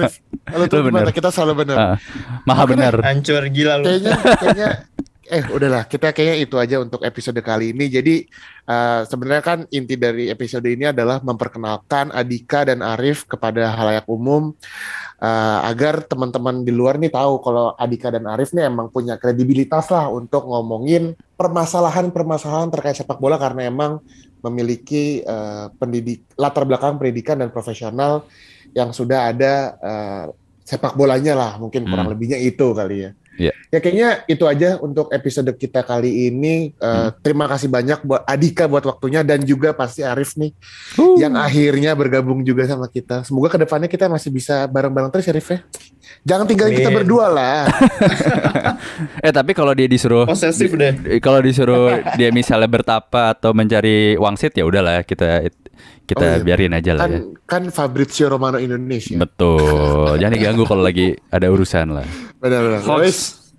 Lu 0.48 0.64
tuh 0.66 0.80
bener. 0.82 1.06
Kita 1.14 1.28
selalu 1.30 1.52
bener. 1.64 1.76
Ah, 1.76 1.96
maha 2.42 2.64
benar. 2.66 2.94
Hancur 3.02 3.46
gila 3.52 3.78
lu. 3.82 3.84
kayaknya 3.86 4.14
kayaknya 4.42 4.68
eh 5.28 5.44
udahlah 5.52 5.84
kita 5.84 6.16
kayaknya 6.16 6.36
itu 6.40 6.56
aja 6.56 6.76
untuk 6.80 7.04
episode 7.04 7.36
kali 7.44 7.76
ini 7.76 7.92
jadi 7.92 8.14
eh, 8.64 9.00
sebenarnya 9.04 9.44
kan 9.44 9.58
inti 9.68 9.94
dari 10.00 10.32
episode 10.32 10.64
ini 10.64 10.88
adalah 10.88 11.20
memperkenalkan 11.20 12.08
Adika 12.10 12.64
dan 12.64 12.80
Arif 12.80 13.28
kepada 13.28 13.76
halayak 13.76 14.08
umum 14.08 14.56
eh, 15.20 15.58
agar 15.68 16.00
teman-teman 16.08 16.64
di 16.64 16.72
luar 16.72 16.96
nih 16.96 17.12
tahu 17.12 17.44
kalau 17.44 17.76
Adika 17.76 18.08
dan 18.08 18.24
Arif 18.24 18.56
nih 18.56 18.72
emang 18.72 18.88
punya 18.88 19.20
kredibilitas 19.20 19.92
lah 19.92 20.08
untuk 20.08 20.48
ngomongin 20.48 21.12
permasalahan-permasalahan 21.36 22.72
terkait 22.72 22.96
sepak 22.96 23.20
bola 23.20 23.36
karena 23.36 23.68
emang 23.68 24.00
memiliki 24.40 25.20
eh, 25.20 25.66
pendidik 25.76 26.24
latar 26.40 26.64
belakang 26.64 26.96
pendidikan 26.96 27.36
dan 27.36 27.52
profesional 27.52 28.24
yang 28.72 28.96
sudah 28.96 29.28
ada 29.28 29.52
eh, 29.80 30.24
sepak 30.64 30.96
bolanya 30.96 31.32
lah 31.36 31.52
mungkin 31.56 31.84
kurang 31.88 32.08
Hmm. 32.08 32.14
lebihnya 32.16 32.40
itu 32.40 32.72
kali 32.72 33.08
ya. 33.08 33.10
Iya. 33.38 33.54
Ya 33.70 33.78
kayaknya 33.78 34.08
itu 34.26 34.44
aja 34.50 34.82
untuk 34.82 35.08
episode 35.14 35.54
kita 35.54 35.86
kali 35.86 36.28
ini. 36.28 36.74
Eh, 36.74 37.08
Terima 37.22 37.46
kasih 37.46 37.70
banyak 37.70 38.02
buat 38.02 38.26
Adika 38.26 38.66
buat 38.66 38.82
waktunya 38.82 39.22
dan 39.22 39.46
juga 39.46 39.70
pasti 39.70 40.02
Arif 40.02 40.34
nih 40.34 40.50
yang 41.22 41.38
akhirnya 41.38 41.94
bergabung 41.94 42.42
juga 42.42 42.66
sama 42.66 42.90
kita. 42.90 43.22
Semoga 43.22 43.54
ke 43.54 43.58
depannya 43.62 43.86
kita 43.86 44.10
masih 44.10 44.34
bisa 44.34 44.66
bareng-bareng 44.66 45.14
terus 45.14 45.30
ya 45.30 45.32
Arif 45.32 45.48
ya. 45.54 45.58
Jangan 46.26 46.44
tinggalin 46.50 46.74
kita 46.74 46.90
Amin. 46.90 46.98
berdua 47.04 47.26
lah. 47.30 47.58
Eh 49.22 49.30
tapi 49.34 49.54
kalau 49.54 49.74
dia 49.74 49.86
disuruh 49.86 50.26
Posesif 50.26 50.74
deh. 50.74 50.94
Eh, 51.06 51.20
kalau 51.22 51.38
disuruh 51.42 52.02
dia 52.18 52.30
misalnya 52.34 52.66
bertapa 52.66 53.34
atau 53.34 53.54
mencari 53.54 54.18
wangsit 54.18 54.54
ya 54.54 54.66
udahlah 54.66 55.02
kita 55.06 55.46
kita 56.08 56.24
Oh, 56.24 56.32
iya. 56.34 56.40
biarin 56.40 56.72
aja 56.72 56.96
lah 56.96 57.04
ya. 57.04 57.20
kan 57.20 57.22
kan 57.44 57.62
Fabrizio 57.68 58.26
Romano 58.26 58.56
Indonesia. 58.56 59.14
Betul. 59.14 60.16
Jangan 60.16 60.32
diganggu 60.32 60.64
kalau 60.64 60.80
lagi 60.80 61.12
ada 61.28 61.46
urusan 61.46 61.92
lah. 61.92 62.06
Benar-benar. 62.40 62.80
Hoax. 62.82 63.16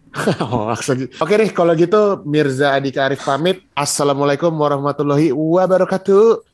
Hoax 0.41 0.81
lagi. 0.89 1.05
Oke 1.15 1.37
deh, 1.37 1.49
kalau 1.53 1.77
gitu 1.77 2.25
Mirza 2.25 2.73
Adika 2.73 3.05
Arif 3.05 3.21
pamit. 3.21 3.61
Assalamualaikum 3.77 4.49
warahmatullahi 4.49 5.29
wabarakatuh. 5.29 6.48